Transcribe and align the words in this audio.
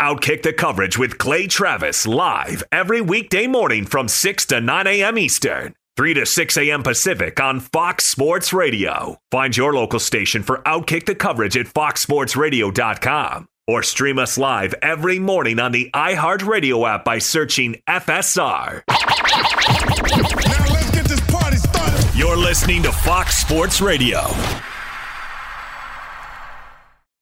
Outkick 0.00 0.42
the 0.42 0.52
coverage 0.52 0.98
with 0.98 1.18
Clay 1.18 1.46
Travis 1.46 2.04
live 2.06 2.64
every 2.72 3.00
weekday 3.00 3.46
morning 3.46 3.86
from 3.86 4.08
6 4.08 4.46
to 4.46 4.60
9 4.60 4.86
a.m. 4.88 5.16
Eastern, 5.16 5.72
3 5.96 6.14
to 6.14 6.26
6 6.26 6.56
a.m. 6.56 6.82
Pacific 6.82 7.38
on 7.38 7.60
Fox 7.60 8.04
Sports 8.04 8.52
Radio. 8.52 9.18
Find 9.30 9.56
your 9.56 9.72
local 9.72 10.00
station 10.00 10.42
for 10.42 10.58
Outkick 10.62 11.06
the 11.06 11.14
coverage 11.14 11.56
at 11.56 11.66
foxsportsradio.com 11.66 13.46
or 13.68 13.82
stream 13.84 14.18
us 14.18 14.36
live 14.36 14.74
every 14.82 15.20
morning 15.20 15.60
on 15.60 15.70
the 15.70 15.90
iHeartRadio 15.94 16.88
app 16.92 17.04
by 17.04 17.18
searching 17.18 17.76
FSR. 17.88 18.82
Now 18.88 20.74
let's 20.74 20.90
get 20.90 21.04
this 21.04 21.20
party 21.30 21.56
started. 21.56 22.18
You're 22.18 22.36
listening 22.36 22.82
to 22.82 22.90
Fox 22.90 23.36
Sports 23.38 23.80
Radio. 23.80 24.22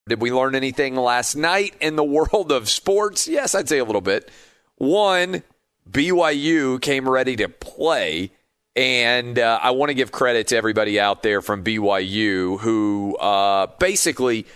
Did 0.05 0.21
we 0.21 0.33
learn 0.33 0.53
anything 0.53 0.95
last 0.95 1.35
night 1.35 1.75
in 1.79 1.95
the 1.95 2.03
world 2.03 2.51
of 2.51 2.69
sports? 2.69 3.27
Yes, 3.27 3.55
I'd 3.55 3.69
say 3.69 3.79
a 3.79 3.85
little 3.85 4.01
bit. 4.01 4.29
One, 4.75 5.43
BYU 5.89 6.81
came 6.81 7.07
ready 7.07 7.35
to 7.37 7.49
play. 7.49 8.31
And 8.75 9.37
uh, 9.37 9.59
I 9.61 9.71
want 9.71 9.91
to 9.91 9.93
give 9.93 10.11
credit 10.11 10.47
to 10.47 10.57
everybody 10.57 10.99
out 10.99 11.21
there 11.21 11.41
from 11.41 11.63
BYU 11.63 12.59
who 12.59 13.15
uh, 13.17 13.67
basically 13.77 14.47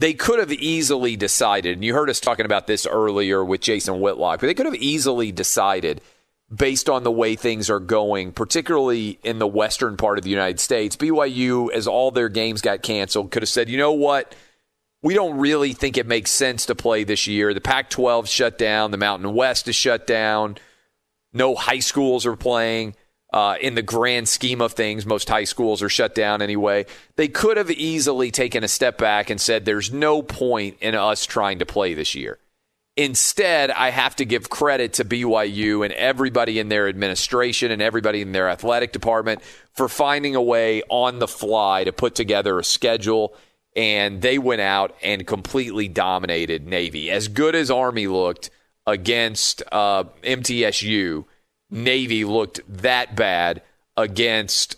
they 0.00 0.12
could 0.12 0.40
have 0.40 0.50
easily 0.50 1.14
decided, 1.14 1.74
and 1.74 1.84
you 1.84 1.94
heard 1.94 2.10
us 2.10 2.20
talking 2.20 2.46
about 2.46 2.66
this 2.66 2.84
earlier 2.84 3.44
with 3.44 3.60
Jason 3.60 4.00
Whitlock, 4.00 4.40
but 4.40 4.48
they 4.48 4.54
could 4.54 4.66
have 4.66 4.74
easily 4.74 5.30
decided 5.30 6.00
based 6.52 6.88
on 6.88 7.04
the 7.04 7.12
way 7.12 7.36
things 7.36 7.70
are 7.70 7.78
going, 7.78 8.32
particularly 8.32 9.20
in 9.22 9.38
the 9.38 9.46
western 9.46 9.96
part 9.96 10.18
of 10.18 10.24
the 10.24 10.30
United 10.30 10.58
States. 10.58 10.96
BYU, 10.96 11.70
as 11.70 11.86
all 11.86 12.10
their 12.10 12.28
games 12.28 12.60
got 12.60 12.82
canceled, 12.82 13.30
could 13.30 13.42
have 13.42 13.48
said, 13.48 13.68
you 13.68 13.78
know 13.78 13.92
what? 13.92 14.34
We 15.02 15.14
don't 15.14 15.38
really 15.38 15.72
think 15.72 15.96
it 15.96 16.06
makes 16.06 16.30
sense 16.30 16.66
to 16.66 16.74
play 16.74 17.04
this 17.04 17.26
year. 17.26 17.54
The 17.54 17.60
Pac 17.60 17.90
12 17.90 18.28
shut 18.28 18.58
down, 18.58 18.90
the 18.90 18.96
Mountain 18.96 19.34
West 19.34 19.66
is 19.68 19.76
shut 19.76 20.06
down, 20.06 20.58
no 21.32 21.54
high 21.54 21.78
schools 21.78 22.26
are 22.26 22.36
playing. 22.36 22.94
Uh, 23.32 23.54
in 23.60 23.76
the 23.76 23.82
grand 23.82 24.28
scheme 24.28 24.60
of 24.60 24.72
things, 24.72 25.06
most 25.06 25.28
high 25.28 25.44
schools 25.44 25.82
are 25.82 25.88
shut 25.88 26.16
down 26.16 26.42
anyway. 26.42 26.84
They 27.14 27.28
could 27.28 27.58
have 27.58 27.70
easily 27.70 28.32
taken 28.32 28.64
a 28.64 28.68
step 28.68 28.98
back 28.98 29.30
and 29.30 29.40
said, 29.40 29.64
there's 29.64 29.92
no 29.92 30.20
point 30.20 30.78
in 30.80 30.96
us 30.96 31.26
trying 31.26 31.60
to 31.60 31.66
play 31.66 31.94
this 31.94 32.16
year. 32.16 32.40
Instead, 32.96 33.70
I 33.70 33.90
have 33.90 34.16
to 34.16 34.24
give 34.24 34.50
credit 34.50 34.94
to 34.94 35.04
BYU 35.04 35.84
and 35.84 35.94
everybody 35.94 36.58
in 36.58 36.68
their 36.68 36.88
administration 36.88 37.70
and 37.70 37.80
everybody 37.80 38.20
in 38.20 38.32
their 38.32 38.48
athletic 38.48 38.92
department 38.92 39.42
for 39.72 39.88
finding 39.88 40.34
a 40.34 40.42
way 40.42 40.82
on 40.88 41.20
the 41.20 41.28
fly 41.28 41.84
to 41.84 41.92
put 41.92 42.16
together 42.16 42.58
a 42.58 42.64
schedule 42.64 43.32
and 43.76 44.20
they 44.20 44.38
went 44.38 44.60
out 44.60 44.96
and 45.02 45.26
completely 45.26 45.88
dominated 45.88 46.66
Navy. 46.66 47.10
As 47.10 47.28
good 47.28 47.54
as 47.54 47.70
Army 47.70 48.06
looked 48.06 48.50
against 48.86 49.62
uh, 49.70 50.04
MTSU, 50.22 51.24
Navy 51.70 52.24
looked 52.24 52.60
that 52.68 53.14
bad 53.14 53.62
against 53.96 54.76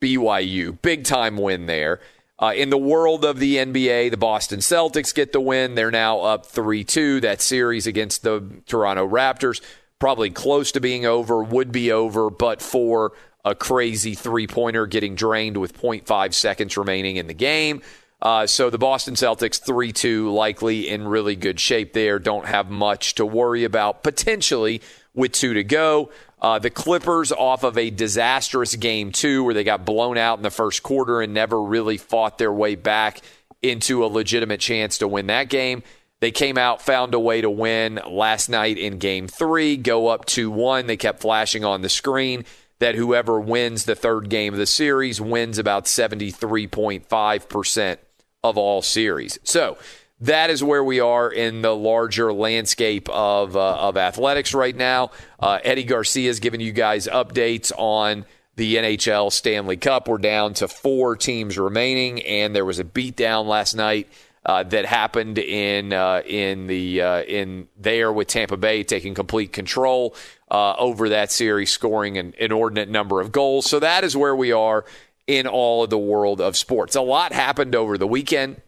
BYU. 0.00 0.80
Big 0.82 1.04
time 1.04 1.36
win 1.36 1.66
there. 1.66 2.00
Uh, 2.38 2.52
in 2.56 2.70
the 2.70 2.78
world 2.78 3.24
of 3.24 3.38
the 3.38 3.56
NBA, 3.56 4.10
the 4.10 4.16
Boston 4.16 4.58
Celtics 4.58 5.14
get 5.14 5.32
the 5.32 5.40
win. 5.40 5.76
They're 5.76 5.92
now 5.92 6.20
up 6.20 6.46
3 6.46 6.82
2. 6.82 7.20
That 7.20 7.40
series 7.40 7.86
against 7.86 8.24
the 8.24 8.42
Toronto 8.66 9.08
Raptors, 9.08 9.60
probably 10.00 10.30
close 10.30 10.72
to 10.72 10.80
being 10.80 11.06
over, 11.06 11.40
would 11.44 11.70
be 11.70 11.92
over, 11.92 12.30
but 12.30 12.60
for 12.60 13.12
a 13.44 13.54
crazy 13.54 14.14
three 14.14 14.48
pointer 14.48 14.86
getting 14.86 15.14
drained 15.14 15.56
with 15.56 15.80
0.5 15.80 16.34
seconds 16.34 16.76
remaining 16.76 17.16
in 17.16 17.28
the 17.28 17.34
game. 17.34 17.82
Uh, 18.22 18.46
so 18.46 18.70
the 18.70 18.78
Boston 18.78 19.14
Celtics 19.14 19.60
3 19.60 19.92
2, 19.92 20.32
likely 20.32 20.88
in 20.88 21.08
really 21.08 21.34
good 21.34 21.58
shape 21.58 21.92
there. 21.92 22.20
Don't 22.20 22.46
have 22.46 22.70
much 22.70 23.16
to 23.16 23.26
worry 23.26 23.64
about 23.64 24.04
potentially 24.04 24.80
with 25.12 25.32
two 25.32 25.54
to 25.54 25.64
go. 25.64 26.10
Uh, 26.40 26.60
the 26.60 26.70
Clippers 26.70 27.32
off 27.32 27.64
of 27.64 27.76
a 27.76 27.90
disastrous 27.90 28.76
game 28.76 29.10
two 29.10 29.42
where 29.42 29.54
they 29.54 29.64
got 29.64 29.84
blown 29.84 30.16
out 30.16 30.38
in 30.38 30.44
the 30.44 30.50
first 30.50 30.84
quarter 30.84 31.20
and 31.20 31.34
never 31.34 31.60
really 31.60 31.96
fought 31.96 32.38
their 32.38 32.52
way 32.52 32.76
back 32.76 33.20
into 33.60 34.04
a 34.04 34.06
legitimate 34.06 34.60
chance 34.60 34.98
to 34.98 35.08
win 35.08 35.26
that 35.26 35.48
game. 35.48 35.82
They 36.20 36.30
came 36.30 36.56
out, 36.56 36.80
found 36.80 37.14
a 37.14 37.20
way 37.20 37.40
to 37.40 37.50
win 37.50 38.00
last 38.08 38.48
night 38.48 38.78
in 38.78 38.98
game 38.98 39.26
three, 39.26 39.76
go 39.76 40.06
up 40.06 40.26
2 40.26 40.48
1. 40.48 40.86
They 40.86 40.96
kept 40.96 41.20
flashing 41.20 41.64
on 41.64 41.82
the 41.82 41.88
screen 41.88 42.44
that 42.78 42.94
whoever 42.94 43.40
wins 43.40 43.84
the 43.84 43.96
third 43.96 44.28
game 44.28 44.52
of 44.52 44.58
the 44.58 44.66
series 44.66 45.20
wins 45.20 45.58
about 45.58 45.86
73.5% 45.86 47.98
of 48.44 48.58
all 48.58 48.82
series. 48.82 49.38
So 49.44 49.78
that 50.20 50.50
is 50.50 50.62
where 50.64 50.82
we 50.82 51.00
are 51.00 51.30
in 51.30 51.62
the 51.62 51.74
larger 51.74 52.32
landscape 52.32 53.08
of, 53.08 53.56
uh, 53.56 53.76
of 53.76 53.96
athletics 53.96 54.54
right 54.54 54.74
now. 54.74 55.10
Uh, 55.38 55.58
Eddie 55.62 55.84
Garcia 55.84 56.28
is 56.28 56.40
giving 56.40 56.60
you 56.60 56.72
guys 56.72 57.06
updates 57.06 57.72
on 57.76 58.24
the 58.56 58.76
NHL 58.76 59.32
Stanley 59.32 59.76
Cup. 59.76 60.08
We're 60.08 60.18
down 60.18 60.54
to 60.54 60.68
four 60.68 61.16
teams 61.16 61.56
remaining, 61.56 62.22
and 62.22 62.54
there 62.54 62.64
was 62.64 62.78
a 62.78 62.84
beatdown 62.84 63.46
last 63.46 63.74
night. 63.74 64.08
Uh, 64.44 64.64
that 64.64 64.84
happened 64.84 65.38
in 65.38 65.92
uh, 65.92 66.20
in 66.26 66.66
the 66.66 67.00
uh, 67.00 67.22
in 67.22 67.68
there 67.78 68.12
with 68.12 68.26
Tampa 68.26 68.56
Bay 68.56 68.82
taking 68.82 69.14
complete 69.14 69.52
control 69.52 70.16
uh, 70.50 70.74
over 70.78 71.10
that 71.10 71.30
series, 71.30 71.70
scoring 71.70 72.18
an 72.18 72.34
inordinate 72.36 72.88
number 72.88 73.20
of 73.20 73.30
goals. 73.30 73.70
So 73.70 73.78
that 73.78 74.02
is 74.02 74.16
where 74.16 74.34
we 74.34 74.50
are 74.50 74.84
in 75.26 75.46
all 75.46 75.84
of 75.84 75.90
the 75.90 75.98
world 75.98 76.40
of 76.40 76.56
sports. 76.56 76.96
A 76.96 77.00
lot 77.00 77.32
happened 77.32 77.74
over 77.74 77.96
the 77.96 78.06
weekend 78.06 78.60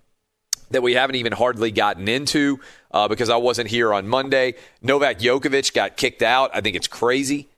that 0.70 0.82
we 0.82 0.94
haven't 0.94 1.16
even 1.16 1.32
hardly 1.32 1.70
gotten 1.70 2.08
into 2.08 2.58
uh, 2.90 3.06
because 3.08 3.28
I 3.28 3.36
wasn't 3.36 3.68
here 3.68 3.92
on 3.92 4.08
Monday. 4.08 4.54
Novak 4.82 5.18
Djokovic 5.18 5.74
got 5.74 5.96
kicked 5.96 6.22
out. 6.22 6.50
I 6.54 6.60
think 6.60 6.76
it's 6.76 6.88
crazy. 6.88 7.48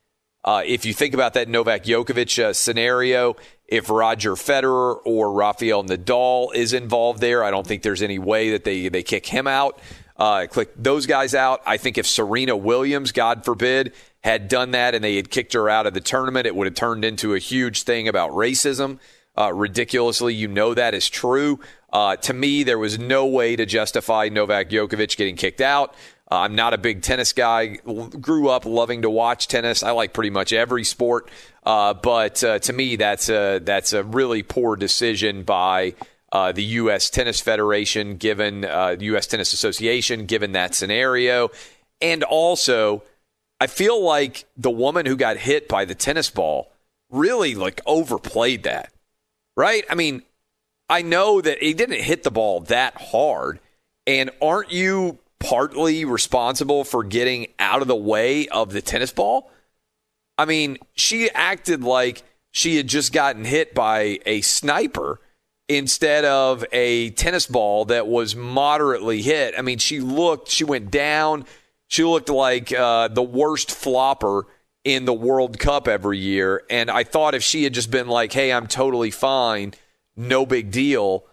Uh, 0.44 0.62
if 0.64 0.84
you 0.84 0.94
think 0.94 1.14
about 1.14 1.34
that 1.34 1.48
Novak 1.48 1.84
Djokovic 1.84 2.43
uh, 2.43 2.52
scenario, 2.52 3.37
if 3.66 3.90
Roger 3.90 4.32
Federer 4.32 4.98
or 5.04 5.32
Rafael 5.32 5.82
Nadal 5.84 6.54
is 6.54 6.72
involved 6.72 7.20
there, 7.20 7.43
I 7.43 7.50
don't 7.50 7.66
think 7.66 7.82
there's 7.82 8.02
any 8.02 8.19
way 8.19 8.50
that 8.52 8.64
they, 8.64 8.88
they 8.88 9.02
kick 9.02 9.26
him 9.26 9.46
out. 9.46 9.81
uh, 10.19 10.46
click 10.48 10.70
those 10.76 11.06
guys 11.06 11.34
out. 11.34 11.60
I 11.66 11.76
think 11.76 11.98
if 11.98 12.06
Serena 12.06 12.56
Williams, 12.56 13.12
God 13.12 13.44
forbid, 13.44 13.93
had 14.26 14.49
done 14.49 14.73
that 14.73 14.93
and 14.96 15.05
they 15.05 15.14
had 15.14 15.31
kicked 15.31 15.52
her 15.52 15.70
out 15.70 15.87
of 15.87 15.94
the 15.94 16.00
tournament, 16.00 16.49
it 16.49 16.56
would 16.56 16.67
have 16.67 16.75
turned 16.75 17.05
into 17.05 17.32
a 17.32 17.38
huge 17.38 17.84
thing 17.84 18.08
about 18.08 18.32
racism. 18.32 18.99
Uh, 19.38 19.52
ridiculously, 19.52 20.34
you 20.34 20.49
know 20.49 20.75
that 20.75 20.94
is 20.94 21.08
true. 21.08 21.61
Uh, 21.93 22.17
to 22.17 22.34
me, 22.34 22.64
there 22.64 22.78
was 22.78 22.99
no 22.99 23.25
way 23.26 23.55
to 23.55 23.64
justify 23.64 24.28
Novak 24.28 24.69
Djokovic 24.69 25.17
getting 25.17 25.37
kicked 25.37 25.61
out. 25.61 25.94
Uh, 26.28 26.38
I'm 26.38 26.56
not 26.56 26.75
a 26.75 26.78
big 26.78 27.02
tennis 27.02 27.32
guy. 27.32 27.78
L- 27.87 28.08
grew 28.08 28.49
up 28.49 28.67
loving 28.67 29.02
to 29.02 29.11
watch 29.11 29.46
tennis. 29.46 29.84
I 29.84 29.93
like 29.93 30.12
pretty 30.12 30.31
much 30.31 30.52
every 30.52 30.82
sport, 30.82 31.31
uh, 31.64 31.94
but 31.94 32.43
uh, 32.43 32.58
to 32.58 32.72
me, 32.72 32.96
that's 32.96 33.29
a 33.29 33.61
that's 33.61 33.93
a 33.93 34.02
really 34.02 34.43
poor 34.43 34.75
decision 34.75 35.44
by 35.44 35.94
uh, 36.32 36.50
the 36.50 36.64
U.S. 36.64 37.11
Tennis 37.11 37.40
Federation, 37.40 38.17
given 38.17 38.64
uh, 38.64 38.96
U.S. 38.99 39.29
Tennis 39.29 39.52
Association, 39.52 40.26
given 40.26 40.52
that 40.52 40.75
scenario, 40.75 41.50
and 42.00 42.25
also, 42.25 43.05
I 43.61 43.67
feel 43.67 44.03
like 44.03 44.44
the 44.56 44.70
woman 44.70 45.06
who 45.06 45.17
got 45.17 45.37
hit 45.37 45.69
by 45.69 45.85
the 45.85 45.94
tennis 45.94 46.31
ball 46.31 46.73
really 47.11 47.55
like 47.55 47.81
overplayed 47.87 48.64
that, 48.64 48.93
right? 49.56 49.85
I 49.88 49.94
mean, 49.94 50.23
I 50.88 51.03
know 51.03 51.41
that 51.41 51.62
he 51.62 51.75
didn't 51.75 52.03
hit 52.03 52.23
the 52.23 52.31
ball 52.31 52.61
that 52.62 53.00
hard, 53.00 53.61
and 54.06 54.31
aren't 54.43 54.73
you 54.73 55.19
partly 55.41 56.05
responsible 56.05 56.85
for 56.85 57.03
getting 57.03 57.49
out 57.58 57.82
of 57.82 57.88
the 57.88 57.97
way 57.97 58.49
of 58.49 58.73
the 58.73 58.82
tennis 58.82 59.12
ball? 59.12 59.50
I 60.38 60.44
mean, 60.44 60.79
she 60.94 61.31
acted 61.31 61.82
like 61.82 62.23
she 62.50 62.76
had 62.76 62.88
just 62.88 63.12
gotten 63.12 63.44
hit 63.44 63.75
by 63.75 64.20
a 64.26 64.43
sniper 64.43 65.20
instead 65.69 66.25
of 66.25 66.64
a 66.73 67.11
tennis 67.11 67.47
ball 67.47 67.87
that 67.87 68.06
was 68.06 68.37
moderately 68.37 69.23
hit. 69.23 69.55
I 69.58 69.62
mean, 69.62 69.79
she 69.79 70.00
looked, 70.00 70.49
she 70.49 70.64
went 70.64 70.91
down. 70.91 71.44
She 71.88 72.05
looked 72.05 72.29
like 72.29 72.73
uh, 72.73 73.09
the 73.09 73.23
worst 73.23 73.71
flopper 73.71 74.47
in 74.85 75.05
the 75.05 75.15
World 75.15 75.59
Cup 75.59 75.88
every 75.88 76.19
year. 76.19 76.62
And 76.71 76.91
I 76.91 77.05
thought 77.05 77.35
if 77.35 77.43
she 77.43 77.65
had 77.65 77.75
just 77.75 77.91
been 77.91 78.09
like, 78.09 78.33
hey, 78.33 78.53
I'm 78.53 78.67
totally 78.67 79.11
fine, 79.11 79.75
no 80.17 80.47
big 80.47 80.71
deal. 80.71 81.25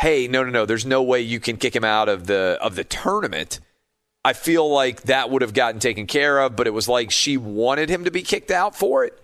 Hey, 0.00 0.26
no, 0.28 0.42
no, 0.42 0.50
no, 0.50 0.66
there's 0.66 0.86
no 0.86 1.02
way 1.02 1.20
you 1.20 1.40
can 1.40 1.56
kick 1.56 1.74
him 1.76 1.84
out 1.84 2.08
of 2.08 2.26
the 2.26 2.58
of 2.60 2.74
the 2.74 2.84
tournament. 2.84 3.60
I 4.24 4.32
feel 4.32 4.68
like 4.68 5.02
that 5.02 5.30
would 5.30 5.42
have 5.42 5.52
gotten 5.52 5.80
taken 5.80 6.06
care 6.06 6.40
of, 6.40 6.56
but 6.56 6.66
it 6.66 6.72
was 6.72 6.88
like 6.88 7.10
she 7.10 7.36
wanted 7.36 7.90
him 7.90 8.04
to 8.04 8.10
be 8.10 8.22
kicked 8.22 8.50
out 8.50 8.74
for 8.74 9.04
it. 9.04 9.20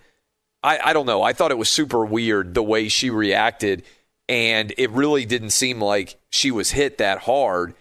I, 0.63 0.79
I 0.79 0.93
don't 0.93 1.07
know. 1.07 1.23
I 1.23 1.33
thought 1.33 1.51
it 1.51 1.57
was 1.57 1.69
super 1.69 2.05
weird 2.05 2.53
the 2.53 2.61
way 2.61 2.87
she 2.87 3.09
reacted 3.09 3.83
and 4.31 4.73
it 4.77 4.89
really 4.91 5.25
didn't 5.25 5.49
seem 5.49 5.81
like 5.81 6.17
she 6.29 6.51
was 6.51 6.71
hit 6.71 6.99
that 6.99 7.17
hard. 7.19 7.73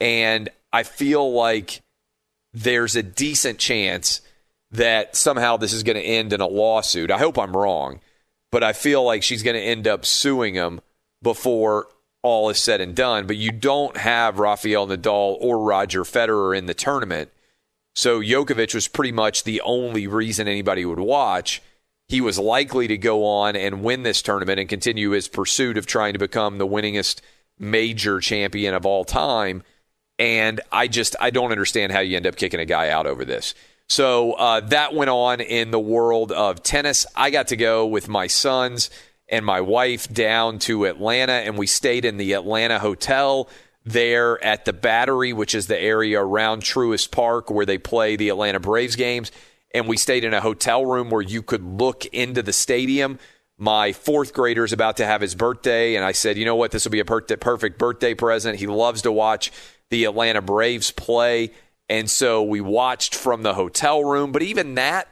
And 0.00 0.48
I 0.72 0.84
feel 0.84 1.32
like 1.32 1.82
there's 2.52 2.96
a 2.96 3.02
decent 3.02 3.58
chance 3.58 4.20
that 4.70 5.16
somehow 5.16 5.56
this 5.56 5.72
is 5.72 5.82
going 5.82 5.96
to 5.96 6.02
end 6.02 6.32
in 6.32 6.40
a 6.40 6.46
lawsuit. 6.46 7.10
I 7.10 7.18
hope 7.18 7.38
I'm 7.38 7.56
wrong, 7.56 8.00
but 8.50 8.62
I 8.62 8.72
feel 8.72 9.02
like 9.02 9.22
she's 9.22 9.42
going 9.42 9.56
to 9.56 9.62
end 9.62 9.86
up 9.86 10.04
suing 10.04 10.54
him 10.54 10.80
before 11.22 11.88
all 12.22 12.50
is 12.50 12.58
said 12.58 12.80
and 12.80 12.94
done. 12.94 13.26
But 13.26 13.36
you 13.36 13.50
don't 13.50 13.96
have 13.96 14.38
Rafael 14.38 14.86
Nadal 14.86 15.36
or 15.40 15.64
Roger 15.64 16.02
Federer 16.02 16.56
in 16.56 16.66
the 16.66 16.74
tournament. 16.74 17.30
So 17.94 18.20
Djokovic 18.20 18.74
was 18.74 18.88
pretty 18.88 19.12
much 19.12 19.44
the 19.44 19.60
only 19.62 20.06
reason 20.06 20.46
anybody 20.46 20.84
would 20.84 21.00
watch 21.00 21.62
he 22.08 22.20
was 22.22 22.38
likely 22.38 22.88
to 22.88 22.96
go 22.96 23.24
on 23.24 23.54
and 23.54 23.84
win 23.84 24.02
this 24.02 24.22
tournament 24.22 24.58
and 24.58 24.68
continue 24.68 25.10
his 25.10 25.28
pursuit 25.28 25.76
of 25.76 25.86
trying 25.86 26.14
to 26.14 26.18
become 26.18 26.56
the 26.56 26.66
winningest 26.66 27.20
major 27.58 28.18
champion 28.18 28.74
of 28.74 28.86
all 28.86 29.04
time. 29.04 29.62
And 30.18 30.60
I 30.72 30.88
just 30.88 31.16
I 31.20 31.30
don't 31.30 31.52
understand 31.52 31.92
how 31.92 32.00
you 32.00 32.16
end 32.16 32.26
up 32.26 32.36
kicking 32.36 32.60
a 32.60 32.64
guy 32.64 32.90
out 32.90 33.06
over 33.06 33.24
this. 33.24 33.54
So 33.88 34.32
uh, 34.32 34.60
that 34.60 34.94
went 34.94 35.10
on 35.10 35.40
in 35.40 35.70
the 35.70 35.80
world 35.80 36.32
of 36.32 36.62
tennis. 36.62 37.06
I 37.16 37.30
got 37.30 37.48
to 37.48 37.56
go 37.56 37.86
with 37.86 38.08
my 38.08 38.26
sons 38.26 38.90
and 39.28 39.44
my 39.44 39.60
wife 39.60 40.12
down 40.12 40.58
to 40.60 40.84
Atlanta, 40.86 41.32
and 41.32 41.56
we 41.56 41.66
stayed 41.66 42.04
in 42.04 42.16
the 42.16 42.32
Atlanta 42.32 42.78
hotel 42.78 43.48
there 43.84 44.42
at 44.44 44.64
the 44.64 44.72
Battery, 44.72 45.32
which 45.32 45.54
is 45.54 45.66
the 45.66 45.80
area 45.80 46.20
around 46.20 46.62
Truist 46.62 47.10
Park 47.10 47.50
where 47.50 47.64
they 47.64 47.78
play 47.78 48.16
the 48.16 48.28
Atlanta 48.28 48.60
Braves 48.60 48.96
games 48.96 49.30
and 49.74 49.86
we 49.86 49.96
stayed 49.96 50.24
in 50.24 50.34
a 50.34 50.40
hotel 50.40 50.84
room 50.84 51.10
where 51.10 51.22
you 51.22 51.42
could 51.42 51.62
look 51.62 52.06
into 52.06 52.42
the 52.42 52.52
stadium. 52.52 53.18
My 53.58 53.92
fourth 53.92 54.32
grader 54.32 54.64
is 54.64 54.72
about 54.72 54.98
to 54.98 55.06
have 55.06 55.20
his 55.20 55.34
birthday, 55.34 55.96
and 55.96 56.04
I 56.04 56.12
said, 56.12 56.38
you 56.38 56.44
know 56.44 56.56
what, 56.56 56.70
this 56.70 56.84
will 56.84 56.92
be 56.92 57.00
a 57.00 57.04
perfect 57.04 57.78
birthday 57.78 58.14
present. 58.14 58.58
He 58.58 58.66
loves 58.66 59.02
to 59.02 59.12
watch 59.12 59.50
the 59.90 60.04
Atlanta 60.04 60.40
Braves 60.40 60.92
play, 60.92 61.50
and 61.88 62.08
so 62.08 62.42
we 62.42 62.60
watched 62.60 63.14
from 63.14 63.42
the 63.42 63.54
hotel 63.54 64.04
room. 64.04 64.30
But 64.30 64.42
even 64.42 64.76
that, 64.76 65.08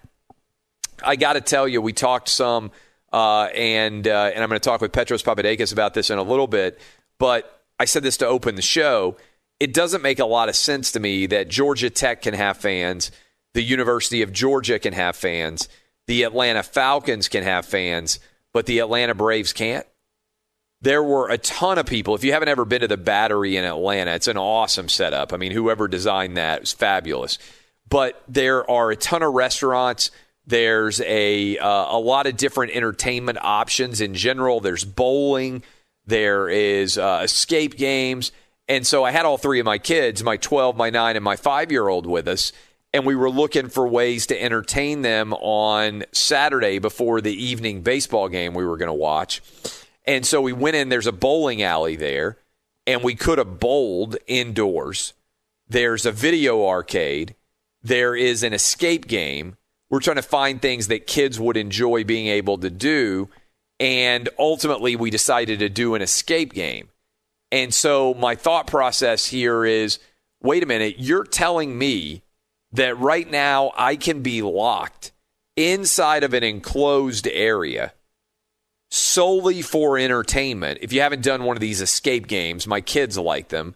I 1.02 1.16
got 1.16 1.32
to 1.32 1.40
tell 1.40 1.66
you, 1.66 1.82
we 1.82 1.92
talked 1.92 2.28
some, 2.28 2.70
uh, 3.12 3.48
and 3.54 4.06
uh, 4.06 4.30
and 4.32 4.42
I'm 4.42 4.48
going 4.48 4.60
to 4.60 4.68
talk 4.68 4.80
with 4.80 4.92
Petros 4.92 5.22
Papadakis 5.22 5.72
about 5.72 5.94
this 5.94 6.10
in 6.10 6.18
a 6.18 6.22
little 6.22 6.46
bit. 6.46 6.80
But 7.18 7.62
I 7.80 7.84
said 7.84 8.04
this 8.04 8.16
to 8.18 8.26
open 8.26 8.54
the 8.54 8.62
show. 8.62 9.16
It 9.58 9.74
doesn't 9.74 10.02
make 10.02 10.18
a 10.18 10.26
lot 10.26 10.48
of 10.48 10.54
sense 10.56 10.92
to 10.92 11.00
me 11.00 11.26
that 11.26 11.48
Georgia 11.48 11.90
Tech 11.90 12.22
can 12.22 12.34
have 12.34 12.56
fans– 12.56 13.10
the 13.56 13.62
University 13.62 14.20
of 14.20 14.34
Georgia 14.34 14.78
can 14.78 14.92
have 14.92 15.16
fans, 15.16 15.66
the 16.06 16.24
Atlanta 16.24 16.62
Falcons 16.62 17.26
can 17.26 17.42
have 17.42 17.64
fans, 17.64 18.20
but 18.56 18.64
the 18.64 18.78
Atlanta 18.78 19.14
Braves 19.14 19.52
can't. 19.52 19.86
There 20.80 21.02
were 21.02 21.28
a 21.28 21.36
ton 21.36 21.76
of 21.76 21.84
people. 21.84 22.14
If 22.14 22.24
you 22.24 22.32
haven't 22.32 22.48
ever 22.48 22.64
been 22.64 22.80
to 22.80 22.88
the 22.88 22.96
Battery 22.96 23.58
in 23.58 23.64
Atlanta, 23.64 24.14
it's 24.14 24.28
an 24.28 24.38
awesome 24.38 24.88
setup. 24.88 25.34
I 25.34 25.36
mean, 25.36 25.52
whoever 25.52 25.88
designed 25.88 26.38
that 26.38 26.60
was 26.60 26.72
fabulous. 26.72 27.36
But 27.86 28.22
there 28.26 28.68
are 28.70 28.90
a 28.90 28.96
ton 28.96 29.22
of 29.22 29.34
restaurants. 29.34 30.10
There's 30.46 31.02
a 31.02 31.58
uh, 31.58 31.98
a 31.98 31.98
lot 31.98 32.26
of 32.26 32.38
different 32.38 32.74
entertainment 32.74 33.36
options 33.42 34.00
in 34.00 34.14
general. 34.14 34.60
There's 34.60 34.84
bowling. 34.86 35.62
There 36.06 36.48
is 36.48 36.96
uh, 36.96 37.20
escape 37.24 37.76
games. 37.76 38.32
And 38.68 38.86
so 38.86 39.04
I 39.04 39.10
had 39.10 39.26
all 39.26 39.36
three 39.36 39.60
of 39.60 39.66
my 39.66 39.76
kids, 39.76 40.24
my 40.24 40.38
12, 40.38 40.78
my 40.78 40.88
9, 40.88 41.14
and 41.14 41.22
my 41.22 41.36
5 41.36 41.70
year 41.70 41.88
old 41.88 42.06
with 42.06 42.26
us 42.26 42.52
and 42.92 43.04
we 43.04 43.14
were 43.14 43.30
looking 43.30 43.68
for 43.68 43.86
ways 43.86 44.26
to 44.28 44.42
entertain 44.42 45.02
them 45.02 45.32
on 45.34 46.04
Saturday 46.12 46.78
before 46.78 47.20
the 47.20 47.34
evening 47.34 47.82
baseball 47.82 48.28
game 48.28 48.54
we 48.54 48.64
were 48.64 48.76
going 48.76 48.88
to 48.88 48.94
watch. 48.94 49.42
And 50.04 50.24
so 50.24 50.40
we 50.40 50.52
went 50.52 50.76
in, 50.76 50.88
there's 50.88 51.06
a 51.06 51.12
bowling 51.12 51.62
alley 51.62 51.96
there, 51.96 52.38
and 52.86 53.02
we 53.02 53.14
could 53.14 53.38
have 53.38 53.58
bowled 53.58 54.16
indoors. 54.26 55.12
There's 55.68 56.06
a 56.06 56.12
video 56.12 56.66
arcade, 56.66 57.34
there 57.82 58.14
is 58.14 58.42
an 58.42 58.52
escape 58.52 59.06
game. 59.06 59.56
We're 59.90 60.00
trying 60.00 60.16
to 60.16 60.22
find 60.22 60.60
things 60.60 60.88
that 60.88 61.06
kids 61.06 61.38
would 61.38 61.56
enjoy 61.56 62.02
being 62.02 62.26
able 62.26 62.58
to 62.58 62.70
do. 62.70 63.28
And 63.78 64.28
ultimately, 64.38 64.96
we 64.96 65.10
decided 65.10 65.60
to 65.60 65.68
do 65.68 65.94
an 65.94 66.02
escape 66.02 66.52
game. 66.52 66.88
And 67.52 67.72
so 67.72 68.14
my 68.14 68.34
thought 68.34 68.66
process 68.66 69.26
here 69.26 69.64
is 69.64 70.00
wait 70.42 70.62
a 70.62 70.66
minute, 70.66 70.96
you're 70.98 71.24
telling 71.24 71.78
me 71.78 72.22
that 72.76 72.98
right 72.98 73.30
now 73.30 73.72
I 73.76 73.96
can 73.96 74.22
be 74.22 74.42
locked 74.42 75.12
inside 75.56 76.22
of 76.22 76.34
an 76.34 76.42
enclosed 76.42 77.26
area 77.26 77.92
solely 78.90 79.62
for 79.62 79.98
entertainment. 79.98 80.78
If 80.82 80.92
you 80.92 81.00
haven't 81.00 81.22
done 81.22 81.44
one 81.44 81.56
of 81.56 81.60
these 81.60 81.80
escape 81.80 82.26
games, 82.26 82.66
my 82.66 82.80
kids 82.80 83.18
like 83.18 83.48
them. 83.48 83.74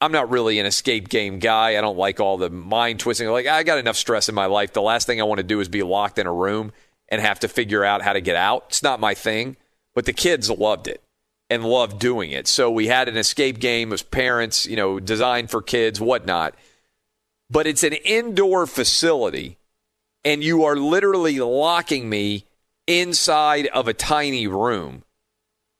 I'm 0.00 0.12
not 0.12 0.30
really 0.30 0.58
an 0.58 0.66
escape 0.66 1.08
game 1.08 1.38
guy. 1.38 1.78
I 1.78 1.80
don't 1.80 1.96
like 1.96 2.20
all 2.20 2.36
the 2.36 2.50
mind 2.50 3.00
twisting. 3.00 3.28
Like 3.28 3.46
I 3.46 3.62
got 3.62 3.78
enough 3.78 3.96
stress 3.96 4.28
in 4.28 4.34
my 4.34 4.46
life. 4.46 4.72
The 4.72 4.82
last 4.82 5.06
thing 5.06 5.20
I 5.20 5.24
want 5.24 5.38
to 5.38 5.44
do 5.44 5.60
is 5.60 5.68
be 5.68 5.82
locked 5.82 6.18
in 6.18 6.26
a 6.26 6.32
room 6.32 6.72
and 7.08 7.22
have 7.22 7.40
to 7.40 7.48
figure 7.48 7.84
out 7.84 8.02
how 8.02 8.12
to 8.12 8.20
get 8.20 8.36
out. 8.36 8.66
It's 8.68 8.82
not 8.82 9.00
my 9.00 9.14
thing. 9.14 9.56
But 9.94 10.04
the 10.04 10.12
kids 10.12 10.50
loved 10.50 10.88
it 10.88 11.02
and 11.48 11.64
loved 11.64 12.00
doing 12.00 12.32
it. 12.32 12.48
So 12.48 12.70
we 12.70 12.88
had 12.88 13.08
an 13.08 13.16
escape 13.16 13.60
game 13.60 13.92
as 13.92 14.02
parents, 14.02 14.66
you 14.66 14.76
know, 14.76 14.98
designed 14.98 15.50
for 15.50 15.62
kids, 15.62 16.00
whatnot 16.00 16.54
but 17.50 17.66
it's 17.66 17.82
an 17.82 17.92
indoor 17.92 18.66
facility, 18.66 19.58
and 20.24 20.42
you 20.42 20.64
are 20.64 20.76
literally 20.76 21.38
locking 21.40 22.08
me 22.08 22.46
inside 22.86 23.66
of 23.68 23.88
a 23.88 23.94
tiny 23.94 24.46
room 24.46 25.04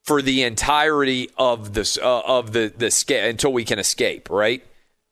for 0.03 0.21
the 0.21 0.43
entirety 0.43 1.31
of 1.37 1.75
this 1.75 1.99
uh, 1.99 2.21
of 2.21 2.53
the 2.53 2.73
the 2.77 3.29
until 3.29 3.53
we 3.53 3.65
can 3.65 3.79
escape. 3.79 4.31
Right? 4.31 4.65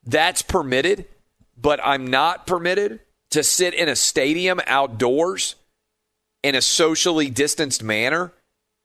That's 0.05 0.43
permitted, 0.43 1.07
but 1.57 1.81
I'm 1.83 2.07
not 2.07 2.47
permitted 2.47 3.01
to 3.31 3.43
sit 3.43 3.75
in 3.75 3.89
a 3.89 3.97
stadium 3.97 4.61
outdoors 4.67 5.55
in 6.43 6.55
a 6.55 6.63
socially 6.63 7.31
distanced 7.31 7.83
manner 7.83 8.33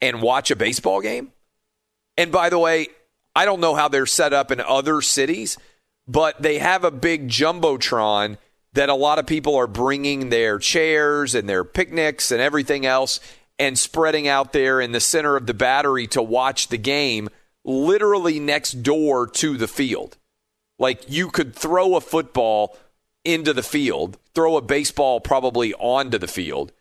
and 0.02 0.22
watch 0.22 0.52
a 0.52 0.56
baseball 0.56 1.02
game. 1.02 1.32
And 2.18 2.32
by 2.32 2.50
the 2.50 2.60
way, 2.60 2.88
I 3.36 3.46
don't 3.46 3.60
know 3.60 3.76
how 3.76 3.88
they're 3.88 4.06
set 4.06 4.34
up 4.34 4.52
in 4.52 4.60
other 4.60 5.02
cities, 5.02 5.58
but 6.08 6.42
they 6.42 6.60
have 6.60 6.84
a 6.84 6.92
big 6.92 7.28
jumbotron 7.28 8.38
that 8.74 8.90
a 8.90 8.96
lot 8.96 9.20
of 9.20 9.26
people 9.26 9.56
are 9.56 9.68
bringing 9.68 10.30
their 10.30 10.60
chairs 10.60 11.34
and 11.34 11.50
their 11.50 11.64
picnics 11.64 12.32
and 12.32 12.42
everything 12.42 12.86
else 12.86 13.20
and 13.60 13.78
spreading 13.78 14.28
out 14.28 14.54
there 14.54 14.80
in 14.80 14.92
the 14.92 15.00
center 15.00 15.36
of 15.36 15.48
the 15.48 15.54
battery 15.54 16.08
to 16.08 16.22
watch 16.22 16.68
the 16.68 16.78
game 16.78 17.28
literally 17.66 18.40
next 18.40 18.84
door 18.84 19.28
to 19.28 19.58
the 19.58 19.68
field. 19.68 20.18
Like 20.80 21.10
you 21.10 21.30
could 21.30 21.56
throw 21.56 21.96
a 21.96 22.02
football 22.02 22.78
into 23.26 23.52
the 23.52 23.64
field, 23.64 24.18
throw 24.36 24.58
a 24.58 24.62
baseball 24.62 25.20
probably 25.20 25.74
onto 25.74 26.18
the 26.18 26.28
field, 26.28 26.72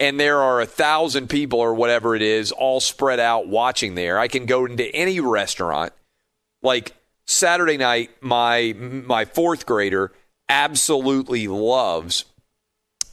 and 0.00 0.18
there 0.18 0.40
are 0.40 0.60
a 0.60 0.66
thousand 0.66 1.28
people 1.28 1.60
or 1.60 1.74
whatever 1.74 2.14
it 2.14 2.22
is 2.22 2.50
all 2.52 2.80
spread 2.80 3.20
out 3.20 3.48
watching 3.48 3.94
there. 3.94 4.18
I 4.18 4.28
can 4.28 4.46
go 4.46 4.64
into 4.64 4.86
any 4.94 5.20
restaurant. 5.20 5.92
Like 6.62 6.94
Saturday 7.26 7.76
night, 7.76 8.10
my 8.20 8.74
my 8.76 9.24
fourth 9.24 9.66
grader 9.66 10.12
absolutely 10.48 11.48
loves 11.48 12.24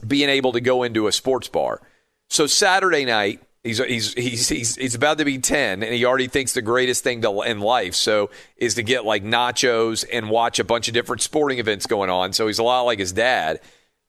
being 0.05 0.29
able 0.29 0.51
to 0.53 0.61
go 0.61 0.83
into 0.83 1.07
a 1.07 1.11
sports 1.11 1.47
bar. 1.47 1.81
So 2.29 2.47
Saturday 2.47 3.05
night, 3.05 3.41
he's 3.63 3.79
he's 3.79 4.13
he's 4.13 4.49
he's, 4.49 4.75
he's 4.75 4.95
about 4.95 5.17
to 5.17 5.25
be 5.25 5.37
10 5.37 5.83
and 5.83 5.93
he 5.93 6.05
already 6.05 6.27
thinks 6.27 6.53
the 6.53 6.61
greatest 6.61 7.03
thing 7.03 7.21
to, 7.21 7.41
in 7.41 7.59
life 7.59 7.95
so 7.95 8.29
is 8.57 8.75
to 8.75 8.83
get 8.83 9.05
like 9.05 9.23
nachos 9.23 10.05
and 10.11 10.29
watch 10.29 10.59
a 10.59 10.63
bunch 10.63 10.87
of 10.87 10.93
different 10.93 11.21
sporting 11.21 11.59
events 11.59 11.85
going 11.85 12.09
on. 12.09 12.33
So 12.33 12.47
he's 12.47 12.59
a 12.59 12.63
lot 12.63 12.81
like 12.81 12.99
his 12.99 13.11
dad. 13.11 13.59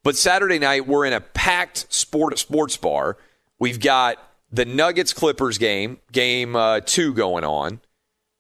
But 0.03 0.17
Saturday 0.17 0.59
night 0.59 0.87
we're 0.87 1.07
in 1.07 1.13
a 1.13 1.21
packed 1.21 1.93
sport 1.93 2.39
sports 2.39 2.77
bar. 2.77 3.17
We've 3.59 3.81
got 3.81 4.17
the 4.51 4.65
Nuggets 4.65 5.13
Clippers 5.13 5.59
game, 5.59 5.99
game 6.13 6.57
uh, 6.57 6.81
2 6.81 7.15
going 7.15 7.45
on. 7.45 7.81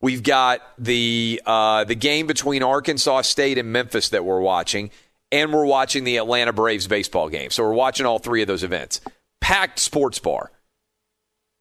We've 0.02 0.23
got 0.23 0.62
the 0.78 1.42
uh, 1.45 1.85
the 1.85 1.95
game 1.95 2.26
between 2.26 2.62
Arkansas 2.62 3.23
State 3.23 3.59
and 3.59 3.71
Memphis 3.71 4.09
that 4.11 4.25
we're 4.25 4.40
watching, 4.40 4.90
and 5.30 5.52
we're 5.52 5.66
watching 5.66 6.04
the 6.04 6.16
Atlanta 6.16 6.52
Braves 6.52 6.87
baseball 6.87 7.28
game. 7.28 7.50
So 7.50 7.62
we're 7.64 7.75
watching 7.75 8.07
all 8.07 8.19
three 8.19 8.40
of 8.40 8.49
those 8.49 8.64
events. 8.64 9.00
Packed 9.40 9.78
sports 9.78 10.19
bar. 10.19 10.50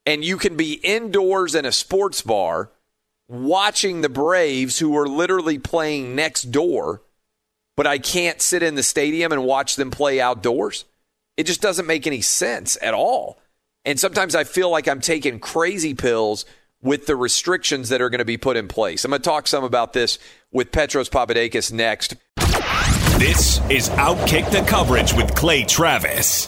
And 0.05 0.23
you 0.23 0.37
can 0.37 0.55
be 0.55 0.73
indoors 0.73 1.53
in 1.53 1.65
a 1.65 1.71
sports 1.71 2.21
bar 2.21 2.71
watching 3.27 4.01
the 4.01 4.09
Braves 4.09 4.79
who 4.79 4.97
are 4.97 5.07
literally 5.07 5.59
playing 5.59 6.15
next 6.15 6.43
door, 6.43 7.01
but 7.77 7.85
I 7.85 7.99
can't 7.99 8.41
sit 8.41 8.63
in 8.63 8.75
the 8.75 8.83
stadium 8.83 9.31
and 9.31 9.43
watch 9.43 9.75
them 9.75 9.91
play 9.91 10.19
outdoors. 10.19 10.85
It 11.37 11.45
just 11.45 11.61
doesn't 11.61 11.85
make 11.85 12.07
any 12.07 12.21
sense 12.21 12.77
at 12.81 12.93
all. 12.93 13.39
And 13.85 13.99
sometimes 13.99 14.33
I 14.33 14.45
feel 14.45 14.69
like 14.69 14.87
I'm 14.87 14.99
taking 15.01 15.39
crazy 15.39 15.93
pills 15.93 16.45
with 16.81 17.05
the 17.05 17.15
restrictions 17.15 17.89
that 17.89 18.01
are 18.01 18.09
going 18.09 18.19
to 18.19 18.25
be 18.25 18.37
put 18.37 18.57
in 18.57 18.67
place. 18.67 19.05
I'm 19.05 19.11
going 19.11 19.21
to 19.21 19.29
talk 19.29 19.47
some 19.47 19.63
about 19.63 19.93
this 19.93 20.19
with 20.51 20.71
Petros 20.71 21.09
Papadakis 21.09 21.71
next. 21.71 22.15
This 23.17 23.59
is 23.69 23.89
Outkick 23.89 24.49
the 24.51 24.65
Coverage 24.67 25.13
with 25.13 25.35
Clay 25.35 25.63
Travis. 25.63 26.47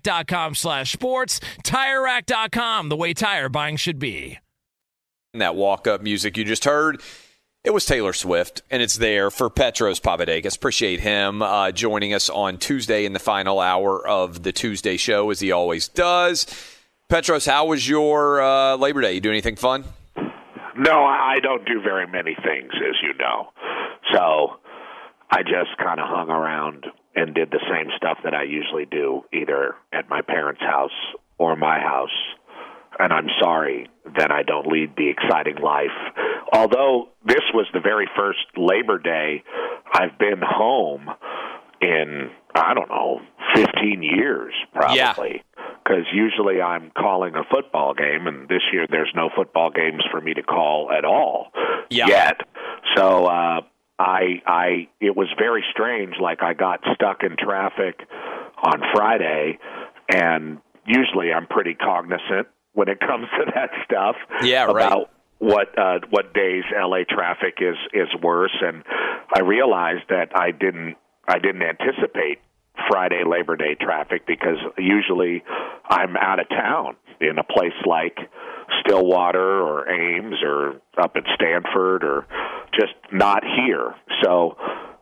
TireRack.com 0.01 0.55
slash 0.55 0.91
sports. 0.91 1.39
TireRack.com, 1.63 2.89
the 2.89 2.95
way 2.95 3.13
tire 3.13 3.49
buying 3.49 3.77
should 3.77 3.99
be. 3.99 4.39
that 5.33 5.55
walk 5.55 5.87
up 5.87 6.01
music 6.01 6.37
you 6.37 6.43
just 6.43 6.65
heard. 6.65 7.01
It 7.63 7.73
was 7.73 7.85
Taylor 7.85 8.11
Swift, 8.13 8.63
and 8.71 8.81
it's 8.81 8.95
there 8.95 9.29
for 9.29 9.47
Petros 9.49 9.99
Papadakis. 9.99 10.55
Appreciate 10.55 10.99
him 10.99 11.43
uh, 11.43 11.71
joining 11.71 12.11
us 12.13 12.27
on 12.27 12.57
Tuesday 12.57 13.05
in 13.05 13.13
the 13.13 13.19
final 13.19 13.59
hour 13.59 14.05
of 14.07 14.41
the 14.41 14.51
Tuesday 14.51 14.97
show, 14.97 15.29
as 15.29 15.39
he 15.39 15.51
always 15.51 15.87
does. 15.87 16.47
Petros, 17.07 17.45
how 17.45 17.65
was 17.67 17.87
your 17.87 18.41
uh, 18.41 18.75
Labor 18.77 19.01
Day? 19.01 19.13
You 19.13 19.21
do 19.21 19.29
anything 19.29 19.57
fun? 19.57 19.83
No, 20.75 21.03
I 21.03 21.35
I 21.35 21.39
don't 21.39 21.63
do 21.65 21.81
very 21.81 22.07
many 22.07 22.35
things, 22.43 22.71
as 22.73 22.95
you 23.03 23.13
know. 23.19 23.49
So 24.11 24.57
I 25.29 25.43
just 25.43 25.77
kind 25.77 25.99
of 25.99 26.07
hung 26.09 26.29
around 26.29 26.87
and 27.15 27.33
did 27.35 27.51
the 27.51 27.59
same 27.69 27.89
stuff 27.97 28.17
that 28.23 28.33
I 28.33 28.43
usually 28.43 28.85
do, 28.85 29.23
either 29.33 29.75
at 29.93 30.09
my 30.09 30.21
parents' 30.21 30.61
house 30.61 30.91
or 31.37 31.55
my 31.55 31.79
house. 31.79 32.09
And 32.99 33.11
I'm 33.13 33.27
sorry 33.39 33.87
that 34.17 34.31
I 34.31 34.43
don't 34.43 34.67
lead 34.67 34.93
the 34.97 35.09
exciting 35.09 35.57
life. 35.57 35.89
Although 36.53 37.09
this 37.25 37.41
was 37.53 37.65
the 37.73 37.79
very 37.79 38.07
first 38.15 38.39
Labor 38.57 38.99
Day 38.99 39.43
I've 39.93 40.17
been 40.19 40.41
home 40.45 41.09
in, 41.81 42.29
I 42.53 42.73
don't 42.73 42.89
know, 42.89 43.21
15 43.55 44.03
years, 44.03 44.53
probably. 44.73 45.41
Because 45.83 46.03
usually 46.13 46.61
I'm 46.61 46.91
calling 46.97 47.35
a 47.35 47.43
football 47.49 47.93
game, 47.93 48.27
and 48.27 48.47
this 48.47 48.61
year 48.71 48.85
there's 48.89 49.11
no 49.15 49.29
football 49.35 49.71
games 49.71 50.03
for 50.11 50.21
me 50.21 50.33
to 50.35 50.43
call 50.43 50.91
at 50.95 51.03
all 51.05 51.47
Yeah. 51.89 52.07
yet. 52.07 52.41
So 52.95 53.25
uh, 53.25 53.61
I, 54.01 54.41
I, 54.47 54.87
it 54.99 55.15
was 55.15 55.27
very 55.37 55.63
strange. 55.71 56.15
Like 56.19 56.41
I 56.41 56.53
got 56.53 56.79
stuck 56.95 57.21
in 57.21 57.35
traffic 57.37 57.99
on 58.63 58.81
Friday, 58.95 59.59
and 60.11 60.57
usually 60.87 61.31
I'm 61.31 61.45
pretty 61.45 61.75
cognizant 61.75 62.47
when 62.73 62.89
it 62.89 62.99
comes 63.07 63.27
to 63.37 63.51
that 63.53 63.69
stuff. 63.85 64.15
Yeah, 64.41 64.65
right. 64.65 64.87
About 64.87 65.11
what 65.37 65.77
uh, 65.77 65.99
what 66.09 66.33
days 66.33 66.63
LA 66.73 67.03
traffic 67.07 67.59
is 67.59 67.77
is 67.93 68.07
worse, 68.23 68.55
and 68.61 68.83
I 69.35 69.41
realized 69.41 70.09
that 70.09 70.29
I 70.35 70.49
didn't 70.49 70.95
I 71.27 71.37
didn't 71.37 71.61
anticipate 71.61 72.39
Friday 72.89 73.23
Labor 73.25 73.55
Day 73.55 73.75
traffic 73.79 74.25
because 74.25 74.57
usually 74.77 75.43
I'm 75.89 76.15
out 76.17 76.39
of 76.39 76.49
town 76.49 76.95
in 77.19 77.37
a 77.37 77.43
place 77.43 77.73
like 77.85 78.17
Stillwater 78.81 79.61
or 79.61 79.89
Ames 79.89 80.37
or 80.43 80.81
up 80.97 81.15
at 81.15 81.23
Stanford 81.35 82.03
or 82.03 82.25
just 82.73 82.93
not 83.11 83.43
here. 83.43 83.93
So 84.23 84.57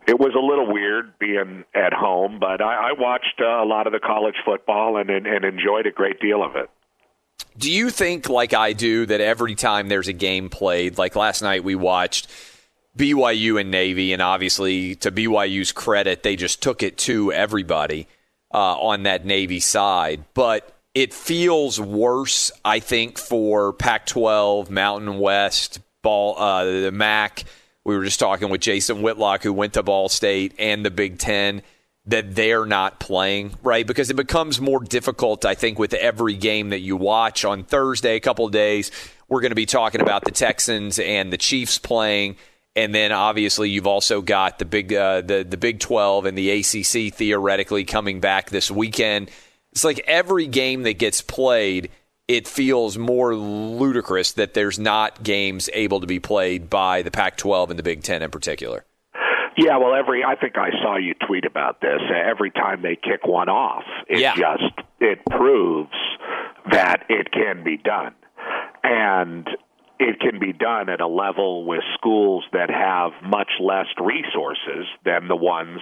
it 0.08 0.20
was 0.20 0.34
a 0.36 0.40
little 0.40 0.72
weird 0.72 1.18
being 1.20 1.66
at 1.76 1.94
home, 1.94 2.40
but 2.40 2.62
I, 2.62 2.90
I 2.90 2.92
watched 2.98 3.40
uh, 3.40 3.64
a 3.64 3.66
lot 3.66 3.88
of 3.88 3.94
the 3.94 4.00
college 4.00 4.36
football 4.44 4.98
and, 4.98 5.10
and 5.10 5.28
and 5.28 5.46
enjoyed 5.46 5.86
a 5.86 5.92
great 5.92 6.20
deal 6.20 6.44
of 6.44 6.56
it. 6.56 6.70
Do 7.58 7.72
you 7.72 7.90
think, 7.90 8.30
like 8.30 8.54
I 8.54 8.74
do, 8.74 9.06
that 9.06 9.22
every 9.22 9.56
time 9.56 9.90
there's 9.90 10.08
a 10.08 10.14
game 10.14 10.50
played, 10.50 10.98
like 10.98 11.16
last 11.16 11.42
night 11.42 11.64
we 11.64 11.76
watched 11.76 12.28
BYU 13.00 13.60
and 13.60 13.72
Navy, 13.72 14.12
and 14.12 14.22
obviously, 14.22 14.96
to 14.96 15.12
BYU's 15.12 15.72
credit, 15.72 16.22
they 16.22 16.36
just 16.36 16.62
took 16.62 16.84
it 16.84 16.98
to 17.00 17.32
everybody 17.32 18.08
uh, 18.54 18.78
on 18.78 19.04
that 19.04 19.26
Navy 19.26 19.62
side. 19.62 20.26
But 20.34 20.76
it 20.94 21.14
feels 21.14 21.80
worse, 21.80 22.52
I 22.66 22.80
think, 22.80 23.18
for 23.18 23.72
Pac 23.72 24.06
12, 24.06 24.70
Mountain 24.70 25.18
West, 25.18 25.80
ball, 26.02 26.38
uh, 26.38 26.66
the 26.66 26.92
MAC. 26.92 27.46
We 27.86 27.96
were 27.96 28.04
just 28.04 28.20
talking 28.20 28.50
with 28.50 28.60
Jason 28.60 29.02
Whitlock, 29.02 29.44
who 29.44 29.54
went 29.54 29.74
to 29.74 29.84
Ball 29.84 30.10
State, 30.10 30.54
and 30.60 30.86
the 30.86 30.92
Big 30.92 31.20
Ten 31.20 31.62
that 32.06 32.36
they're 32.36 32.66
not 32.66 33.00
playing, 33.00 33.54
right? 33.64 33.88
Because 33.88 34.10
it 34.10 34.16
becomes 34.16 34.60
more 34.60 34.82
difficult, 34.82 35.46
I 35.46 35.56
think, 35.56 35.80
with 35.80 35.94
every 35.94 36.34
game 36.34 36.70
that 36.70 36.80
you 36.80 36.98
watch 36.98 37.46
on 37.46 37.64
Thursday, 37.64 38.16
a 38.16 38.20
couple 38.20 38.50
days. 38.50 38.92
We're 39.30 39.42
going 39.42 39.52
to 39.52 39.56
be 39.56 39.68
talking 39.68 40.02
about 40.02 40.26
the 40.26 40.32
Texans 40.32 41.00
and 41.00 41.32
the 41.32 41.38
Chiefs 41.38 41.78
playing. 41.78 42.36
And 42.76 42.94
then 42.96 43.12
obviously 43.12 43.70
you've 43.70 43.88
also 43.88 44.22
got 44.22 44.60
the 44.60 44.66
big 44.66 44.94
uh, 44.94 45.22
the 45.22 45.44
the 45.44 45.58
Big 45.58 45.80
12 45.80 46.26
and 46.26 46.38
the 46.38 46.50
ACC 46.52 47.14
theoretically 47.14 47.84
coming 47.84 48.20
back 48.20 48.50
this 48.52 48.70
weekend. 48.72 49.32
It's 49.72 49.84
like 49.84 50.00
every 50.08 50.48
game 50.48 50.84
that 50.84 50.94
gets 50.98 51.22
played, 51.22 51.90
it 52.28 52.48
feels 52.48 52.98
more 52.98 53.36
ludicrous 53.36 54.34
that 54.34 54.54
there's 54.54 54.80
not 54.80 55.24
games 55.24 55.70
able 55.74 56.00
to 56.00 56.08
be 56.08 56.20
played 56.20 56.70
by 56.70 57.02
the 57.02 57.12
Pac-12 57.12 57.70
and 57.72 57.78
the 57.80 57.84
Big 57.84 58.02
10 58.04 58.22
in 58.22 58.32
particular. 58.32 58.86
Yeah, 59.58 59.78
well, 59.78 59.94
every 59.94 60.24
I 60.24 60.36
think 60.36 60.58
I 60.58 60.70
saw 60.82 60.96
you 60.96 61.14
tweet 61.28 61.44
about 61.46 61.82
this. 61.82 62.00
Uh, 62.10 62.14
Every 62.30 62.50
time 62.52 62.82
they 62.82 62.96
kick 62.96 63.26
one 63.26 63.50
off, 63.50 63.84
it 64.08 64.20
Yeah. 64.20 64.36
just 64.36 64.74
it 65.02 65.20
proves 65.30 65.92
that 66.72 67.04
it 67.10 67.32
can 67.32 67.64
be 67.64 67.78
done, 67.78 68.14
and 68.84 69.48
it 70.00 70.20
can 70.20 70.40
be 70.40 70.54
done 70.54 70.88
at 70.90 71.02
a 71.02 71.08
level 71.08 71.66
with 71.66 71.82
schools 71.96 72.46
that 72.54 72.70
have 72.70 73.12
much 73.30 73.50
less 73.60 73.88
resources 74.00 74.88
than 75.04 75.28
the 75.28 75.36
ones 75.36 75.82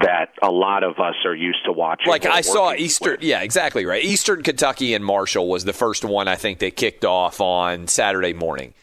that 0.00 0.30
a 0.42 0.50
lot 0.50 0.84
of 0.84 0.98
us 0.98 1.16
are 1.24 1.34
used 1.34 1.64
to 1.64 1.72
watching. 1.72 2.08
Like 2.08 2.24
I 2.24 2.40
saw 2.40 2.72
Eastern, 2.72 3.12
with. 3.14 3.22
yeah, 3.22 3.40
exactly 3.42 3.84
right. 3.84 4.02
Eastern 4.04 4.42
Kentucky 4.42 4.94
and 4.94 5.04
Marshall 5.04 5.48
was 5.48 5.64
the 5.64 5.72
first 5.72 6.04
one 6.04 6.28
I 6.28 6.36
think 6.36 6.60
they 6.60 6.70
kicked 6.70 7.04
off 7.04 7.40
on 7.40 7.88
Saturday 7.88 8.32
morning, 8.32 8.74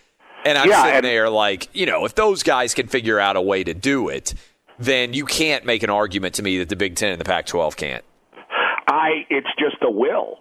and 0.45 0.57
I'm 0.57 0.69
Yeah, 0.69 0.81
sitting 0.83 0.95
and- 0.97 1.05
there 1.05 1.29
like, 1.29 1.67
you 1.73 1.85
know, 1.85 2.03
if 2.05 2.15
those 2.15 2.43
guys 2.43 2.73
can 2.73 2.87
figure 2.87 3.19
out 3.19 3.35
a 3.37 3.41
way 3.41 3.63
to 3.63 3.73
do 3.73 4.09
it, 4.09 4.33
then 4.77 5.13
you 5.13 5.25
can't 5.25 5.65
make 5.65 5.83
an 5.83 5.89
argument 5.89 6.35
to 6.35 6.43
me 6.43 6.57
that 6.59 6.69
the 6.69 6.75
Big 6.75 6.95
Ten 6.95 7.11
and 7.11 7.19
the 7.19 7.25
Pac-12 7.25 7.75
can't. 7.77 8.03
I 8.87 9.25
it's 9.29 9.47
just 9.57 9.77
the 9.81 9.89
will 9.91 10.39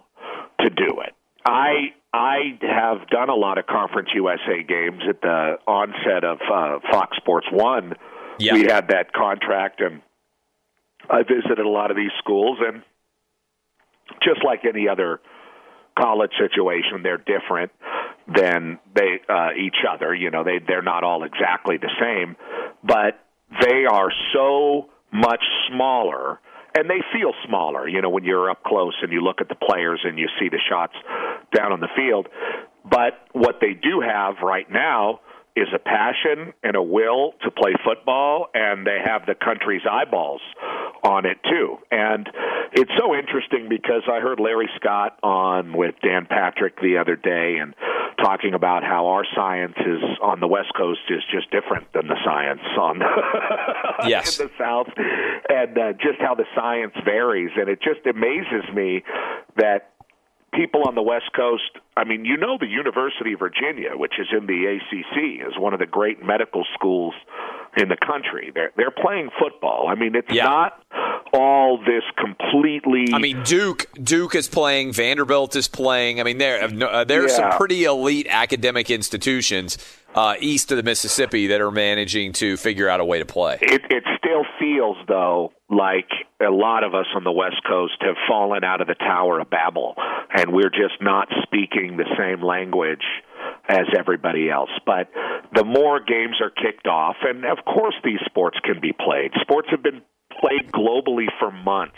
to 0.59 0.69
do 0.69 0.99
it. 1.05 1.13
I 1.45 1.93
I 2.13 2.57
have 2.61 3.07
done 3.09 3.29
a 3.29 3.35
lot 3.35 3.57
of 3.57 3.67
Conference 3.67 4.09
USA 4.13 4.63
games 4.67 5.01
at 5.07 5.21
the 5.21 5.57
onset 5.67 6.23
of 6.23 6.39
uh, 6.41 6.79
Fox 6.91 7.17
Sports 7.17 7.47
One. 7.51 7.93
Yeah. 8.39 8.53
We 8.53 8.63
had 8.63 8.87
that 8.89 9.13
contract, 9.13 9.81
and 9.81 10.01
I 11.09 11.23
visited 11.23 11.59
a 11.59 11.69
lot 11.69 11.91
of 11.91 11.97
these 11.97 12.11
schools, 12.19 12.57
and 12.61 12.83
just 14.23 14.43
like 14.43 14.61
any 14.65 14.87
other 14.87 15.19
college 15.97 16.31
situation, 16.39 17.03
they're 17.03 17.17
different 17.17 17.71
than 18.27 18.79
they 18.95 19.19
uh, 19.27 19.49
each 19.57 19.77
other. 19.89 20.13
You 20.13 20.31
know, 20.31 20.43
they 20.43 20.59
they're 20.65 20.81
not 20.81 21.03
all 21.03 21.23
exactly 21.23 21.77
the 21.77 21.91
same, 21.99 22.35
but 22.83 23.19
they 23.61 23.85
are 23.85 24.09
so 24.33 24.89
much 25.11 25.43
smaller 25.69 26.39
and 26.79 26.89
they 26.89 27.01
feel 27.13 27.33
smaller 27.45 27.87
you 27.87 28.01
know 28.01 28.09
when 28.09 28.23
you're 28.23 28.49
up 28.49 28.63
close 28.63 28.95
and 29.01 29.11
you 29.11 29.21
look 29.21 29.41
at 29.41 29.49
the 29.49 29.55
players 29.55 29.99
and 30.03 30.17
you 30.17 30.27
see 30.39 30.49
the 30.49 30.59
shots 30.69 30.93
down 31.55 31.71
on 31.71 31.79
the 31.79 31.89
field. 31.95 32.27
But 32.89 33.13
what 33.33 33.59
they 33.61 33.73
do 33.73 34.01
have 34.01 34.35
right 34.41 34.69
now 34.71 35.19
is 35.55 35.67
a 35.75 35.79
passion 35.79 36.53
and 36.63 36.75
a 36.75 36.81
will 36.81 37.33
to 37.43 37.51
play 37.51 37.73
football 37.83 38.47
and 38.53 38.85
they 38.85 38.99
have 39.03 39.25
the 39.25 39.35
country's 39.35 39.81
eyeballs 39.89 40.41
on 41.03 41.25
it 41.25 41.37
too. 41.43 41.77
And 41.91 42.29
it's 42.71 42.91
so 42.97 43.15
interesting 43.15 43.67
because 43.69 44.03
I 44.09 44.19
heard 44.19 44.39
Larry 44.39 44.69
Scott 44.77 45.17
on 45.21 45.75
with 45.75 45.95
Dan 46.01 46.27
Patrick 46.29 46.79
the 46.79 46.97
other 46.97 47.15
day 47.15 47.57
and 47.59 47.73
talking 48.21 48.53
about 48.53 48.83
how 48.83 49.07
our 49.07 49.25
science 49.35 49.75
is 49.79 50.01
on 50.21 50.39
the 50.39 50.47
west 50.47 50.71
coast 50.75 50.99
is 51.09 51.23
just 51.31 51.49
different 51.51 51.91
than 51.93 52.07
the 52.07 52.17
science 52.23 52.61
on 52.79 53.01
Yes. 54.07 54.39
in 54.39 54.47
the 54.47 54.51
south 54.57 54.87
and 55.49 55.77
uh, 55.77 55.93
just 55.93 56.19
how 56.19 56.35
the 56.35 56.45
science 56.55 56.93
varies 57.03 57.51
and 57.55 57.69
it 57.69 57.79
just 57.81 58.05
amazes 58.05 58.63
me 58.73 59.03
that 59.57 59.91
people 60.53 60.83
on 60.87 60.95
the 60.95 61.01
West 61.01 61.31
Coast, 61.35 61.77
I 61.95 62.03
mean, 62.03 62.25
you 62.25 62.37
know, 62.37 62.57
the 62.59 62.67
University 62.67 63.33
of 63.33 63.39
Virginia, 63.39 63.91
which 63.95 64.13
is 64.19 64.27
in 64.31 64.47
the 64.47 64.77
ACC, 64.77 65.47
is 65.47 65.57
one 65.57 65.73
of 65.73 65.79
the 65.79 65.85
great 65.85 66.23
medical 66.23 66.65
schools 66.73 67.13
in 67.77 67.89
the 67.89 67.97
country. 67.97 68.51
They're 68.53 68.71
they're 68.77 68.91
playing 68.91 69.29
football. 69.39 69.87
I 69.89 69.95
mean, 69.95 70.15
it's 70.15 70.31
Yeah. 70.31 70.43
not 70.45 70.83
all 71.33 71.77
this 71.77 72.03
completely. 72.17 73.05
I 73.13 73.19
mean, 73.19 73.43
Duke 73.43 73.87
Duke 74.01 74.35
is 74.35 74.47
playing, 74.47 74.93
Vanderbilt 74.93 75.55
is 75.55 75.67
playing. 75.67 76.19
I 76.19 76.23
mean, 76.23 76.37
there 76.37 76.63
uh, 76.63 77.03
there 77.03 77.23
are 77.23 77.29
some 77.29 77.51
pretty 77.51 77.83
elite 77.83 78.27
academic 78.29 78.89
institutions 78.89 79.77
uh, 80.15 80.35
east 80.39 80.71
of 80.71 80.77
the 80.77 80.83
Mississippi 80.83 81.47
that 81.47 81.61
are 81.61 81.71
managing 81.71 82.33
to 82.33 82.57
figure 82.57 82.89
out 82.89 82.99
a 82.99 83.05
way 83.05 83.19
to 83.19 83.25
play. 83.25 83.59
It, 83.61 83.81
it 83.91 84.03
still 84.17 84.43
feels, 84.59 84.97
though, 85.07 85.53
like 85.69 86.09
a 86.41 86.49
lot 86.49 86.83
of 86.83 86.95
us 86.95 87.05
on 87.15 87.23
the 87.23 87.31
West 87.31 87.61
Coast 87.67 87.93
have 88.01 88.15
fallen 88.27 88.63
out 88.63 88.81
of 88.81 88.87
the 88.87 88.95
Tower 88.95 89.39
of 89.39 89.49
Babel, 89.51 89.93
and 90.35 90.51
we're 90.51 90.71
just 90.71 90.99
not 91.01 91.27
speaking 91.43 91.97
the 91.97 92.09
same 92.17 92.43
language 92.43 93.03
as 93.69 93.85
everybody 93.97 94.49
else. 94.49 94.71
But 94.85 95.09
the 95.53 95.63
more 95.63 95.99
games 95.99 96.37
are 96.41 96.49
kicked 96.49 96.87
off, 96.87 97.15
and 97.21 97.45
of 97.45 97.63
course 97.63 97.95
these 98.03 98.19
sports 98.25 98.57
can 98.63 98.81
be 98.81 98.91
played. 98.91 99.31
Sports 99.41 99.69
have 99.71 99.83
been 99.83 100.01
played 100.39 100.71
globally 100.71 101.27
for 101.39 101.51
months. 101.51 101.97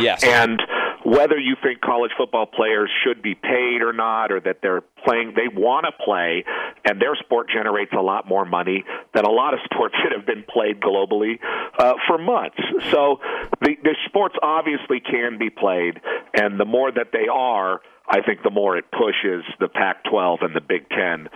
Yes. 0.00 0.22
And 0.22 0.60
whether 1.04 1.38
you 1.38 1.56
think 1.62 1.80
college 1.80 2.10
football 2.16 2.46
players 2.46 2.90
should 3.04 3.22
be 3.22 3.34
paid 3.34 3.82
or 3.82 3.92
not, 3.92 4.30
or 4.30 4.40
that 4.40 4.58
they're 4.62 4.82
playing, 5.04 5.32
they 5.34 5.48
want 5.48 5.86
to 5.86 6.04
play, 6.04 6.44
and 6.84 7.00
their 7.00 7.16
sport 7.16 7.48
generates 7.52 7.92
a 7.92 8.02
lot 8.02 8.28
more 8.28 8.44
money 8.44 8.84
than 9.14 9.24
a 9.24 9.30
lot 9.30 9.54
of 9.54 9.60
sports 9.72 9.94
that 10.02 10.12
have 10.16 10.26
been 10.26 10.44
played 10.48 10.80
globally 10.80 11.38
uh, 11.78 11.94
for 12.06 12.18
months. 12.18 12.58
So 12.90 13.20
the, 13.60 13.76
the 13.82 13.96
sports 14.06 14.34
obviously 14.42 15.00
can 15.00 15.38
be 15.38 15.50
played, 15.50 16.00
and 16.34 16.58
the 16.58 16.66
more 16.66 16.90
that 16.92 17.08
they 17.12 17.28
are, 17.32 17.80
I 18.08 18.22
think 18.22 18.42
the 18.42 18.50
more 18.50 18.76
it 18.76 18.86
pushes 18.90 19.44
the 19.60 19.68
Pac-12 19.68 20.44
and 20.44 20.54
the 20.54 20.60
Big 20.60 20.88
Ten 20.88 21.28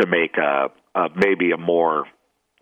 to 0.00 0.06
make 0.06 0.36
a, 0.36 0.70
a 0.94 1.08
maybe 1.14 1.50
a 1.52 1.56
more 1.56 2.04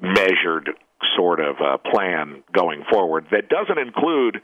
measured 0.00 0.70
sort 1.16 1.40
of 1.40 1.56
uh, 1.60 1.78
plan 1.78 2.42
going 2.52 2.84
forward 2.90 3.26
that 3.30 3.48
doesn't 3.48 3.78
include, 3.78 4.38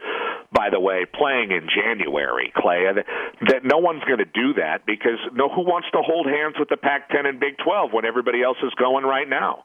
by 0.53 0.71
the 0.71 0.79
way, 0.79 1.05
playing 1.05 1.51
in 1.51 1.69
January, 1.69 2.53
Clay. 2.57 2.85
That, 2.95 3.07
that 3.49 3.65
no 3.65 3.79
one's 3.79 4.05
going 4.05 4.19
to 4.19 4.25
do 4.25 4.55
that 4.55 4.87
because 4.87 5.19
no, 5.33 5.49
who 5.49 5.63
wants 5.63 5.89
to 5.93 6.03
hold 6.03 6.27
hands 6.27 6.55
with 6.59 6.69
the 6.69 6.77
Pac-10 6.77 7.27
and 7.27 7.41
Big 7.41 7.57
12 7.65 7.93
when 7.93 8.05
everybody 8.05 8.43
else 8.43 8.59
is 8.63 8.73
going 8.75 9.05
right 9.05 9.29
now? 9.29 9.65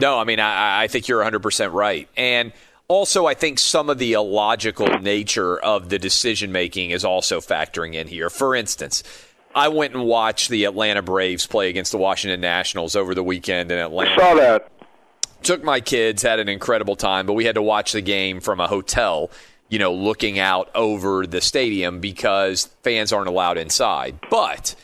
No, 0.00 0.18
I 0.18 0.24
mean, 0.24 0.40
I, 0.40 0.84
I 0.84 0.88
think 0.88 1.06
you're 1.06 1.22
100% 1.22 1.72
right. 1.72 2.08
And 2.16 2.52
also, 2.88 3.26
I 3.26 3.34
think 3.34 3.58
some 3.58 3.88
of 3.88 3.98
the 3.98 4.12
illogical 4.14 4.88
nature 5.00 5.58
of 5.58 5.88
the 5.88 5.98
decision 5.98 6.52
making 6.52 6.90
is 6.90 7.04
also 7.04 7.40
factoring 7.40 7.94
in 7.94 8.08
here. 8.08 8.28
For 8.28 8.54
instance, 8.54 9.02
I 9.54 9.68
went 9.68 9.94
and 9.94 10.04
watched 10.04 10.48
the 10.48 10.64
Atlanta 10.64 11.00
Braves 11.00 11.46
play 11.46 11.68
against 11.68 11.92
the 11.92 11.98
Washington 11.98 12.40
Nationals 12.40 12.96
over 12.96 13.14
the 13.14 13.22
weekend 13.22 13.70
in 13.70 13.78
Atlanta. 13.78 14.14
Saw 14.18 14.34
that. 14.34 14.70
Took 15.44 15.62
my 15.62 15.82
kids, 15.82 16.22
had 16.22 16.38
an 16.38 16.48
incredible 16.48 16.96
time, 16.96 17.26
but 17.26 17.34
we 17.34 17.44
had 17.44 17.56
to 17.56 17.62
watch 17.62 17.92
the 17.92 18.00
game 18.00 18.40
from 18.40 18.60
a 18.60 18.66
hotel, 18.66 19.30
you 19.68 19.78
know, 19.78 19.92
looking 19.92 20.38
out 20.38 20.70
over 20.74 21.26
the 21.26 21.42
stadium 21.42 22.00
because 22.00 22.70
fans 22.82 23.12
aren't 23.12 23.28
allowed 23.28 23.58
inside. 23.58 24.18
But 24.30 24.74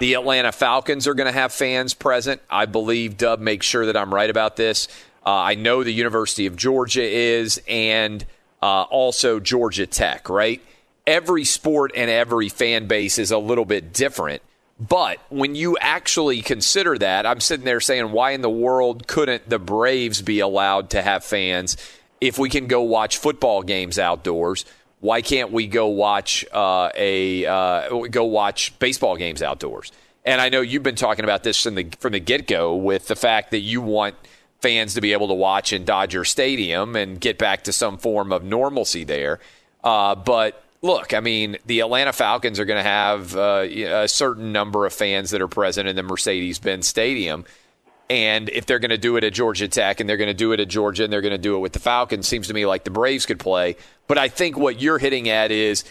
the 0.00 0.14
Atlanta 0.14 0.50
Falcons 0.50 1.06
are 1.06 1.14
going 1.14 1.28
to 1.28 1.32
have 1.32 1.52
fans 1.52 1.94
present. 1.94 2.42
I 2.50 2.66
believe 2.66 3.16
Dub 3.16 3.38
makes 3.38 3.64
sure 3.64 3.86
that 3.86 3.96
I'm 3.96 4.12
right 4.12 4.28
about 4.28 4.56
this. 4.56 4.88
Uh, 5.24 5.30
I 5.30 5.54
know 5.54 5.84
the 5.84 5.92
University 5.92 6.46
of 6.46 6.56
Georgia 6.56 7.04
is, 7.04 7.62
and 7.68 8.26
uh, 8.60 8.82
also 8.82 9.38
Georgia 9.38 9.86
Tech, 9.86 10.28
right? 10.28 10.60
Every 11.06 11.44
sport 11.44 11.92
and 11.94 12.10
every 12.10 12.48
fan 12.48 12.88
base 12.88 13.20
is 13.20 13.30
a 13.30 13.38
little 13.38 13.64
bit 13.64 13.92
different. 13.92 14.42
But 14.80 15.18
when 15.28 15.54
you 15.54 15.76
actually 15.80 16.40
consider 16.40 16.96
that, 16.98 17.26
I'm 17.26 17.40
sitting 17.40 17.64
there 17.64 17.80
saying, 17.80 18.12
why 18.12 18.30
in 18.30 18.42
the 18.42 18.50
world 18.50 19.08
couldn't 19.08 19.48
the 19.48 19.58
Braves 19.58 20.22
be 20.22 20.38
allowed 20.40 20.90
to 20.90 21.02
have 21.02 21.24
fans 21.24 21.76
if 22.20 22.38
we 22.38 22.48
can 22.48 22.68
go 22.68 22.82
watch 22.82 23.16
football 23.16 23.62
games 23.62 23.98
outdoors? 23.98 24.64
Why 25.00 25.22
can't 25.22 25.50
we 25.50 25.66
go 25.66 25.88
watch 25.88 26.44
uh, 26.52 26.90
a 26.94 27.46
uh, 27.46 28.06
go 28.06 28.24
watch 28.24 28.76
baseball 28.78 29.16
games 29.16 29.42
outdoors? 29.42 29.92
And 30.24 30.40
I 30.40 30.48
know 30.48 30.60
you've 30.60 30.82
been 30.82 30.96
talking 30.96 31.24
about 31.24 31.42
this 31.42 31.62
from 31.62 31.74
the 31.74 31.88
from 31.98 32.12
the 32.12 32.20
get 32.20 32.46
go 32.46 32.74
with 32.76 33.06
the 33.08 33.16
fact 33.16 33.50
that 33.52 33.60
you 33.60 33.80
want 33.80 34.16
fans 34.60 34.94
to 34.94 35.00
be 35.00 35.12
able 35.12 35.28
to 35.28 35.34
watch 35.34 35.72
in 35.72 35.84
Dodger 35.84 36.24
Stadium 36.24 36.96
and 36.96 37.20
get 37.20 37.38
back 37.38 37.64
to 37.64 37.72
some 37.72 37.96
form 37.96 38.32
of 38.32 38.42
normalcy 38.42 39.04
there. 39.04 39.38
Uh, 39.84 40.14
but 40.16 40.64
look, 40.82 41.14
I 41.14 41.20
mean, 41.20 41.56
the 41.66 41.80
Atlanta 41.80 42.12
Falcons 42.12 42.60
are 42.60 42.64
going 42.64 42.82
to 42.82 42.88
have 42.88 43.36
uh, 43.36 43.66
a 43.68 44.08
certain 44.08 44.52
number 44.52 44.86
of 44.86 44.92
fans 44.92 45.30
that 45.30 45.40
are 45.40 45.48
present 45.48 45.88
in 45.88 45.96
the 45.96 46.02
Mercedes 46.02 46.58
Benz 46.58 46.86
Stadium. 46.86 47.44
And 48.10 48.48
if 48.48 48.64
they're 48.64 48.78
going 48.78 48.90
to 48.90 48.98
do 48.98 49.16
it 49.16 49.24
at 49.24 49.34
Georgia 49.34 49.68
Tech 49.68 50.00
and 50.00 50.08
they're 50.08 50.16
going 50.16 50.28
to 50.28 50.34
do 50.34 50.52
it 50.52 50.60
at 50.60 50.68
Georgia 50.68 51.04
and 51.04 51.12
they're 51.12 51.20
going 51.20 51.32
to 51.32 51.38
do 51.38 51.56
it 51.56 51.58
with 51.58 51.72
the 51.72 51.78
Falcons, 51.78 52.26
seems 52.26 52.48
to 52.48 52.54
me 52.54 52.64
like 52.64 52.84
the 52.84 52.90
Braves 52.90 53.26
could 53.26 53.38
play. 53.38 53.76
But 54.06 54.16
I 54.16 54.28
think 54.28 54.56
what 54.56 54.80
you're 54.80 54.98
hitting 54.98 55.28
at 55.28 55.50
is 55.50 55.84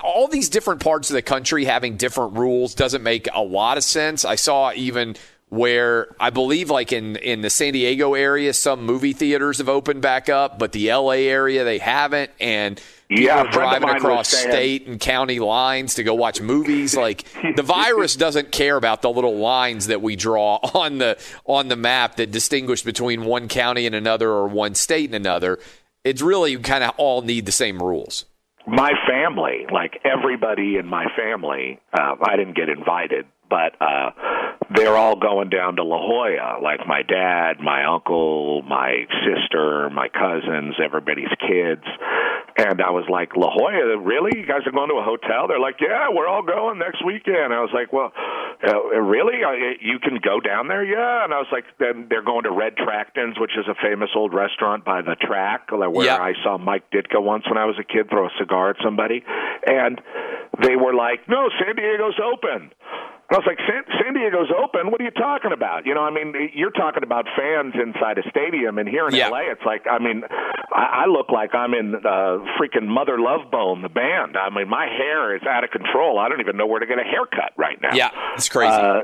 all 0.00 0.28
these 0.28 0.48
different 0.48 0.80
parts 0.82 1.10
of 1.10 1.14
the 1.14 1.22
country 1.22 1.64
having 1.64 1.96
different 1.96 2.34
rules 2.34 2.74
doesn't 2.74 3.02
make 3.02 3.28
a 3.34 3.42
lot 3.42 3.76
of 3.76 3.84
sense. 3.84 4.24
I 4.24 4.36
saw 4.36 4.72
even 4.72 5.16
where 5.48 6.14
I 6.18 6.30
believe 6.30 6.70
like 6.70 6.92
in 6.92 7.16
in 7.16 7.40
the 7.42 7.50
San 7.50 7.72
Diego 7.72 8.14
area 8.14 8.52
some 8.52 8.84
movie 8.84 9.12
theaters 9.12 9.58
have 9.58 9.68
opened 9.68 10.02
back 10.02 10.28
up, 10.28 10.58
but 10.58 10.72
the 10.72 10.92
LA 10.92 11.10
area 11.12 11.62
they 11.64 11.78
haven't 11.78 12.30
and 12.40 12.80
people 13.08 13.24
Yeah, 13.24 13.42
are 13.42 13.50
driving 13.52 13.88
across 13.88 14.28
state 14.28 14.88
and 14.88 14.98
county 14.98 15.38
lines 15.38 15.94
to 15.94 16.02
go 16.02 16.14
watch 16.14 16.40
movies 16.40 16.96
like 16.96 17.24
the 17.54 17.62
virus 17.64 18.16
doesn't 18.16 18.50
care 18.50 18.76
about 18.76 19.02
the 19.02 19.10
little 19.10 19.36
lines 19.36 19.86
that 19.86 20.02
we 20.02 20.16
draw 20.16 20.56
on 20.74 20.98
the 20.98 21.16
on 21.44 21.68
the 21.68 21.76
map 21.76 22.16
that 22.16 22.32
distinguish 22.32 22.82
between 22.82 23.24
one 23.24 23.46
county 23.46 23.86
and 23.86 23.94
another 23.94 24.28
or 24.30 24.48
one 24.48 24.74
state 24.74 25.04
and 25.06 25.14
another. 25.14 25.60
It's 26.02 26.22
really 26.22 26.56
kind 26.58 26.82
of 26.82 26.92
all 26.98 27.22
need 27.22 27.46
the 27.46 27.52
same 27.52 27.78
rules. 27.80 28.24
my 28.66 28.90
family, 29.08 29.66
like 29.72 30.00
everybody 30.04 30.76
in 30.76 30.86
my 30.86 31.06
family, 31.16 31.78
uh, 31.92 32.16
I 32.20 32.34
didn't 32.36 32.56
get 32.56 32.68
invited, 32.68 33.26
but 33.48 33.74
uh, 33.80 34.10
they're 34.74 34.96
all 34.96 35.16
going 35.16 35.48
down 35.50 35.76
to 35.76 35.84
La 35.84 35.98
Jolla. 35.98 36.58
Like 36.62 36.86
my 36.86 37.02
dad, 37.02 37.60
my 37.60 37.84
uncle, 37.84 38.62
my 38.62 39.06
sister, 39.24 39.90
my 39.90 40.08
cousins, 40.08 40.74
everybody's 40.82 41.32
kids. 41.40 41.82
And 42.58 42.80
I 42.80 42.88
was 42.90 43.04
like, 43.10 43.36
La 43.36 43.50
Jolla, 43.52 43.98
really? 43.98 44.38
You 44.38 44.46
guys 44.46 44.62
are 44.66 44.72
going 44.72 44.88
to 44.88 44.96
a 44.96 45.04
hotel? 45.04 45.46
They're 45.46 45.60
like, 45.60 45.76
yeah, 45.80 46.08
we're 46.10 46.26
all 46.26 46.42
going 46.42 46.78
next 46.78 47.04
weekend. 47.04 47.52
I 47.52 47.60
was 47.60 47.68
like, 47.74 47.92
well, 47.92 48.12
uh, 48.66 48.80
really? 49.00 49.44
Uh, 49.44 49.76
you 49.80 49.98
can 49.98 50.18
go 50.24 50.40
down 50.40 50.66
there? 50.68 50.82
Yeah. 50.82 51.24
And 51.24 51.34
I 51.34 51.38
was 51.38 51.48
like, 51.52 51.64
then 51.78 52.06
they're 52.08 52.24
going 52.24 52.44
to 52.44 52.50
Red 52.50 52.76
Tracton's, 52.78 53.38
which 53.38 53.52
is 53.58 53.66
a 53.68 53.74
famous 53.82 54.08
old 54.16 54.32
restaurant 54.32 54.84
by 54.86 55.02
the 55.02 55.16
track 55.20 55.70
where 55.70 56.06
Yeah. 56.06 56.16
I 56.16 56.32
saw 56.42 56.56
Mike 56.56 56.90
Ditka 56.90 57.22
once 57.22 57.44
when 57.46 57.58
I 57.58 57.66
was 57.66 57.76
a 57.78 57.84
kid 57.84 58.08
throw 58.08 58.26
a 58.26 58.30
cigar 58.40 58.70
at 58.70 58.76
somebody, 58.82 59.22
and 59.66 60.00
they 60.62 60.76
were 60.76 60.94
like, 60.94 61.28
"No, 61.28 61.50
San 61.60 61.76
Diego's 61.76 62.18
open." 62.18 62.70
And 63.28 63.34
I 63.36 63.38
was 63.38 63.46
like, 63.46 63.58
San, 63.66 63.82
San 64.00 64.14
Diego's 64.14 64.50
open? 64.54 64.90
What 64.92 65.00
are 65.00 65.04
you 65.04 65.10
talking 65.10 65.50
about? 65.52 65.84
You 65.84 65.94
know, 65.94 66.02
I 66.02 66.10
mean, 66.10 66.32
you're 66.54 66.70
talking 66.70 67.02
about 67.02 67.26
fans 67.36 67.74
inside 67.74 68.18
a 68.18 68.30
stadium, 68.30 68.78
and 68.78 68.88
here 68.88 69.08
in 69.08 69.14
Yeah. 69.14 69.28
LA, 69.30 69.50
it's 69.50 69.64
like, 69.66 69.82
I 69.90 69.98
mean, 69.98 70.22
I, 70.72 71.02
I 71.02 71.06
look 71.06 71.30
like 71.30 71.52
I'm 71.54 71.74
in 71.74 71.96
uh, 71.96 72.38
freaking 72.54 72.86
Mother 72.86 73.18
Love 73.18 73.50
Bone, 73.50 73.82
the 73.82 73.88
band. 73.88 74.36
I 74.36 74.48
mean, 74.54 74.68
my 74.68 74.86
hair 74.86 75.34
is 75.34 75.42
out 75.42 75.64
of 75.64 75.70
control. 75.70 76.18
I 76.20 76.28
don't 76.28 76.40
even 76.40 76.56
know 76.56 76.66
where 76.66 76.78
to 76.78 76.86
get 76.86 76.98
a 76.98 77.02
haircut 77.02 77.52
right 77.56 77.80
now. 77.82 77.94
Yeah, 77.94 78.10
it's 78.36 78.48
crazy. 78.48 78.72
Uh, 78.72 79.00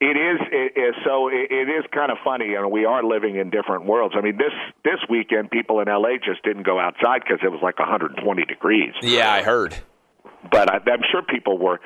it 0.00 0.16
is 0.18 0.40
it 0.52 0.78
is 0.78 0.94
so 1.04 1.28
it, 1.28 1.50
it 1.50 1.68
is 1.70 1.84
kind 1.94 2.10
of 2.12 2.18
funny 2.24 2.54
and 2.54 2.70
we 2.70 2.84
are 2.84 3.02
living 3.02 3.36
in 3.36 3.48
different 3.48 3.86
worlds. 3.86 4.14
I 4.18 4.20
mean 4.22 4.36
this 4.36 4.52
this 4.84 4.98
weekend 5.08 5.50
people 5.50 5.80
in 5.80 5.86
LA 5.86 6.18
just 6.22 6.42
didn't 6.42 6.64
go 6.64 6.78
outside 6.80 7.24
cuz 7.26 7.38
it 7.42 7.48
was 7.48 7.60
like 7.62 7.78
120 7.78 8.44
degrees. 8.44 8.92
yeah, 9.02 9.32
I 9.32 9.42
heard. 9.42 9.76
But 10.50 10.70
I, 10.70 10.76
I'm 10.90 11.02
sure 11.10 11.22
people 11.22 11.58
were 11.58 11.80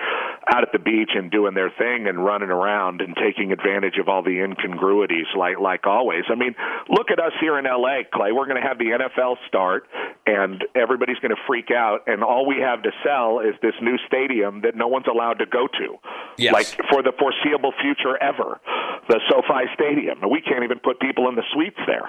out 0.51 0.63
at 0.63 0.73
the 0.73 0.79
beach 0.79 1.11
and 1.15 1.31
doing 1.31 1.55
their 1.55 1.71
thing 1.71 2.07
and 2.09 2.25
running 2.25 2.51
around 2.51 3.01
and 3.01 3.15
taking 3.17 3.53
advantage 3.53 3.99
of 4.01 4.09
all 4.09 4.23
the 4.23 4.41
incongruities 4.41 5.27
like 5.37 5.59
like 5.61 5.87
always. 5.87 6.25
I 6.31 6.35
mean, 6.35 6.55
look 6.89 7.11
at 7.11 7.21
us 7.21 7.33
here 7.41 7.59
in 7.59 7.65
LA, 7.65 8.03
Clay. 8.13 8.33
We're 8.33 8.47
going 8.47 8.61
to 8.61 8.67
have 8.67 8.79
the 8.79 8.97
NFL 8.97 9.37
start 9.47 9.87
and 10.27 10.65
everybody's 10.75 11.19
going 11.19 11.35
to 11.35 11.43
freak 11.47 11.71
out 11.71 12.01
and 12.07 12.23
all 12.23 12.47
we 12.47 12.57
have 12.61 12.83
to 12.83 12.91
sell 13.05 13.41
is 13.41 13.55
this 13.63 13.75
new 13.83 13.97
stadium 14.07 14.63
that 14.63 14.75
no 14.75 14.89
one's 14.89 15.07
allowed 15.07 15.39
to 15.41 15.47
go 15.47 15.67
to. 15.67 15.97
Yes. 16.37 16.53
Like 16.53 16.67
for 16.91 17.03
the 17.03 17.13
foreseeable 17.19 17.73
future 17.81 18.17
ever. 18.23 18.61
The 19.09 19.21
SoFi 19.29 19.69
Stadium. 19.75 20.23
And 20.23 20.31
we 20.31 20.41
can't 20.41 20.65
even 20.65 20.79
put 20.79 21.01
people 21.01 21.29
in 21.29 21.35
the 21.35 21.45
suites 21.53 21.81
there. 21.87 22.09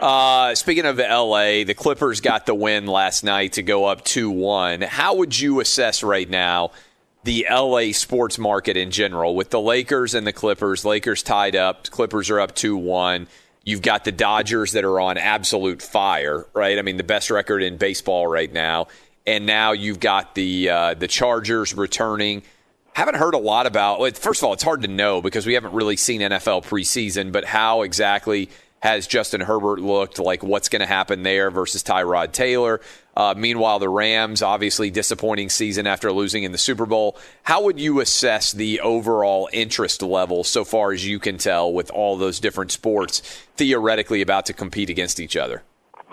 Uh, 0.00 0.54
speaking 0.54 0.84
of 0.84 0.98
LA, 0.98 1.64
the 1.64 1.74
Clippers 1.74 2.20
got 2.20 2.46
the 2.46 2.54
win 2.54 2.86
last 2.86 3.24
night 3.24 3.54
to 3.54 3.62
go 3.62 3.86
up 3.86 4.04
2 4.04 4.28
1. 4.30 4.82
How 4.82 5.14
would 5.14 5.38
you 5.38 5.60
assess 5.60 6.02
right 6.02 6.28
now 6.28 6.72
the 7.22 7.46
LA 7.50 7.92
sports 7.92 8.38
market 8.38 8.76
in 8.76 8.90
general 8.90 9.34
with 9.34 9.50
the 9.50 9.60
Lakers 9.60 10.14
and 10.14 10.26
the 10.26 10.32
Clippers? 10.32 10.84
Lakers 10.84 11.22
tied 11.22 11.56
up, 11.56 11.88
Clippers 11.90 12.28
are 12.28 12.40
up 12.40 12.54
2 12.54 12.76
1. 12.76 13.28
You've 13.64 13.80
got 13.80 14.04
the 14.04 14.12
Dodgers 14.12 14.72
that 14.72 14.84
are 14.84 15.00
on 15.00 15.16
absolute 15.16 15.80
fire, 15.80 16.44
right? 16.52 16.78
I 16.78 16.82
mean, 16.82 16.98
the 16.98 17.04
best 17.04 17.30
record 17.30 17.62
in 17.62 17.78
baseball 17.78 18.26
right 18.26 18.52
now. 18.52 18.88
and 19.26 19.46
now 19.46 19.72
you've 19.72 20.00
got 20.00 20.34
the 20.34 20.68
uh, 20.68 20.94
the 20.94 21.08
Chargers 21.08 21.74
returning. 21.74 22.42
Haven't 22.92 23.16
heard 23.16 23.34
a 23.34 23.38
lot 23.38 23.66
about. 23.66 24.16
First 24.16 24.40
of 24.42 24.46
all, 24.46 24.52
it's 24.52 24.62
hard 24.62 24.82
to 24.82 24.88
know 24.88 25.20
because 25.20 25.46
we 25.46 25.54
haven't 25.54 25.72
really 25.72 25.96
seen 25.96 26.20
NFL 26.20 26.64
preseason, 26.64 27.32
but 27.32 27.44
how 27.44 27.82
exactly 27.82 28.50
has 28.84 29.06
Justin 29.06 29.40
Herbert 29.40 29.80
looked? 29.80 30.18
Like 30.18 30.42
what's 30.44 30.68
going 30.68 30.80
to 30.80 30.86
happen 30.86 31.22
there 31.22 31.50
versus 31.50 31.82
Tyrod 31.82 32.32
Taylor? 32.32 32.80
Uh, 33.16 33.32
meanwhile, 33.36 33.78
the 33.78 33.88
Rams, 33.88 34.42
obviously 34.42 34.90
disappointing 34.90 35.48
season 35.48 35.86
after 35.86 36.12
losing 36.12 36.42
in 36.44 36.52
the 36.52 36.58
Super 36.58 36.84
Bowl. 36.84 37.16
How 37.44 37.62
would 37.64 37.80
you 37.80 38.00
assess 38.00 38.52
the 38.52 38.80
overall 38.80 39.48
interest 39.52 40.02
level 40.02 40.44
so 40.44 40.64
far 40.64 40.92
as 40.92 41.06
you 41.06 41.18
can 41.18 41.38
tell 41.38 41.72
with 41.72 41.90
all 41.90 42.16
those 42.16 42.38
different 42.40 42.70
sports 42.72 43.20
theoretically 43.56 44.20
about 44.20 44.46
to 44.46 44.52
compete 44.52 44.90
against 44.90 45.18
each 45.18 45.36
other? 45.36 45.62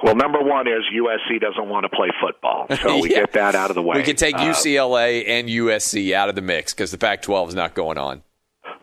Well, 0.04 0.16
number 0.16 0.40
one 0.42 0.68
is 0.68 0.84
USC 0.96 1.42
doesn't 1.42 1.68
want 1.70 1.84
to 1.84 1.90
play 1.96 2.08
football, 2.20 2.66
so 2.82 3.02
we 3.02 3.12
Yeah. 3.12 3.20
get 3.20 3.34
that 3.34 3.54
out 3.54 3.70
of 3.70 3.76
the 3.76 3.82
way. 3.84 3.98
We 3.98 4.04
can 4.04 4.16
take 4.16 4.36
Uh, 4.36 4.46
UCLA 4.46 5.28
and 5.28 5.48
USC 5.50 6.14
out 6.14 6.30
of 6.30 6.36
the 6.36 6.42
mix 6.42 6.74
because 6.74 6.90
the 6.92 6.98
Pac 6.98 7.22
12 7.22 7.50
is 7.50 7.56
not 7.56 7.74
going 7.76 7.98
on. 8.00 8.24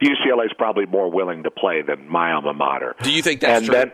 UCLA 0.01 0.47
is 0.47 0.53
probably 0.57 0.87
more 0.87 1.11
willing 1.11 1.43
to 1.45 1.51
play 1.51 1.83
than 1.83 2.09
my 2.09 2.33
alma 2.33 2.55
mater. 2.55 2.95
Do 3.03 3.13
you 3.13 3.23
think 3.23 3.41
that's 3.41 3.59
and 3.59 3.67
true? 3.67 3.75
Then, 3.75 3.93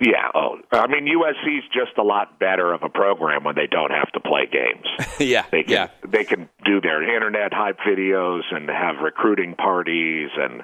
yeah. 0.00 0.28
Oh, 0.34 0.56
I 0.72 0.88
mean, 0.88 1.06
USC's 1.06 1.64
just 1.72 1.96
a 1.96 2.02
lot 2.02 2.40
better 2.40 2.72
of 2.72 2.82
a 2.82 2.88
program 2.88 3.44
when 3.44 3.54
they 3.54 3.68
don't 3.68 3.92
have 3.92 4.10
to 4.12 4.20
play 4.20 4.48
games. 4.50 4.86
yeah, 5.20 5.44
They 5.52 5.62
can 5.62 5.72
yeah. 5.72 5.88
they 6.08 6.24
can 6.24 6.48
do 6.64 6.80
their 6.80 7.02
internet 7.14 7.52
hype 7.52 7.78
videos 7.86 8.42
and 8.50 8.68
have 8.68 8.96
recruiting 9.02 9.54
parties 9.54 10.30
and 10.36 10.62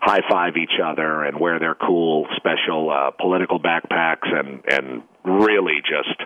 high 0.00 0.22
five 0.28 0.56
each 0.56 0.80
other 0.82 1.22
and 1.22 1.38
wear 1.38 1.60
their 1.60 1.76
cool 1.76 2.26
special 2.36 2.90
uh, 2.90 3.10
political 3.12 3.60
backpacks 3.60 4.26
and 4.26 4.62
and 4.68 5.02
really 5.24 5.82
just 5.82 6.20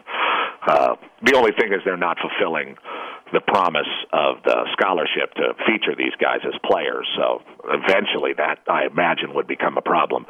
uh, 0.66 0.96
the 1.22 1.36
only 1.36 1.52
thing 1.52 1.72
is 1.72 1.80
they're 1.84 1.96
not 1.96 2.16
fulfilling 2.20 2.76
the 3.32 3.40
promise 3.40 3.88
of 4.12 4.36
the 4.44 4.64
scholarship 4.72 5.34
to 5.34 5.54
feature 5.66 5.94
these 5.96 6.14
guys 6.20 6.40
as 6.46 6.54
players. 6.64 7.06
So 7.16 7.42
eventually, 7.64 8.32
that 8.36 8.60
I 8.68 8.86
imagine 8.86 9.34
would 9.34 9.46
become 9.46 9.76
a 9.76 9.82
problem. 9.82 10.24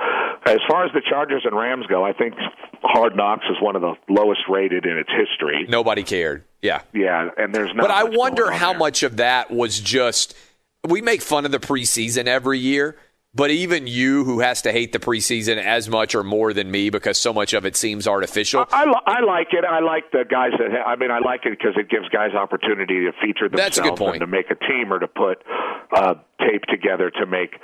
As 0.46 0.58
far 0.68 0.84
as 0.84 0.92
the 0.92 1.02
Chargers 1.08 1.42
and 1.44 1.56
Rams 1.56 1.86
go, 1.86 2.04
I 2.04 2.12
think 2.12 2.34
Hard 2.82 3.16
Knocks 3.16 3.44
is 3.50 3.56
one 3.60 3.76
of 3.76 3.82
the 3.82 3.94
lowest 4.08 4.42
rated 4.48 4.86
in 4.86 4.96
its 4.98 5.10
history. 5.10 5.66
Nobody 5.68 6.02
cared. 6.02 6.44
Yeah. 6.62 6.82
Yeah, 6.94 7.28
and 7.36 7.54
there's 7.54 7.74
not. 7.74 7.82
But 7.82 7.90
I 7.90 8.04
wonder 8.04 8.50
how 8.50 8.70
there. 8.70 8.78
much 8.78 9.02
of 9.02 9.18
that 9.18 9.50
was 9.50 9.78
just 9.78 10.34
we 10.86 11.00
make 11.00 11.22
fun 11.22 11.44
of 11.44 11.52
the 11.52 11.60
preseason 11.60 12.26
every 12.26 12.58
year, 12.58 12.96
but 13.34 13.50
even 13.50 13.86
you 13.86 14.24
who 14.24 14.40
has 14.40 14.62
to 14.62 14.70
hate 14.72 14.92
the 14.92 14.98
preseason 14.98 15.56
as 15.56 15.88
much 15.88 16.14
or 16.14 16.22
more 16.22 16.52
than 16.52 16.70
me 16.70 16.88
because 16.90 17.18
so 17.18 17.32
much 17.32 17.52
of 17.52 17.64
it 17.64 17.76
seems 17.76 18.06
artificial. 18.06 18.64
I, 18.70 18.84
li- 18.84 19.00
I 19.06 19.20
like 19.20 19.48
it. 19.52 19.64
I 19.64 19.80
like 19.80 20.10
the 20.12 20.24
guys 20.28 20.52
that. 20.58 20.70
Ha- 20.70 20.90
I 20.90 20.96
mean, 20.96 21.10
I 21.10 21.18
like 21.18 21.44
it 21.44 21.58
because 21.58 21.74
it 21.76 21.88
gives 21.90 22.08
guys 22.10 22.34
opportunity 22.34 23.04
to 23.06 23.12
feature 23.20 23.48
themselves 23.48 23.76
That's 23.76 23.78
a 23.78 23.82
good 23.82 23.96
point. 23.96 24.14
and 24.16 24.20
to 24.20 24.26
make 24.26 24.50
a 24.50 24.54
team 24.54 24.92
or 24.92 24.98
to 25.00 25.08
put 25.08 25.42
uh, 25.94 26.14
tape 26.40 26.62
together 26.68 27.10
to 27.10 27.26
make 27.26 27.56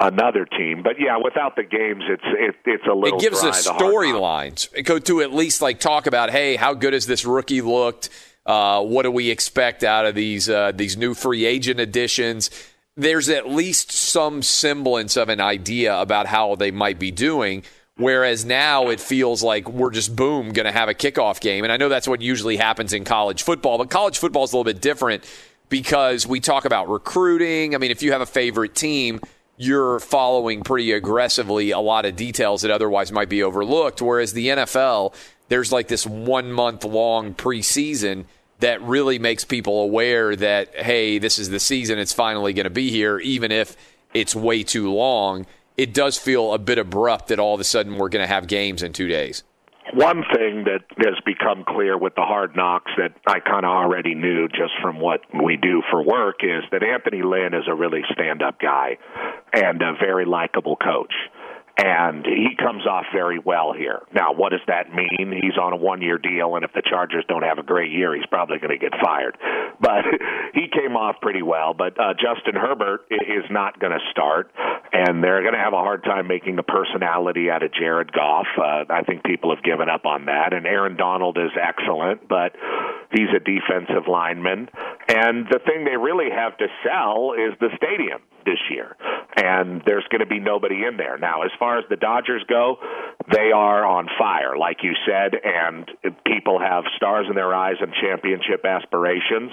another 0.00 0.44
team. 0.46 0.82
But 0.82 0.94
yeah, 0.98 1.18
without 1.22 1.56
the 1.56 1.64
games, 1.64 2.04
it's 2.08 2.22
it, 2.24 2.54
it's 2.64 2.84
a 2.90 2.94
little. 2.94 3.18
it 3.18 3.22
gives 3.22 3.40
dry, 3.40 3.50
us 3.50 3.64
the 3.64 3.72
hard 3.72 3.82
knocks. 3.82 4.68
storylines 4.68 4.68
It 4.74 4.82
go 4.82 4.98
to 4.98 5.20
at 5.22 5.32
least 5.32 5.60
like 5.60 5.80
talk 5.80 6.06
about 6.06 6.30
hey 6.30 6.56
how 6.56 6.74
good 6.74 6.92
has 6.92 7.06
this 7.06 7.24
rookie 7.24 7.60
looked 7.60 8.08
uh, 8.46 8.82
what 8.82 9.02
do 9.02 9.10
we 9.10 9.30
expect 9.30 9.84
out 9.84 10.06
of 10.06 10.14
these 10.14 10.48
uh, 10.48 10.72
these 10.74 10.96
new 10.96 11.14
free 11.14 11.44
agent 11.44 11.80
additions 11.80 12.50
there's 12.98 13.28
at 13.28 13.48
least 13.48 13.90
some 13.90 14.42
semblance 14.42 15.16
of 15.16 15.28
an 15.28 15.40
idea 15.40 15.98
about 15.98 16.26
how 16.26 16.54
they 16.56 16.70
might 16.70 16.98
be 16.98 17.10
doing 17.10 17.62
whereas 17.96 18.44
now 18.44 18.88
it 18.90 19.00
feels 19.00 19.42
like 19.42 19.68
we're 19.68 19.90
just 19.90 20.14
boom 20.14 20.52
going 20.52 20.66
to 20.66 20.72
have 20.72 20.88
a 20.88 20.94
kickoff 20.94 21.40
game 21.40 21.64
and 21.64 21.72
i 21.72 21.76
know 21.76 21.88
that's 21.88 22.08
what 22.08 22.20
usually 22.20 22.56
happens 22.56 22.92
in 22.92 23.04
college 23.04 23.42
football 23.42 23.78
but 23.78 23.88
college 23.88 24.18
football 24.18 24.44
is 24.44 24.52
a 24.52 24.56
little 24.56 24.70
bit 24.70 24.82
different 24.82 25.24
because 25.68 26.26
we 26.26 26.40
talk 26.40 26.64
about 26.64 26.88
recruiting 26.88 27.74
i 27.74 27.78
mean 27.78 27.90
if 27.90 28.02
you 28.02 28.12
have 28.12 28.20
a 28.20 28.26
favorite 28.26 28.74
team 28.74 29.20
you're 29.58 29.98
following 29.98 30.62
pretty 30.62 30.92
aggressively 30.92 31.72
a 31.72 31.80
lot 31.80 32.06
of 32.06 32.16
details 32.16 32.62
that 32.62 32.70
otherwise 32.70 33.10
might 33.10 33.28
be 33.28 33.42
overlooked. 33.42 34.00
Whereas 34.00 34.32
the 34.32 34.46
NFL, 34.46 35.14
there's 35.48 35.72
like 35.72 35.88
this 35.88 36.06
one 36.06 36.52
month 36.52 36.84
long 36.84 37.34
preseason 37.34 38.24
that 38.60 38.82
really 38.82 39.18
makes 39.18 39.44
people 39.44 39.82
aware 39.82 40.34
that, 40.36 40.74
hey, 40.74 41.18
this 41.18 41.38
is 41.38 41.50
the 41.50 41.60
season, 41.60 41.98
it's 41.98 42.12
finally 42.12 42.52
going 42.52 42.64
to 42.64 42.70
be 42.70 42.90
here, 42.90 43.18
even 43.18 43.52
if 43.52 43.76
it's 44.14 44.34
way 44.34 44.62
too 44.62 44.92
long. 44.92 45.46
It 45.76 45.94
does 45.94 46.18
feel 46.18 46.52
a 46.52 46.58
bit 46.58 46.78
abrupt 46.78 47.28
that 47.28 47.38
all 47.38 47.54
of 47.54 47.60
a 47.60 47.64
sudden 47.64 47.96
we're 47.96 48.08
going 48.08 48.24
to 48.24 48.32
have 48.32 48.48
games 48.48 48.82
in 48.82 48.92
two 48.92 49.06
days. 49.06 49.44
One 49.94 50.22
thing 50.34 50.64
that 50.64 50.84
has 50.98 51.14
become 51.24 51.64
clear 51.66 51.96
with 51.96 52.14
the 52.14 52.22
hard 52.22 52.54
knocks 52.54 52.90
that 52.98 53.14
I 53.26 53.40
kind 53.40 53.64
of 53.64 53.70
already 53.70 54.14
knew 54.14 54.48
just 54.48 54.72
from 54.82 55.00
what 55.00 55.22
we 55.32 55.56
do 55.56 55.82
for 55.90 56.02
work 56.02 56.40
is 56.42 56.62
that 56.72 56.82
Anthony 56.82 57.22
Lynn 57.22 57.54
is 57.54 57.64
a 57.66 57.74
really 57.74 58.02
stand 58.12 58.42
up 58.42 58.60
guy 58.60 58.98
and 59.54 59.80
a 59.80 59.94
very 59.98 60.26
likable 60.26 60.76
coach. 60.76 61.14
And 61.78 62.26
he 62.26 62.56
comes 62.58 62.84
off 62.88 63.06
very 63.14 63.38
well 63.38 63.72
here. 63.72 64.00
Now, 64.12 64.32
what 64.32 64.50
does 64.50 64.66
that 64.66 64.92
mean? 64.92 65.32
He's 65.40 65.56
on 65.56 65.72
a 65.72 65.76
one 65.76 66.02
year 66.02 66.18
deal, 66.18 66.56
and 66.56 66.64
if 66.64 66.72
the 66.72 66.82
Chargers 66.82 67.24
don't 67.28 67.44
have 67.44 67.58
a 67.58 67.62
great 67.62 67.92
year, 67.92 68.16
he's 68.16 68.26
probably 68.26 68.58
going 68.58 68.76
to 68.76 68.78
get 68.78 68.98
fired. 69.00 69.36
But 69.80 70.06
he 70.54 70.66
came 70.66 70.96
off 70.96 71.20
pretty 71.22 71.40
well. 71.40 71.72
But 71.72 71.94
uh, 72.00 72.14
Justin 72.14 72.60
Herbert 72.60 73.06
is 73.12 73.44
not 73.48 73.78
going 73.78 73.92
to 73.92 74.00
start, 74.10 74.50
and 74.92 75.22
they're 75.22 75.42
going 75.42 75.54
to 75.54 75.60
have 75.60 75.72
a 75.72 75.78
hard 75.78 76.02
time 76.02 76.26
making 76.26 76.58
a 76.58 76.64
personality 76.64 77.48
out 77.48 77.62
of 77.62 77.72
Jared 77.72 78.12
Goff. 78.12 78.48
Uh, 78.58 78.90
I 78.90 79.02
think 79.06 79.22
people 79.22 79.54
have 79.54 79.62
given 79.62 79.88
up 79.88 80.04
on 80.04 80.24
that. 80.26 80.52
And 80.52 80.66
Aaron 80.66 80.96
Donald 80.96 81.38
is 81.38 81.52
excellent, 81.54 82.26
but 82.28 82.56
he's 83.18 83.34
a 83.34 83.42
defensive 83.42 84.06
lineman. 84.06 84.68
And 85.08 85.46
the 85.50 85.58
thing 85.58 85.84
they 85.84 85.96
really 85.96 86.30
have 86.30 86.56
to 86.58 86.66
sell 86.86 87.32
is 87.34 87.58
the 87.58 87.70
stadium 87.76 88.22
this 88.44 88.60
year. 88.70 88.96
And 89.36 89.82
there's 89.84 90.06
going 90.10 90.20
to 90.20 90.26
be 90.26 90.38
nobody 90.38 90.84
in 90.84 90.96
there. 90.96 91.18
Now, 91.18 91.42
as 91.42 91.50
far 91.58 91.78
as 91.78 91.84
the 91.90 91.96
Dodgers 91.96 92.44
go, 92.48 92.76
they 93.32 93.50
are 93.52 93.84
on 93.84 94.08
fire, 94.18 94.56
like 94.56 94.78
you 94.82 94.94
said, 95.06 95.34
and 95.42 95.90
people 96.24 96.58
have 96.58 96.84
stars 96.96 97.26
in 97.28 97.34
their 97.34 97.54
eyes 97.54 97.76
and 97.80 97.92
championship 98.00 98.64
aspirations. 98.64 99.52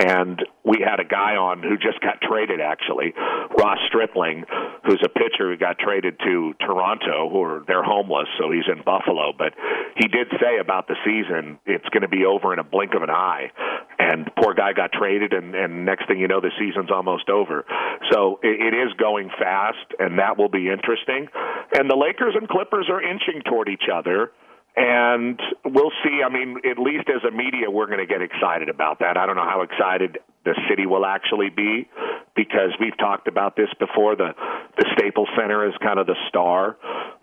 And 0.00 0.40
we 0.64 0.80
had 0.80 0.98
a 0.98 1.04
guy 1.04 1.36
on 1.36 1.62
who 1.62 1.76
just 1.76 2.00
got 2.00 2.22
traded, 2.22 2.58
actually, 2.60 3.12
Ross 3.58 3.76
Stripling, 3.88 4.44
who's 4.86 5.02
a 5.04 5.10
pitcher 5.10 5.52
who 5.52 5.58
got 5.58 5.78
traded 5.78 6.18
to 6.24 6.54
Toronto, 6.58 7.28
who 7.28 7.42
are 7.42 7.64
they're 7.66 7.84
homeless, 7.84 8.28
so 8.40 8.50
he's 8.50 8.64
in 8.64 8.82
Buffalo. 8.82 9.32
But 9.36 9.52
he 9.96 10.08
did 10.08 10.28
say 10.40 10.56
about 10.58 10.88
the 10.88 10.96
season, 11.04 11.58
it's 11.66 11.88
going 11.90 12.00
to 12.02 12.08
be 12.08 12.24
over 12.24 12.54
in 12.54 12.58
a 12.58 12.64
blink 12.64 12.94
of 12.94 13.02
an 13.02 13.10
eye. 13.10 13.52
And 13.98 14.30
poor 14.40 14.54
guy 14.54 14.72
got 14.72 14.92
traded, 14.92 15.34
and, 15.34 15.54
and 15.54 15.84
next 15.84 16.08
thing 16.08 16.18
you 16.18 16.28
know, 16.28 16.40
the 16.40 16.52
season's 16.58 16.90
almost 16.90 17.28
over. 17.28 17.66
So 18.10 18.40
it, 18.42 18.72
it 18.72 18.74
is 18.74 18.94
going 18.96 19.28
fast, 19.38 19.84
and 19.98 20.18
that 20.18 20.38
will 20.38 20.48
be 20.48 20.70
interesting. 20.70 21.28
And 21.76 21.90
the 21.90 21.96
Lakers 21.96 22.34
and 22.40 22.48
Clippers 22.48 22.88
are 22.88 23.02
inching 23.02 23.42
toward 23.44 23.68
each 23.68 23.84
other. 23.92 24.32
And 24.76 25.40
we'll 25.64 25.92
see. 26.04 26.20
I 26.24 26.32
mean, 26.32 26.58
at 26.70 26.78
least 26.78 27.08
as 27.08 27.22
a 27.26 27.30
media, 27.30 27.70
we're 27.70 27.86
going 27.86 27.98
to 27.98 28.06
get 28.06 28.22
excited 28.22 28.68
about 28.68 29.00
that. 29.00 29.16
I 29.16 29.26
don't 29.26 29.36
know 29.36 29.48
how 29.48 29.62
excited 29.62 30.18
the 30.44 30.54
city 30.68 30.86
will 30.86 31.04
actually 31.04 31.50
be 31.50 31.88
because 32.36 32.70
we've 32.80 32.96
talked 32.96 33.28
about 33.28 33.56
this 33.56 33.68
before. 33.78 34.16
The 34.16 34.30
the 34.78 34.86
Staples 34.96 35.28
Center 35.36 35.68
is 35.68 35.74
kind 35.82 35.98
of 35.98 36.06
the 36.06 36.16
star 36.28 36.76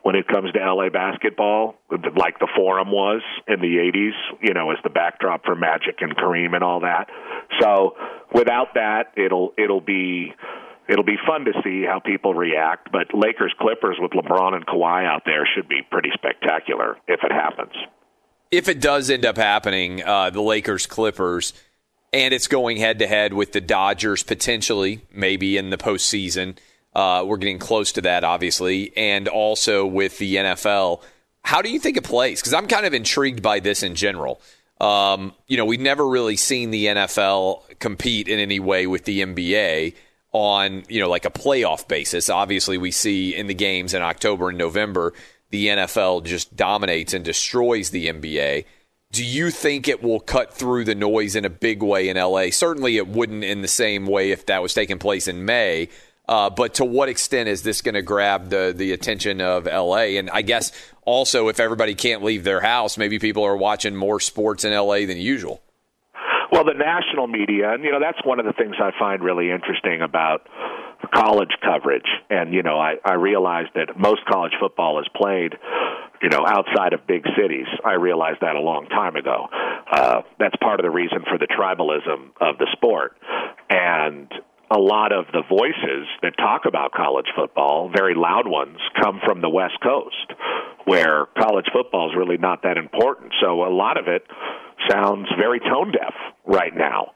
when 0.03 0.15
it 0.15 0.27
comes 0.27 0.51
to 0.51 0.59
LA 0.59 0.89
basketball, 0.89 1.75
like 1.89 2.37
the 2.39 2.49
Forum 2.55 2.91
was 2.91 3.21
in 3.47 3.61
the 3.61 3.77
'80s. 3.77 4.13
You 4.41 4.53
know, 4.53 4.71
as 4.71 4.77
the 4.83 4.89
backdrop 4.89 5.45
for 5.45 5.55
Magic 5.55 6.01
and 6.01 6.15
Kareem 6.15 6.53
and 6.53 6.63
all 6.63 6.81
that. 6.81 7.07
So 7.61 7.95
without 8.33 8.73
that, 8.75 9.13
it'll 9.15 9.53
it'll 9.57 9.81
be 9.81 10.33
it'll 10.87 11.03
be 11.03 11.17
fun 11.25 11.45
to 11.45 11.53
see 11.63 11.83
how 11.83 11.99
people 11.99 12.33
react. 12.33 12.91
But 12.91 13.13
Lakers 13.13 13.53
Clippers 13.59 13.97
with 13.99 14.11
LeBron 14.11 14.53
and 14.53 14.65
Kawhi 14.65 15.05
out 15.05 15.23
there 15.25 15.47
should 15.55 15.67
be 15.67 15.81
pretty 15.89 16.09
spectacular 16.13 16.97
if 17.07 17.21
it 17.23 17.31
happens. 17.31 17.73
if 18.51 18.69
it 18.69 18.79
does 18.79 19.09
end 19.09 19.25
up 19.25 19.37
happening, 19.37 20.03
uh, 20.03 20.29
the 20.29 20.41
Lakers 20.41 20.85
Clippers, 20.85 21.53
and 22.13 22.33
it's 22.33 22.47
going 22.47 22.77
head 22.77 22.99
to 22.99 23.07
head 23.07 23.33
with 23.33 23.51
the 23.51 23.61
Dodgers 23.61 24.23
potentially, 24.23 25.01
maybe 25.13 25.57
in 25.57 25.69
the 25.69 25.77
postseason. 25.77 26.57
Uh, 26.93 27.23
we're 27.27 27.37
getting 27.37 27.59
close 27.59 27.91
to 27.91 28.01
that, 28.01 28.23
obviously, 28.23 28.95
and 28.95 29.27
also 29.27 29.85
with 29.85 30.17
the 30.17 30.37
NFL. 30.37 31.03
How 31.43 31.61
do 31.61 31.69
you 31.69 31.79
think 31.79 31.97
it 31.97 32.03
plays? 32.03 32.39
Because 32.39 32.53
I'm 32.53 32.67
kind 32.67 32.85
of 32.85 32.93
intrigued 32.93 33.43
by 33.43 33.59
this 33.59 33.83
in 33.83 33.95
general. 33.95 34.41
Um, 34.79 35.33
you 35.47 35.57
know, 35.57 35.65
we've 35.65 35.81
never 35.81 36.07
really 36.07 36.37
seen 36.37 36.71
the 36.71 36.85
NFL 36.87 37.79
compete 37.79 38.27
in 38.27 38.39
any 38.39 38.59
way 38.59 38.87
with 38.87 39.05
the 39.05 39.21
NBA 39.21 39.93
on, 40.31 40.83
you 40.89 40.99
know, 40.99 41.09
like 41.09 41.25
a 41.25 41.29
playoff 41.29 41.87
basis. 41.87 42.29
Obviously, 42.29 42.77
we 42.77 42.91
see 42.91 43.35
in 43.35 43.47
the 43.47 43.53
games 43.53 43.93
in 43.93 44.01
October 44.01 44.49
and 44.49 44.57
November, 44.57 45.13
the 45.49 45.67
NFL 45.67 46.25
just 46.25 46.55
dominates 46.55 47.13
and 47.13 47.23
destroys 47.23 47.89
the 47.89 48.07
NBA. 48.07 48.65
Do 49.11 49.23
you 49.23 49.51
think 49.51 49.87
it 49.87 50.03
will 50.03 50.19
cut 50.19 50.53
through 50.53 50.83
the 50.83 50.95
noise 50.95 51.35
in 51.35 51.45
a 51.45 51.49
big 51.49 51.81
way 51.81 52.09
in 52.09 52.17
LA? 52.17 52.49
Certainly, 52.51 52.97
it 52.97 53.07
wouldn't 53.07 53.43
in 53.43 53.61
the 53.61 53.67
same 53.67 54.05
way 54.05 54.31
if 54.31 54.45
that 54.47 54.61
was 54.61 54.73
taking 54.73 54.99
place 54.99 55.27
in 55.27 55.45
May. 55.45 55.89
Uh, 56.27 56.49
but 56.49 56.73
to 56.73 56.83
what 56.83 57.07
extent 57.07 57.47
is 57.47 57.63
this 57.63 57.81
going 57.81 57.95
to 57.95 58.01
grab 58.01 58.49
the 58.49 58.73
the 58.75 58.91
attention 58.91 59.39
of 59.39 59.65
LA? 59.65 60.17
And 60.17 60.29
I 60.29 60.41
guess 60.41 60.73
also, 61.05 61.47
if 61.47 61.61
everybody 61.61 61.95
can't 61.95 62.21
leave 62.21 62.43
their 62.43 62.59
house, 62.59 62.97
maybe 62.97 63.17
people 63.17 63.43
are 63.43 63.55
watching 63.55 63.95
more 63.95 64.19
sports 64.19 64.65
in 64.65 64.73
LA 64.73 65.05
than 65.05 65.17
usual. 65.17 65.61
Well, 66.51 66.63
the 66.63 66.73
national 66.73 67.27
media, 67.27 67.73
and 67.73 67.83
you 67.83 67.91
know, 67.91 67.99
that's 67.99 68.23
one 68.25 68.39
of 68.39 68.45
the 68.45 68.53
things 68.53 68.75
I 68.79 68.91
find 68.97 69.23
really 69.23 69.51
interesting 69.51 70.01
about 70.01 70.47
college 71.13 71.51
coverage. 71.61 72.07
And 72.29 72.53
you 72.53 72.63
know, 72.63 72.79
I, 72.79 72.95
I 73.03 73.13
realized 73.15 73.69
that 73.75 73.99
most 73.99 74.25
college 74.25 74.53
football 74.59 74.99
is 74.99 75.07
played, 75.15 75.53
you 76.21 76.29
know, 76.29 76.45
outside 76.47 76.93
of 76.93 77.05
big 77.05 77.23
cities. 77.37 77.67
I 77.85 77.93
realized 77.93 78.39
that 78.41 78.55
a 78.55 78.61
long 78.61 78.87
time 78.87 79.15
ago. 79.15 79.47
Uh, 79.91 80.21
that's 80.39 80.55
part 80.57 80.79
of 80.79 80.83
the 80.83 80.89
reason 80.89 81.19
for 81.27 81.37
the 81.37 81.47
tribalism 81.47 82.31
of 82.39 82.57
the 82.57 82.67
sport. 82.73 83.17
And 83.69 84.31
a 84.69 84.77
lot 84.77 85.11
of 85.13 85.25
the 85.31 85.43
voices 85.47 86.07
that 86.21 86.35
talk 86.37 86.63
about 86.65 86.91
college 86.91 87.27
football, 87.35 87.89
very 87.89 88.15
loud 88.15 88.47
ones, 88.47 88.77
come 89.01 89.19
from 89.25 89.41
the 89.41 89.49
West 89.49 89.79
Coast, 89.81 90.33
where 90.85 91.27
college 91.39 91.67
football 91.71 92.09
is 92.09 92.17
really 92.17 92.37
not 92.37 92.63
that 92.63 92.77
important. 92.77 93.33
So 93.41 93.63
a 93.63 93.71
lot 93.71 93.97
of 93.97 94.07
it 94.07 94.23
sounds 94.89 95.27
very 95.37 95.59
tone 95.59 95.91
deaf 95.91 96.13
right 96.45 96.75
now 96.75 97.11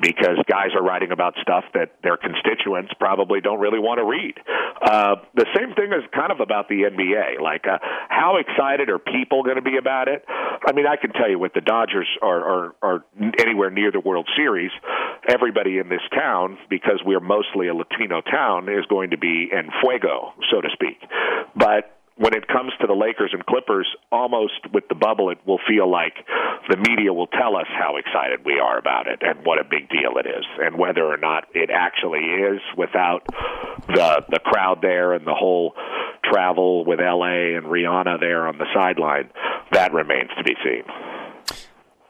because 0.00 0.38
guys 0.50 0.70
are 0.74 0.82
writing 0.82 1.12
about 1.12 1.34
stuff 1.40 1.64
that 1.74 1.92
their 2.02 2.16
constituents 2.16 2.92
probably 2.98 3.40
don't 3.40 3.60
really 3.60 3.78
want 3.78 3.98
to 3.98 4.04
read. 4.04 4.34
Uh, 4.82 5.16
the 5.34 5.46
same 5.54 5.74
thing 5.74 5.92
is 5.92 6.02
kind 6.12 6.32
of 6.32 6.40
about 6.40 6.68
the 6.68 6.82
NBA. 6.82 7.40
Like, 7.40 7.66
uh, 7.66 7.78
how 8.08 8.36
excited 8.36 8.88
are 8.90 8.98
people 8.98 9.42
going 9.42 9.56
to 9.56 9.62
be 9.62 9.76
about 9.76 10.08
it? 10.08 10.24
I 10.28 10.72
mean, 10.72 10.86
I 10.86 10.96
can 10.96 11.12
tell 11.12 11.30
you, 11.30 11.38
with 11.38 11.52
the 11.54 11.60
Dodgers 11.60 12.08
are, 12.22 12.42
are, 12.42 12.74
are 12.82 13.04
anywhere 13.38 13.70
near 13.70 13.92
the 13.92 14.00
World 14.00 14.28
Series, 14.36 14.70
everybody 15.28 15.78
in 15.78 15.88
this 15.88 16.02
town, 16.14 16.58
because 16.68 17.00
we're 17.04 17.20
mostly 17.20 17.68
a 17.68 17.74
Latino 17.74 18.20
town, 18.20 18.68
is 18.68 18.86
going 18.86 19.10
to 19.10 19.18
be 19.18 19.48
en 19.52 19.70
fuego, 19.80 20.32
so 20.50 20.60
to 20.60 20.68
speak. 20.72 20.98
But 21.54 21.93
when 22.16 22.34
it 22.34 22.46
comes 22.46 22.72
to 22.80 22.86
the 22.86 22.94
Lakers 22.94 23.30
and 23.32 23.44
Clippers, 23.44 23.88
almost 24.12 24.54
with 24.72 24.84
the 24.88 24.94
bubble, 24.94 25.30
it 25.30 25.38
will 25.46 25.58
feel 25.66 25.90
like 25.90 26.14
the 26.70 26.76
media 26.76 27.12
will 27.12 27.26
tell 27.26 27.56
us 27.56 27.66
how 27.68 27.96
excited 27.96 28.44
we 28.44 28.60
are 28.60 28.78
about 28.78 29.08
it 29.08 29.20
and 29.22 29.44
what 29.44 29.58
a 29.58 29.64
big 29.64 29.88
deal 29.88 30.16
it 30.18 30.26
is, 30.26 30.44
and 30.60 30.78
whether 30.78 31.04
or 31.04 31.16
not 31.16 31.44
it 31.54 31.70
actually 31.70 32.20
is 32.22 32.60
without 32.76 33.26
the 33.88 34.24
the 34.30 34.38
crowd 34.38 34.78
there 34.80 35.12
and 35.12 35.26
the 35.26 35.34
whole 35.34 35.74
travel 36.22 36.84
with 36.84 37.00
LA 37.00 37.56
and 37.56 37.66
Rihanna 37.66 38.20
there 38.20 38.46
on 38.46 38.58
the 38.58 38.66
sideline, 38.72 39.30
that 39.72 39.92
remains 39.92 40.30
to 40.38 40.44
be 40.44 40.54
seen. 40.62 40.84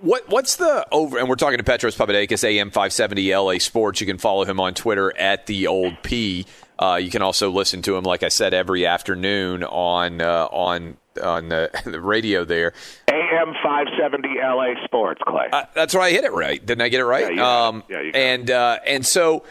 What 0.04 0.28
what's 0.28 0.56
the 0.56 0.86
over? 0.92 1.18
And 1.18 1.30
we're 1.30 1.36
talking 1.36 1.56
to 1.56 1.64
Petros 1.64 1.96
Papadakis, 1.96 2.44
AM 2.44 2.70
five 2.70 2.92
seventy 2.92 3.34
LA 3.34 3.56
Sports. 3.56 4.02
You 4.02 4.06
can 4.06 4.18
follow 4.18 4.44
him 4.44 4.60
on 4.60 4.74
Twitter 4.74 5.16
at 5.16 5.46
the 5.46 5.66
old 5.66 6.02
P. 6.02 6.44
Uh, 6.78 6.98
you 7.00 7.10
can 7.10 7.22
also 7.22 7.50
listen 7.50 7.80
to 7.82 7.96
him, 7.96 8.04
like 8.04 8.22
I 8.22 8.28
said, 8.28 8.52
every 8.52 8.84
afternoon 8.84 9.64
on 9.64 10.20
uh, 10.20 10.44
on 10.52 10.98
on 11.22 11.48
the, 11.48 11.70
the, 11.86 12.02
radio 12.02 12.44
there. 12.44 12.74
AM 13.10 13.54
five 13.64 13.86
seventy 13.98 14.34
LA 14.38 14.74
Sports, 14.84 15.22
Clay. 15.26 15.48
Uh, 15.50 15.64
that's 15.74 15.94
right. 15.94 16.08
I 16.08 16.10
hit 16.10 16.24
it 16.24 16.32
right. 16.32 16.64
Didn't 16.64 16.82
I 16.82 16.90
get 16.90 17.00
it 17.00 17.06
right? 17.06 17.34
Yeah, 17.34 17.36
you 17.36 17.42
um, 17.42 17.84
yeah, 17.88 18.00
you 18.02 18.10
and 18.12 18.50
uh, 18.50 18.80
and 18.86 19.06
so. 19.06 19.42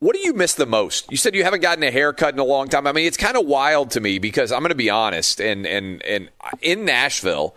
What 0.00 0.14
do 0.14 0.20
you 0.20 0.32
miss 0.32 0.54
the 0.54 0.64
most? 0.64 1.10
You 1.10 1.16
said 1.16 1.34
you 1.34 1.42
haven't 1.42 1.58
gotten 1.58 1.82
a 1.82 1.90
haircut 1.90 2.32
in 2.32 2.38
a 2.38 2.44
long 2.44 2.68
time. 2.68 2.86
I 2.86 2.92
mean, 2.92 3.06
it's 3.06 3.16
kind 3.16 3.36
of 3.36 3.46
wild 3.46 3.90
to 3.90 4.00
me 4.00 4.20
because 4.20 4.52
I'm 4.52 4.60
going 4.60 4.68
to 4.68 4.76
be 4.76 4.90
honest, 4.90 5.40
and 5.40 5.66
and 5.66 6.00
and 6.04 6.30
in 6.62 6.84
Nashville, 6.84 7.56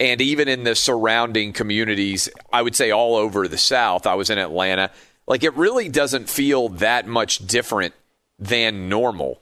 and 0.00 0.20
even 0.20 0.48
in 0.48 0.64
the 0.64 0.74
surrounding 0.74 1.52
communities, 1.52 2.28
I 2.52 2.62
would 2.62 2.76
say 2.76 2.90
all 2.90 3.16
over 3.16 3.48
the 3.48 3.58
South. 3.58 4.06
I 4.06 4.14
was 4.14 4.30
in 4.30 4.38
Atlanta. 4.38 4.90
Like 5.26 5.42
it 5.42 5.54
really 5.56 5.88
doesn't 5.88 6.28
feel 6.28 6.68
that 6.70 7.06
much 7.06 7.46
different 7.46 7.94
than 8.38 8.88
normal. 8.88 9.40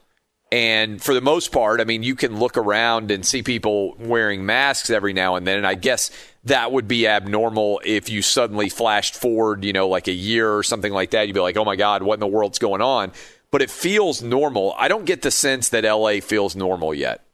And 0.53 1.03
for 1.03 1.13
the 1.13 1.21
most 1.21 1.51
part, 1.51 1.81
I 1.81 1.85
mean, 1.85 2.03
you 2.03 2.15
can 2.15 2.39
look 2.39 2.57
around 2.57 3.11
and 3.11 3.27
see 3.27 3.43
people 3.43 3.97
wearing 3.99 4.47
masks 4.47 4.91
every 4.91 5.13
now 5.13 5.35
and 5.35 5.47
then. 5.47 5.59
And 5.59 5.67
I 5.67 5.75
guess 5.75 6.11
that 6.45 6.71
would 6.71 6.87
be 6.87 7.09
abnormal 7.09 7.81
if 7.85 8.09
you 8.09 8.23
suddenly 8.23 8.69
flashed 8.69 9.17
forward, 9.17 9.65
you 9.65 9.73
know, 9.73 9.89
like 9.89 10.07
a 10.07 10.13
year 10.13 10.53
or 10.55 10.63
something 10.63 10.93
like 10.93 11.11
that. 11.11 11.27
You'd 11.27 11.35
be 11.35 11.41
like, 11.41 11.57
oh 11.57 11.65
my 11.65 11.75
God, 11.75 12.03
what 12.03 12.15
in 12.15 12.21
the 12.21 12.27
world's 12.29 12.61
going 12.61 12.81
on? 12.81 13.13
But 13.51 13.61
it 13.61 13.71
feels 13.71 14.23
normal. 14.23 14.75
I 14.79 14.89
don't 14.89 15.05
get 15.05 15.23
the 15.23 15.31
sense 15.31 15.71
that 15.71 15.85
LA 15.85 16.21
feels 16.21 16.55
normal 16.55 16.95
yet. 16.95 17.25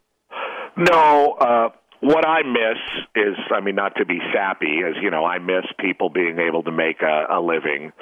No, 0.77 1.33
uh, 1.33 1.69
what 2.03 2.27
I 2.27 2.43
miss 2.43 2.79
is, 3.15 3.37
I 3.55 3.61
mean, 3.61 3.77
not 3.77 3.95
to 3.97 4.05
be 4.05 4.19
sappy, 4.35 4.81
as 4.85 4.95
you 5.01 5.11
know, 5.11 5.25
I 5.25 5.39
miss 5.39 5.65
people 5.79 6.11
being 6.11 6.39
able 6.39 6.65
to 6.65 6.73
make 6.73 7.01
a, 7.01 7.27
a 7.31 7.41
living 7.41 7.93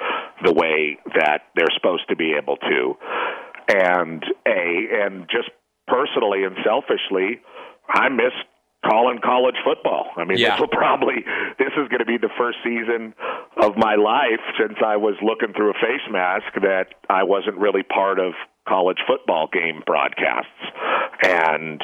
the 0.43 0.51
way 0.51 0.97
that 1.15 1.43
they're 1.55 1.69
supposed 1.77 2.09
to 2.09 2.15
be 2.15 2.33
able 2.33 2.57
to 2.57 2.95
and 3.69 4.23
a 4.47 4.87
and 5.05 5.27
just 5.29 5.49
personally 5.87 6.43
and 6.43 6.55
selfishly, 6.65 7.41
I 7.87 8.09
miss 8.09 8.33
calling 8.83 9.19
college 9.23 9.55
football. 9.63 10.07
I 10.17 10.25
mean, 10.25 10.39
Yeah. 10.39 10.51
this 10.51 10.61
will 10.61 10.67
probably 10.67 11.23
this 11.59 11.71
is 11.77 11.87
going 11.89 11.99
to 11.99 12.05
be 12.05 12.17
the 12.17 12.33
first 12.37 12.57
season 12.63 13.13
of 13.57 13.77
my 13.77 13.93
life 13.95 14.41
since 14.59 14.79
I 14.83 14.97
was 14.97 15.13
looking 15.21 15.53
through 15.53 15.69
a 15.69 15.73
face 15.75 16.01
mask 16.09 16.51
that 16.63 16.95
I 17.07 17.23
wasn't 17.23 17.57
really 17.57 17.83
part 17.83 18.17
of 18.19 18.33
college 18.67 18.97
football 19.05 19.47
game 19.53 19.83
broadcasts, 19.85 20.49
and 21.23 21.79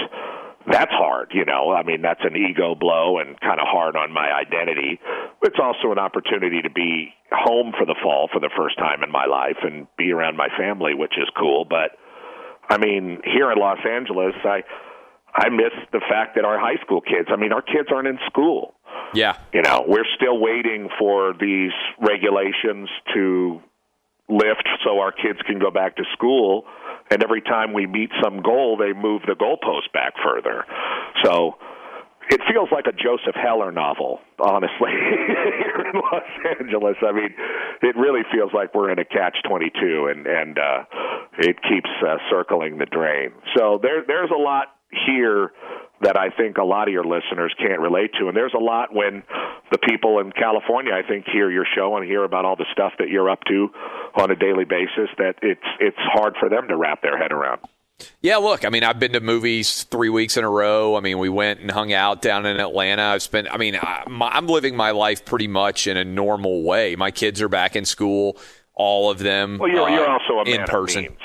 that's 0.70 0.92
hard, 0.92 1.32
you 1.34 1.46
know. 1.46 1.72
I 1.72 1.84
mean, 1.84 2.02
that's 2.02 2.22
an 2.24 2.36
ego 2.36 2.76
blow 2.76 3.20
and 3.20 3.40
kind 3.40 3.60
of 3.60 3.68
hard 3.68 3.96
on 3.96 4.12
my 4.12 4.28
identity. 4.32 5.00
It's 5.44 5.60
also 5.62 5.92
an 5.92 6.00
opportunity 6.00 6.62
to 6.62 6.70
be 6.70 7.14
home 7.32 7.74
for 7.78 7.86
the 7.86 7.96
fall 8.04 8.30
for 8.32 8.40
the 8.40 8.50
first 8.56 8.78
time 8.78 9.04
in 9.04 9.12
my 9.12 9.26
life 9.26 9.58
and 9.64 9.88
be 9.98 10.12
around 10.12 10.36
my 10.36 10.50
family, 10.58 10.94
which 10.94 11.14
is 11.18 11.30
cool. 11.38 11.66
But 11.66 11.92
I 12.70 12.78
mean, 12.78 13.22
here 13.24 13.52
in 13.52 13.58
Los 13.58 13.80
Angeles, 13.88 14.36
I 14.44 14.64
I 15.34 15.50
miss 15.50 15.72
the 15.92 16.02
fact 16.10 16.36
that 16.36 16.46
our 16.46 16.60
high 16.60 16.82
school 16.84 17.02
kids. 17.02 17.30
I 17.32 17.36
mean, 17.36 17.54
our 17.54 17.62
kids 17.62 17.90
aren't 17.94 18.08
in 18.08 18.20
school. 18.26 18.74
Yeah. 19.14 19.38
You 19.54 19.62
know, 19.62 19.86
we're 19.88 20.08
still 20.16 20.40
waiting 20.40 20.90
for 21.00 21.34
these 21.40 21.72
regulations 22.02 22.90
to 23.14 23.62
lift 24.30 24.68
so 24.84 25.00
our 25.00 25.12
kids 25.12 25.40
can 25.46 25.60
go 25.60 25.72
back 25.72 25.96
to 25.98 26.04
school. 26.14 26.66
And 27.10 27.24
every 27.24 27.42
time 27.42 27.74
we 27.74 27.88
meet 27.88 28.12
some 28.22 28.42
goal, 28.42 28.78
they 28.78 28.94
move 28.94 29.22
the 29.26 29.36
goalpost 29.36 29.94
back 29.94 30.14
further. 30.24 30.66
So 31.24 31.56
it 32.30 32.42
feels 32.52 32.68
like 32.72 32.86
a 32.88 32.92
Joseph 32.92 33.36
Heller 33.36 33.72
novel, 33.72 34.20
honestly, 34.40 34.92
here 34.92 35.86
in 35.88 35.96
Los 35.96 36.60
Angeles. 36.60 36.98
I 37.02 37.12
mean, 37.14 37.34
it 37.82 37.96
really 37.96 38.24
feels 38.34 38.52
like 38.54 38.76
we're 38.76 38.92
in 38.92 39.00
a 39.00 39.06
catch 39.06 39.38
twenty 39.48 39.70
two, 39.70 40.12
and 40.12 40.28
and 40.28 40.60
uh, 40.60 40.84
it 41.40 41.56
keeps 41.64 41.90
uh, 42.06 42.18
circling 42.30 42.78
the 42.80 42.86
drain. 42.86 43.32
So 43.56 43.80
there 43.82 44.04
there's 44.06 44.32
a 44.32 44.40
lot 44.40 44.76
here 45.08 45.52
that 46.02 46.18
I 46.18 46.30
think 46.30 46.58
a 46.58 46.64
lot 46.64 46.88
of 46.88 46.94
your 46.94 47.04
listeners 47.04 47.54
can't 47.58 47.80
relate 47.80 48.12
to, 48.20 48.28
and 48.28 48.38
there's 48.38 48.54
a 48.54 48.62
lot 48.62 48.94
when 48.94 49.24
the 49.72 49.78
people 49.78 50.20
in 50.20 50.32
California, 50.32 50.94
I 50.94 51.08
think, 51.08 51.26
hear 51.32 51.50
your 51.50 51.66
show 51.76 51.98
and 51.98 52.06
hear 52.06 52.24
about 52.24 52.46
all 52.46 52.56
the 52.56 52.68
stuff 52.72 52.94
that 53.00 53.10
you're 53.10 53.30
up 53.30 53.44
to 53.48 53.70
on 54.16 54.32
a 54.32 54.36
daily 54.36 54.66
basis. 54.66 55.10
That 55.18 55.36
it's 55.42 55.68
it's 55.80 55.98
hard 56.00 56.36
for 56.40 56.50
them 56.50 56.68
to 56.68 56.78
wrap 56.78 57.02
their 57.02 57.18
head 57.18 57.32
around. 57.32 57.62
Yeah, 58.22 58.38
look, 58.38 58.64
I 58.64 58.70
mean, 58.70 58.84
I've 58.84 59.00
been 59.00 59.14
to 59.14 59.20
movies 59.20 59.84
three 59.84 60.10
weeks 60.10 60.38
in 60.38 60.44
a 60.44 60.50
row. 60.50 60.96
I 60.96 61.00
mean, 61.00 61.18
we 61.18 61.30
went 61.30 61.62
and 61.62 61.72
hung 61.72 61.94
out 61.94 62.22
down 62.22 62.46
in 62.46 62.60
Atlanta. 62.60 63.02
I've 63.02 63.24
spent, 63.24 63.48
I 63.52 63.58
mean, 63.58 63.76
I, 63.76 64.04
my, 64.08 64.30
I'm 64.30 64.46
living 64.46 64.76
my 64.76 64.92
life 64.92 65.26
pretty 65.26 65.48
much 65.48 65.88
in 65.88 65.98
a 65.98 66.06
normal 66.06 66.64
way. 66.64 66.96
My 66.96 67.10
kids 67.10 67.42
are 67.42 67.50
back 67.50 67.76
in 67.76 67.86
school, 67.86 68.38
all 68.76 69.10
of 69.10 69.18
them. 69.18 69.58
Well, 69.58 69.70
you're, 69.70 69.82
uh, 69.82 69.96
you're 69.96 70.08
also 70.08 70.34
a 70.34 70.46
man 70.46 70.62
in 70.62 70.68
person. 70.68 71.18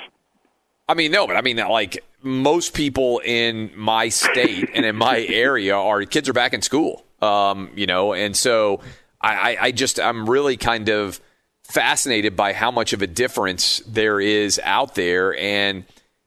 I 0.89 0.95
mean, 0.95 1.13
no, 1.13 1.27
but 1.27 1.37
I 1.37 1.43
mean, 1.43 1.57
like 1.57 2.05
most 2.23 2.75
people 2.75 3.21
in 3.25 3.73
my 3.77 4.09
state 4.09 4.71
and 4.75 4.85
in 4.85 4.97
my 4.97 5.21
area 5.21 5.77
are 5.77 6.05
kids 6.05 6.29
are 6.29 6.33
back 6.33 6.53
in 6.53 6.63
school. 6.63 7.05
Um, 7.21 7.71
you 7.75 7.87
know, 7.87 8.15
and 8.15 8.37
so 8.37 8.81
I, 9.21 9.53
I, 9.53 9.57
I 9.61 9.73
just 9.73 10.01
I'm 10.01 10.29
really 10.29 10.57
kind 10.57 10.89
of 10.89 11.21
fascinated 11.63 12.37
by 12.37 12.53
how 12.53 12.71
much 12.71 12.93
of 12.93 13.03
a 13.03 13.07
difference 13.07 13.81
there 13.87 14.21
is 14.21 14.61
out 14.65 14.95
there. 14.95 15.37
And 15.39 15.85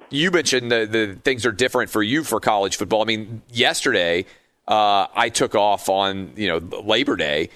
you 0.10 0.32
mentioned 0.32 0.72
the 0.72 0.86
the 0.86 1.20
things 1.24 1.46
are 1.46 1.52
different 1.52 1.90
for 1.90 2.02
you 2.02 2.24
for 2.24 2.40
college 2.40 2.78
football. 2.78 3.02
I 3.02 3.06
mean, 3.06 3.42
yesterday 3.52 4.26
uh, 4.68 5.08
I 5.14 5.30
took 5.30 5.56
off 5.56 5.90
on 5.90 6.32
you 6.36 6.48
know 6.48 6.58
Labor 6.82 7.16
Day. 7.16 7.50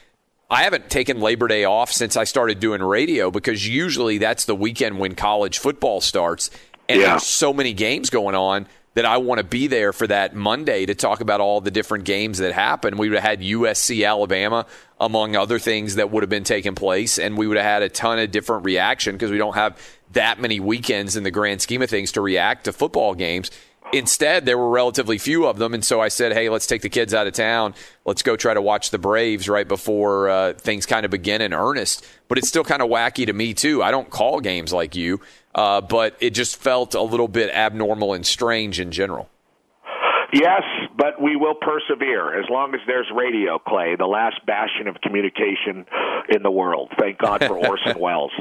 I 0.51 0.63
haven't 0.63 0.89
taken 0.89 1.19
Labor 1.19 1.47
Day 1.47 1.65
off 1.65 1.91
since 1.91 2.17
I 2.17 2.23
started 2.23 2.59
doing 2.59 2.81
radio 2.81 3.29
because 3.29 3.67
usually 3.67 4.17
that's 4.17 4.45
the 4.45 4.55
weekend 4.55 4.97
when 4.97 5.13
college 5.13 5.59
football 5.59 6.01
starts. 6.01 6.49
And 6.89 6.99
Yeah. 6.99 7.09
there's 7.11 7.23
so 7.23 7.53
many 7.53 7.71
games 7.73 8.09
going 8.09 8.35
on 8.35 8.67
that 8.95 9.05
I 9.05 9.17
want 9.17 9.37
to 9.37 9.43
be 9.43 9.67
there 9.67 9.93
for 9.93 10.07
that 10.07 10.35
Monday 10.35 10.85
to 10.87 10.95
talk 10.95 11.21
about 11.21 11.39
all 11.39 11.61
the 11.61 11.71
different 11.71 12.03
games 12.03 12.39
that 12.39 12.51
happen. 12.51 12.97
We 12.97 13.07
would 13.07 13.19
have 13.19 13.29
had 13.29 13.41
USC 13.41 14.03
Alabama, 14.03 14.65
among 14.99 15.35
other 15.35 15.59
things 15.59 15.95
that 15.95 16.09
would 16.11 16.23
have 16.23 16.29
been 16.29 16.43
taking 16.43 16.73
place, 16.75 17.19
and 17.19 17.37
we 17.37 17.47
would 17.47 17.55
have 17.55 17.65
had 17.65 17.83
a 17.83 17.89
ton 17.89 18.17
of 18.19 18.31
different 18.31 18.65
reaction 18.65 19.15
because 19.15 19.31
we 19.31 19.37
don't 19.37 19.53
have 19.55 19.77
that 20.13 20.41
many 20.41 20.59
weekends 20.59 21.15
in 21.15 21.23
the 21.23 21.31
grand 21.31 21.61
scheme 21.61 21.83
of 21.83 21.89
things 21.89 22.11
to 22.13 22.21
react 22.21 22.65
to 22.65 22.73
football 22.73 23.13
games. 23.13 23.51
Instead, 23.93 24.45
there 24.45 24.57
were 24.57 24.69
relatively 24.69 25.17
few 25.17 25.47
of 25.47 25.57
them, 25.57 25.73
and 25.73 25.83
so 25.83 25.99
I 25.99 26.09
said, 26.09 26.33
"Hey, 26.33 26.49
let's 26.49 26.67
take 26.67 26.81
the 26.83 26.89
kids 26.89 27.11
out 27.13 27.25
of 27.25 27.33
town. 27.33 27.73
Let's 28.05 28.21
go 28.21 28.35
try 28.35 28.53
to 28.53 28.61
watch 28.61 28.91
the 28.91 28.99
Braves 28.99 29.47
right 29.49 29.67
before 29.67 30.29
uh, 30.29 30.53
things 30.53 30.85
kind 30.85 31.05
of 31.05 31.11
begin 31.11 31.41
in 31.41 31.53
earnest." 31.53 32.05
But 32.27 32.37
it's 32.37 32.47
still 32.47 32.63
kind 32.63 32.81
of 32.83 32.89
wacky 32.89 33.25
to 33.25 33.33
me 33.33 33.53
too. 33.55 33.81
I 33.81 33.89
don't 33.89 34.09
call 34.09 34.41
games 34.41 34.71
like 34.73 34.95
you, 34.95 35.21
uh, 35.55 35.81
but 35.81 36.15
it 36.19 36.31
just 36.31 36.57
felt 36.57 36.95
a 36.95 37.01
little 37.01 37.27
bit 37.27 37.49
abnormal 37.51 38.13
and 38.13 38.25
strange 38.25 38.79
in 38.79 38.91
general. 38.91 39.29
Yes, 40.31 40.61
but 40.95 41.19
we 41.19 41.35
will 41.35 41.55
persevere 41.55 42.39
as 42.39 42.45
long 42.49 42.75
as 42.75 42.81
there's 42.85 43.07
radio, 43.15 43.57
Clay, 43.57 43.95
the 43.97 44.05
last 44.05 44.45
bastion 44.45 44.87
of 44.87 44.95
communication 45.01 45.85
in 46.29 46.43
the 46.43 46.51
world. 46.51 46.91
Thank 46.99 47.17
God 47.17 47.43
for 47.43 47.57
Orson 47.67 47.97
Welles. 47.99 48.31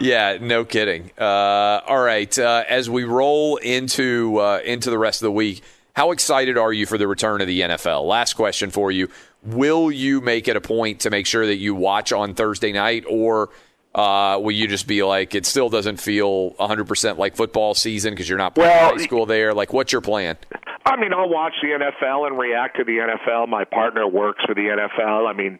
Yeah, 0.00 0.38
no 0.40 0.64
kidding. 0.64 1.10
Uh, 1.16 1.80
all 1.86 2.00
right, 2.00 2.36
uh, 2.38 2.64
as 2.68 2.90
we 2.90 3.04
roll 3.04 3.56
into 3.56 4.38
uh, 4.38 4.60
into 4.64 4.90
the 4.90 4.98
rest 4.98 5.22
of 5.22 5.26
the 5.26 5.32
week, 5.32 5.62
how 5.94 6.10
excited 6.10 6.58
are 6.58 6.72
you 6.72 6.84
for 6.84 6.98
the 6.98 7.08
return 7.08 7.40
of 7.40 7.46
the 7.46 7.60
NFL? 7.60 8.06
Last 8.06 8.34
question 8.34 8.70
for 8.70 8.90
you: 8.90 9.08
Will 9.42 9.90
you 9.90 10.20
make 10.20 10.48
it 10.48 10.56
a 10.56 10.60
point 10.60 11.00
to 11.00 11.10
make 11.10 11.26
sure 11.26 11.46
that 11.46 11.56
you 11.56 11.74
watch 11.74 12.12
on 12.12 12.34
Thursday 12.34 12.72
night, 12.72 13.04
or 13.08 13.50
uh, 13.94 14.38
will 14.40 14.52
you 14.52 14.68
just 14.68 14.86
be 14.86 15.02
like, 15.02 15.34
it 15.34 15.46
still 15.46 15.68
doesn't 15.68 15.98
feel 15.98 16.52
100% 16.52 17.18
like 17.18 17.36
football 17.36 17.74
season 17.74 18.12
because 18.12 18.28
you're 18.28 18.38
not 18.38 18.54
playing 18.54 18.70
Well, 18.70 18.96
high 18.96 19.02
school 19.02 19.26
there? 19.26 19.54
Like, 19.54 19.72
what's 19.72 19.92
your 19.92 20.00
plan? 20.02 20.36
I 20.84 20.96
mean, 20.96 21.12
I'll 21.12 21.28
watch 21.28 21.52
the 21.60 21.68
NFL 21.68 22.26
and 22.26 22.38
react 22.38 22.76
to 22.78 22.84
the 22.84 22.92
NFL. 22.98 23.48
My 23.48 23.64
partner 23.64 24.06
works 24.06 24.42
for 24.46 24.54
the 24.54 24.62
NFL. 24.62 25.28
I 25.28 25.32
mean, 25.34 25.58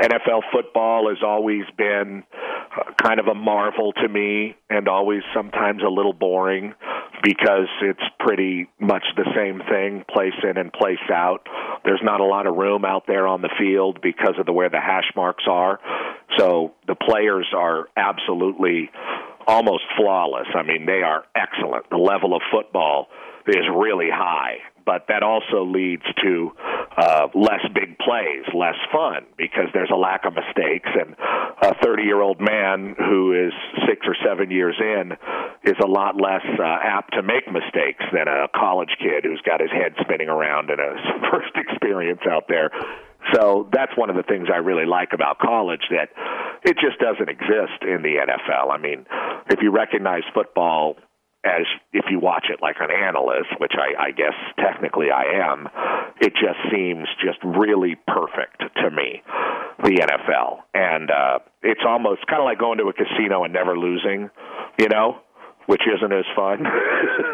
NFL 0.00 0.42
football 0.52 1.08
has 1.08 1.18
always 1.24 1.64
been 1.76 2.22
uh, 2.32 2.92
kind 3.02 3.18
of 3.18 3.26
a 3.26 3.34
marvel 3.34 3.92
to 3.94 4.08
me 4.08 4.56
and 4.70 4.88
always 4.88 5.22
sometimes 5.34 5.82
a 5.82 5.90
little 5.90 6.12
boring 6.12 6.74
because 7.22 7.68
it's 7.82 8.02
pretty 8.20 8.68
much 8.78 9.02
the 9.16 9.26
same 9.34 9.60
thing, 9.68 10.04
place 10.08 10.34
in 10.48 10.56
and 10.56 10.72
place 10.72 10.98
out. 11.12 11.48
There's 11.84 12.00
not 12.02 12.20
a 12.20 12.24
lot 12.24 12.46
of 12.46 12.56
room 12.56 12.84
out 12.84 13.04
there 13.06 13.26
on 13.26 13.42
the 13.42 13.50
field 13.58 13.98
because 14.02 14.34
of 14.38 14.46
the 14.46 14.52
where 14.52 14.70
the 14.70 14.80
hash 14.80 15.10
marks 15.16 15.44
are. 15.48 15.80
So 16.38 16.74
the 16.86 16.94
players 16.94 17.46
are 17.56 17.88
absolutely 17.96 18.90
almost 19.46 19.82
flawless. 19.96 20.46
I 20.54 20.62
mean, 20.62 20.86
they 20.86 21.02
are 21.02 21.24
excellent. 21.34 21.90
The 21.90 21.96
level 21.96 22.36
of 22.36 22.42
football 22.52 23.08
is 23.46 23.64
really 23.74 24.10
high, 24.12 24.58
but 24.88 25.04
that 25.12 25.22
also 25.22 25.68
leads 25.68 26.08
to 26.24 26.50
uh, 26.96 27.28
less 27.34 27.60
big 27.74 27.98
plays, 28.00 28.48
less 28.56 28.80
fun 28.90 29.28
because 29.36 29.68
there's 29.74 29.92
a 29.92 30.00
lack 30.00 30.24
of 30.24 30.32
mistakes. 30.32 30.88
And 30.88 31.14
a 31.60 31.76
30 31.84 32.04
year 32.04 32.22
old 32.22 32.40
man 32.40 32.96
who 32.96 33.36
is 33.36 33.52
six 33.86 34.06
or 34.08 34.16
seven 34.24 34.50
years 34.50 34.80
in 34.80 35.12
is 35.62 35.76
a 35.84 35.86
lot 35.86 36.16
less 36.16 36.40
uh, 36.58 36.64
apt 36.64 37.12
to 37.12 37.22
make 37.22 37.44
mistakes 37.52 38.00
than 38.16 38.28
a 38.28 38.48
college 38.56 38.96
kid 38.98 39.28
who's 39.28 39.42
got 39.44 39.60
his 39.60 39.70
head 39.70 39.92
spinning 40.00 40.30
around 40.30 40.70
in 40.70 40.80
a 40.80 40.96
first 41.30 41.52
experience 41.54 42.24
out 42.24 42.48
there. 42.48 42.70
So 43.34 43.68
that's 43.70 43.92
one 43.94 44.08
of 44.08 44.16
the 44.16 44.22
things 44.22 44.48
I 44.48 44.56
really 44.56 44.86
like 44.86 45.12
about 45.12 45.38
college 45.38 45.84
that 45.90 46.08
it 46.64 46.78
just 46.80 46.98
doesn't 46.98 47.28
exist 47.28 47.84
in 47.84 48.00
the 48.00 48.24
NFL. 48.24 48.72
I 48.72 48.78
mean, 48.78 49.04
if 49.50 49.60
you 49.60 49.70
recognize 49.70 50.22
football 50.32 50.96
as 51.48 51.64
if 51.92 52.04
you 52.10 52.20
watch 52.20 52.46
it 52.52 52.60
like 52.60 52.76
an 52.80 52.90
analyst, 52.90 53.48
which 53.58 53.72
I, 53.72 54.08
I 54.08 54.10
guess 54.10 54.34
technically 54.58 55.06
I 55.10 55.24
am, 55.48 55.68
it 56.20 56.32
just 56.34 56.60
seems 56.70 57.08
just 57.24 57.38
really 57.42 57.96
perfect 58.06 58.60
to 58.76 58.90
me, 58.90 59.22
the 59.82 60.04
NFL. 60.04 60.58
And 60.74 61.10
uh, 61.10 61.38
it's 61.62 61.80
almost 61.86 62.26
kind 62.26 62.40
of 62.40 62.44
like 62.44 62.58
going 62.58 62.78
to 62.78 62.84
a 62.84 62.92
casino 62.92 63.44
and 63.44 63.52
never 63.52 63.78
losing, 63.78 64.30
you 64.78 64.88
know? 64.88 65.20
Which 65.66 65.82
isn't 65.82 66.12
as 66.12 66.24
fun. 66.34 66.64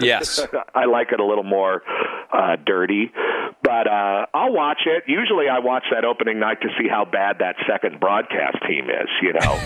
Yes. 0.00 0.44
I 0.74 0.86
like 0.86 1.12
it 1.12 1.20
a 1.20 1.24
little 1.24 1.44
more 1.44 1.82
uh, 2.32 2.56
dirty, 2.66 3.12
but 3.74 3.90
uh, 3.90 4.26
I'll 4.32 4.52
watch 4.52 4.82
it. 4.86 5.02
Usually, 5.08 5.48
I 5.48 5.58
watch 5.58 5.84
that 5.90 6.04
opening 6.04 6.38
night 6.38 6.60
to 6.62 6.68
see 6.78 6.86
how 6.88 7.04
bad 7.04 7.38
that 7.40 7.56
second 7.66 7.98
broadcast 7.98 8.58
team 8.68 8.86
is, 8.88 9.08
you 9.20 9.32
know. 9.32 9.58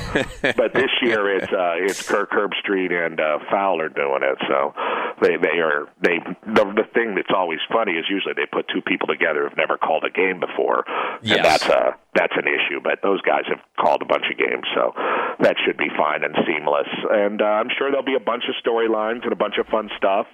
but 0.57 0.73
this 0.73 0.91
year, 1.03 1.37
it's 1.37 1.53
uh, 1.53 1.77
it's 1.77 2.01
Kirk 2.09 2.31
Herbstreit 2.31 2.91
and 2.93 3.21
uh, 3.21 3.39
Fowler 3.51 3.89
doing 3.91 4.23
it, 4.23 4.39
so 4.49 4.73
they 5.21 5.37
they 5.37 5.61
are 5.61 5.89
they. 6.01 6.19
The, 6.47 6.65
the 6.73 6.89
thing 6.95 7.15
that's 7.17 7.33
always 7.37 7.59
funny 7.71 7.93
is 7.93 8.07
usually 8.09 8.33
they 8.35 8.47
put 8.51 8.67
two 8.73 8.81
people 8.81 9.09
together 9.09 9.45
who've 9.47 9.59
never 9.59 9.77
called 9.77 10.05
a 10.05 10.11
game 10.11 10.41
before, 10.41 10.85
Yes. 11.23 11.37
and 11.37 11.45
that's 11.45 11.67
a 11.69 11.97
that's 12.15 12.37
an 12.37 12.49
issue. 12.49 12.81
But 12.83 13.01
those 13.03 13.21
guys 13.23 13.45
have 13.49 13.61
called 13.79 14.01
a 14.01 14.07
bunch 14.09 14.25
of 14.33 14.39
games, 14.39 14.65
so 14.75 14.93
that 15.41 15.57
should 15.67 15.77
be 15.77 15.89
fine 15.97 16.25
and 16.25 16.35
seamless. 16.47 16.89
And 17.11 17.43
uh, 17.43 17.61
I'm 17.61 17.69
sure 17.77 17.91
there'll 17.91 18.07
be 18.07 18.17
a 18.17 18.25
bunch 18.25 18.45
of 18.49 18.57
storylines 18.65 19.23
and 19.25 19.33
a 19.33 19.37
bunch 19.37 19.59
of 19.61 19.67
fun 19.67 19.91
stuff. 19.99 20.27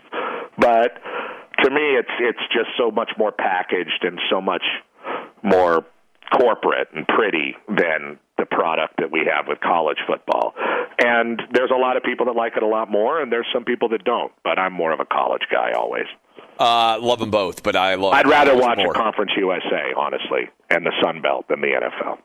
But 0.56 1.02
to 1.62 1.70
me, 1.70 1.96
it's 1.96 2.10
it's 2.20 2.52
just 2.52 2.70
so 2.76 2.90
much 2.90 3.10
more 3.18 3.32
packaged 3.32 4.02
and 4.02 4.20
so 4.30 4.40
much 4.40 4.62
more 5.42 5.84
corporate 6.38 6.88
and 6.94 7.06
pretty 7.06 7.54
than 7.68 8.18
the 8.38 8.46
product 8.46 8.94
that 8.98 9.10
we 9.10 9.20
have 9.20 9.46
with 9.46 9.60
college 9.60 9.98
football. 10.06 10.54
And 10.98 11.40
there's 11.52 11.70
a 11.70 11.78
lot 11.78 11.96
of 11.96 12.02
people 12.02 12.26
that 12.26 12.36
like 12.36 12.56
it 12.56 12.62
a 12.62 12.66
lot 12.66 12.90
more, 12.90 13.20
and 13.20 13.30
there's 13.30 13.46
some 13.52 13.64
people 13.64 13.88
that 13.90 14.04
don't. 14.04 14.32
But 14.42 14.58
I'm 14.58 14.72
more 14.72 14.92
of 14.92 15.00
a 15.00 15.04
college 15.04 15.42
guy 15.50 15.72
always. 15.72 16.06
Uh, 16.58 16.98
love 17.00 17.18
them 17.18 17.30
both, 17.30 17.62
but 17.62 17.74
I 17.74 17.96
love. 17.96 18.12
I'd 18.12 18.28
rather 18.28 18.56
watch 18.56 18.78
more. 18.78 18.92
a 18.92 18.94
Conference 18.94 19.32
USA, 19.36 19.92
honestly, 19.96 20.48
and 20.70 20.86
the 20.86 20.92
Sun 21.02 21.20
Belt 21.20 21.46
than 21.48 21.60
the 21.60 21.68
NFL. 21.68 22.18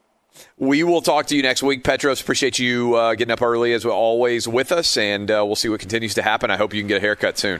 We 0.58 0.84
will 0.84 1.02
talk 1.02 1.26
to 1.28 1.36
you 1.36 1.42
next 1.42 1.64
week, 1.64 1.84
Petros. 1.84 2.22
Appreciate 2.22 2.60
you 2.60 2.94
uh, 2.96 3.16
getting 3.16 3.32
up 3.32 3.42
early 3.42 3.74
as 3.74 3.86
always 3.86 4.48
with 4.48 4.72
us, 4.72 4.98
and 4.98 5.30
uh, 5.32 5.44
we'll 5.46 5.56
see 5.56 5.70
what 5.70 5.80
continues 5.80 6.14
to 6.14 6.22
happen. 6.22 6.52
I 6.52 6.58
hope 6.58 6.74
you 6.74 6.82
can 6.82 6.88
get 6.88 6.98
a 6.98 7.02
haircut 7.02 7.40
soon. 7.40 7.60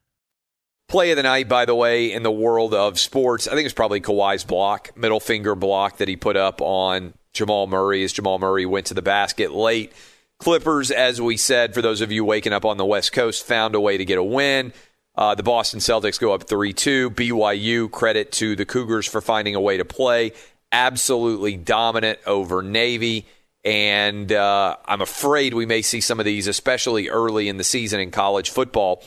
Play 0.91 1.11
of 1.11 1.15
the 1.15 1.23
night, 1.23 1.47
by 1.47 1.63
the 1.63 1.73
way, 1.73 2.11
in 2.11 2.21
the 2.21 2.29
world 2.29 2.73
of 2.73 2.99
sports. 2.99 3.47
I 3.47 3.53
think 3.53 3.63
it's 3.63 3.73
probably 3.73 4.01
Kawhi's 4.01 4.43
block, 4.43 4.91
middle 4.97 5.21
finger 5.21 5.55
block 5.55 5.99
that 5.99 6.09
he 6.09 6.17
put 6.17 6.35
up 6.35 6.59
on 6.61 7.13
Jamal 7.31 7.65
Murray 7.67 8.03
as 8.03 8.11
Jamal 8.11 8.39
Murray 8.39 8.65
went 8.65 8.87
to 8.87 8.93
the 8.93 9.01
basket 9.01 9.53
late. 9.53 9.93
Clippers, 10.37 10.91
as 10.91 11.21
we 11.21 11.37
said, 11.37 11.73
for 11.73 11.81
those 11.81 12.01
of 12.01 12.11
you 12.11 12.25
waking 12.25 12.51
up 12.51 12.65
on 12.65 12.75
the 12.75 12.83
West 12.83 13.13
Coast, 13.13 13.45
found 13.47 13.73
a 13.73 13.79
way 13.79 13.95
to 13.95 14.03
get 14.03 14.17
a 14.17 14.23
win. 14.23 14.73
Uh, 15.15 15.33
the 15.33 15.43
Boston 15.43 15.79
Celtics 15.79 16.19
go 16.19 16.33
up 16.33 16.43
3 16.43 16.73
2. 16.73 17.11
BYU, 17.11 17.89
credit 17.89 18.33
to 18.33 18.57
the 18.57 18.65
Cougars 18.65 19.07
for 19.07 19.21
finding 19.21 19.55
a 19.55 19.61
way 19.61 19.77
to 19.77 19.85
play. 19.85 20.33
Absolutely 20.73 21.55
dominant 21.55 22.19
over 22.27 22.61
Navy. 22.61 23.25
And 23.63 24.29
uh, 24.29 24.75
I'm 24.83 24.99
afraid 24.99 25.53
we 25.53 25.65
may 25.65 25.83
see 25.83 26.01
some 26.01 26.19
of 26.19 26.25
these, 26.25 26.47
especially 26.47 27.07
early 27.07 27.47
in 27.47 27.55
the 27.55 27.63
season 27.63 28.01
in 28.01 28.11
college 28.11 28.49
football 28.49 29.03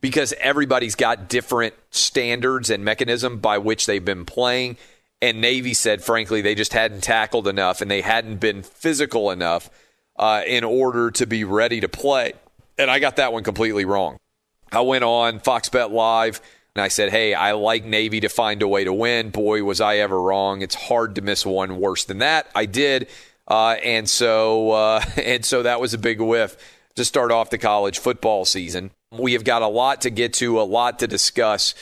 because 0.00 0.32
everybody's 0.40 0.94
got 0.94 1.28
different 1.28 1.74
standards 1.90 2.70
and 2.70 2.84
mechanism 2.84 3.38
by 3.38 3.58
which 3.58 3.86
they've 3.86 4.04
been 4.04 4.24
playing. 4.24 4.76
And 5.22 5.40
Navy 5.40 5.74
said, 5.74 6.02
frankly, 6.02 6.42
they 6.42 6.54
just 6.54 6.72
hadn't 6.72 7.02
tackled 7.02 7.48
enough 7.48 7.80
and 7.80 7.90
they 7.90 8.02
hadn't 8.02 8.36
been 8.36 8.62
physical 8.62 9.30
enough 9.30 9.70
uh, 10.18 10.42
in 10.46 10.64
order 10.64 11.10
to 11.12 11.26
be 11.26 11.44
ready 11.44 11.80
to 11.80 11.88
play. 11.88 12.34
And 12.78 12.90
I 12.90 12.98
got 12.98 13.16
that 13.16 13.32
one 13.32 13.42
completely 13.42 13.84
wrong. 13.84 14.18
I 14.70 14.80
went 14.80 15.04
on 15.04 15.38
Fox 15.40 15.68
Bet 15.68 15.90
Live 15.90 16.40
and 16.74 16.82
I 16.82 16.88
said, 16.88 17.10
hey, 17.10 17.32
I 17.32 17.52
like 17.52 17.84
Navy 17.84 18.20
to 18.20 18.28
find 18.28 18.60
a 18.60 18.68
way 18.68 18.84
to 18.84 18.92
win. 18.92 19.30
Boy, 19.30 19.64
was 19.64 19.80
I 19.80 19.96
ever 19.96 20.20
wrong. 20.20 20.60
It's 20.60 20.74
hard 20.74 21.14
to 21.14 21.22
miss 21.22 21.46
one 21.46 21.80
worse 21.80 22.04
than 22.04 22.18
that. 22.18 22.48
I 22.54 22.66
did. 22.66 23.08
Uh, 23.48 23.76
and 23.82 24.08
so 24.08 24.72
uh, 24.72 25.04
and 25.16 25.44
so 25.44 25.62
that 25.62 25.80
was 25.80 25.94
a 25.94 25.98
big 25.98 26.20
whiff 26.20 26.56
to 26.96 27.04
start 27.04 27.30
off 27.30 27.50
the 27.50 27.58
college 27.58 27.98
football 27.98 28.44
season. 28.44 28.90
We 29.12 29.34
have 29.34 29.44
got 29.44 29.62
a 29.62 29.68
lot 29.68 30.02
to 30.02 30.10
get 30.10 30.34
to, 30.34 30.60
a 30.60 30.62
lot 30.62 30.98
to 31.00 31.06
discuss 31.06 31.74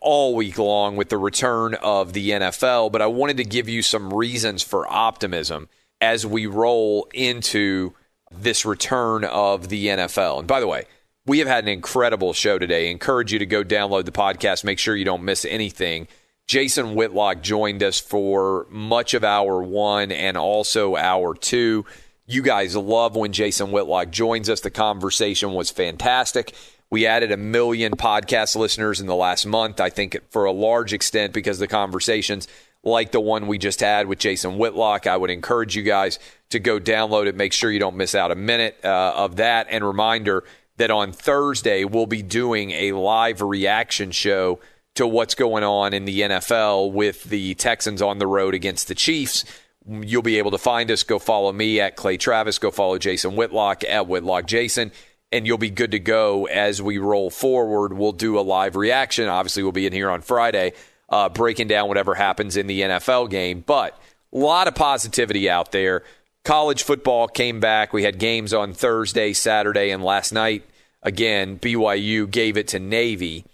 all 0.00 0.34
week 0.34 0.58
long 0.58 0.96
with 0.96 1.08
the 1.08 1.18
return 1.18 1.74
of 1.74 2.12
the 2.12 2.30
NFL, 2.30 2.92
but 2.92 3.02
I 3.02 3.06
wanted 3.06 3.38
to 3.38 3.44
give 3.44 3.68
you 3.68 3.82
some 3.82 4.12
reasons 4.12 4.62
for 4.62 4.86
optimism 4.86 5.68
as 6.00 6.24
we 6.24 6.46
roll 6.46 7.08
into 7.12 7.94
this 8.30 8.64
return 8.64 9.24
of 9.24 9.68
the 9.68 9.86
NFL. 9.86 10.40
And 10.40 10.48
by 10.48 10.60
the 10.60 10.66
way, 10.66 10.84
we 11.26 11.40
have 11.40 11.48
had 11.48 11.64
an 11.64 11.68
incredible 11.68 12.32
show 12.32 12.58
today. 12.58 12.90
Encourage 12.90 13.32
you 13.32 13.38
to 13.38 13.46
go 13.46 13.64
download 13.64 14.04
the 14.04 14.12
podcast, 14.12 14.64
make 14.64 14.78
sure 14.78 14.96
you 14.96 15.04
don't 15.04 15.24
miss 15.24 15.44
anything. 15.44 16.08
Jason 16.46 16.94
Whitlock 16.94 17.42
joined 17.42 17.82
us 17.82 18.00
for 18.00 18.66
much 18.70 19.12
of 19.12 19.24
hour 19.24 19.62
one 19.62 20.10
and 20.10 20.36
also 20.36 20.96
hour 20.96 21.34
two. 21.34 21.84
You 22.30 22.42
guys 22.42 22.76
love 22.76 23.16
when 23.16 23.32
Jason 23.32 23.70
Whitlock 23.70 24.10
joins 24.10 24.50
us. 24.50 24.60
The 24.60 24.70
conversation 24.70 25.54
was 25.54 25.70
fantastic. 25.70 26.54
We 26.90 27.06
added 27.06 27.32
a 27.32 27.38
million 27.38 27.92
podcast 27.92 28.54
listeners 28.54 29.00
in 29.00 29.06
the 29.06 29.14
last 29.14 29.46
month, 29.46 29.80
I 29.80 29.88
think, 29.88 30.18
for 30.28 30.44
a 30.44 30.52
large 30.52 30.92
extent 30.92 31.32
because 31.32 31.58
the 31.58 31.66
conversations 31.66 32.46
like 32.84 33.12
the 33.12 33.20
one 33.20 33.46
we 33.46 33.56
just 33.56 33.80
had 33.80 34.08
with 34.08 34.18
Jason 34.18 34.58
Whitlock. 34.58 35.06
I 35.06 35.16
would 35.16 35.30
encourage 35.30 35.74
you 35.74 35.82
guys 35.82 36.18
to 36.50 36.58
go 36.58 36.78
download 36.78 37.28
it. 37.28 37.34
Make 37.34 37.54
sure 37.54 37.70
you 37.70 37.80
don't 37.80 37.96
miss 37.96 38.14
out 38.14 38.30
a 38.30 38.36
minute 38.36 38.78
uh, 38.84 39.14
of 39.16 39.36
that. 39.36 39.66
And 39.70 39.82
reminder 39.82 40.44
that 40.76 40.90
on 40.90 41.12
Thursday, 41.12 41.84
we'll 41.84 42.06
be 42.06 42.22
doing 42.22 42.72
a 42.72 42.92
live 42.92 43.40
reaction 43.40 44.10
show 44.10 44.60
to 44.96 45.06
what's 45.06 45.34
going 45.34 45.64
on 45.64 45.94
in 45.94 46.04
the 46.04 46.20
NFL 46.20 46.92
with 46.92 47.24
the 47.24 47.54
Texans 47.54 48.02
on 48.02 48.18
the 48.18 48.26
road 48.26 48.52
against 48.52 48.86
the 48.86 48.94
Chiefs. 48.94 49.46
You'll 49.88 50.22
be 50.22 50.38
able 50.38 50.50
to 50.50 50.58
find 50.58 50.90
us. 50.90 51.02
Go 51.02 51.18
follow 51.18 51.52
me 51.52 51.80
at 51.80 51.96
Clay 51.96 52.18
Travis. 52.18 52.58
Go 52.58 52.70
follow 52.70 52.98
Jason 52.98 53.36
Whitlock 53.36 53.84
at 53.84 54.06
Whitlock 54.06 54.46
Jason, 54.46 54.92
and 55.32 55.46
you'll 55.46 55.56
be 55.56 55.70
good 55.70 55.92
to 55.92 55.98
go 55.98 56.46
as 56.46 56.82
we 56.82 56.98
roll 56.98 57.30
forward. 57.30 57.94
We'll 57.94 58.12
do 58.12 58.38
a 58.38 58.42
live 58.42 58.76
reaction. 58.76 59.28
Obviously, 59.28 59.62
we'll 59.62 59.72
be 59.72 59.86
in 59.86 59.94
here 59.94 60.10
on 60.10 60.20
Friday, 60.20 60.74
uh, 61.08 61.30
breaking 61.30 61.68
down 61.68 61.88
whatever 61.88 62.14
happens 62.14 62.56
in 62.56 62.66
the 62.66 62.82
NFL 62.82 63.30
game. 63.30 63.64
But 63.66 63.98
a 64.32 64.38
lot 64.38 64.68
of 64.68 64.74
positivity 64.74 65.48
out 65.48 65.72
there. 65.72 66.04
College 66.44 66.82
football 66.82 67.26
came 67.26 67.58
back. 67.58 67.92
We 67.92 68.04
had 68.04 68.18
games 68.18 68.52
on 68.52 68.74
Thursday, 68.74 69.32
Saturday, 69.32 69.90
and 69.90 70.04
last 70.04 70.32
night. 70.32 70.64
Again, 71.02 71.58
BYU 71.58 72.30
gave 72.30 72.56
it 72.56 72.68
to 72.68 72.78
Navy 72.78 73.44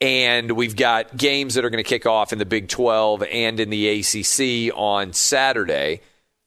and 0.00 0.52
we've 0.52 0.76
got 0.76 1.16
games 1.16 1.54
that 1.54 1.64
are 1.64 1.70
going 1.70 1.82
to 1.82 1.88
kick 1.88 2.06
off 2.06 2.32
in 2.32 2.38
the 2.38 2.46
Big 2.46 2.68
12 2.68 3.22
and 3.24 3.60
in 3.60 3.70
the 3.70 3.88
ACC 4.00 4.74
on 4.76 5.12
Saturday. 5.12 6.00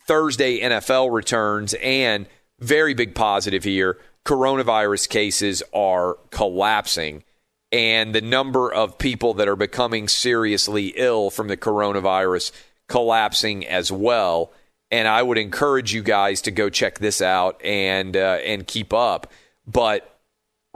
Thursday, 0.06 0.60
NFL 0.60 1.14
returns, 1.14 1.74
and 1.76 2.26
very 2.60 2.94
big 2.94 3.16
positive 3.16 3.64
here. 3.64 4.00
coronavirus 4.26 5.10
cases 5.10 5.62
are 5.74 6.18
collapsing 6.30 7.24
and 7.74 8.14
the 8.14 8.22
number 8.22 8.72
of 8.72 9.00
people 9.00 9.34
that 9.34 9.48
are 9.48 9.56
becoming 9.56 10.08
seriously 10.08 10.94
ill 10.96 11.32
from 11.32 11.48
the 11.48 11.58
coronavirus 11.58 12.52
collapsing 12.88 13.66
as 13.68 13.92
well. 13.92 14.54
And 14.92 15.08
I 15.08 15.24
would 15.24 15.40
encourage 15.40 15.92
you 15.92 16.04
guys 16.04 16.42
to 16.44 16.52
go 16.52 16.70
check 16.70 17.00
this 17.00 17.20
out 17.20 17.60
and 17.66 18.16
uh, 18.16 18.38
and 18.46 18.68
keep 18.68 18.94
up. 18.94 19.32
But 19.66 20.13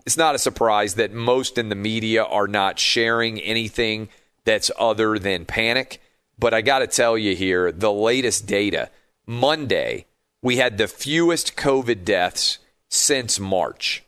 it's 0.08 0.16
not 0.16 0.36
a 0.36 0.40
surprise 0.40 0.94
that 0.94 1.12
most 1.12 1.58
in 1.58 1.68
the 1.68 1.76
media 1.76 2.24
are 2.24 2.48
not 2.48 2.80
sharing 2.80 3.42
anything 3.42 4.08
that's 4.46 4.72
other 4.80 5.20
than 5.20 5.44
panic. 5.44 6.02
But 6.40 6.54
I 6.54 6.62
got 6.62 6.80
to 6.80 6.88
tell 6.88 7.18
you 7.18 7.36
here, 7.36 7.74
the 7.74 7.92
latest 7.92 8.48
data 8.48 8.90
Monday, 9.26 10.06
we 10.42 10.56
had 10.56 10.78
the 10.78 10.88
fewest 10.88 11.58
COVID 11.58 12.06
deaths 12.06 12.60
since 12.90 13.38
March. 13.38 14.02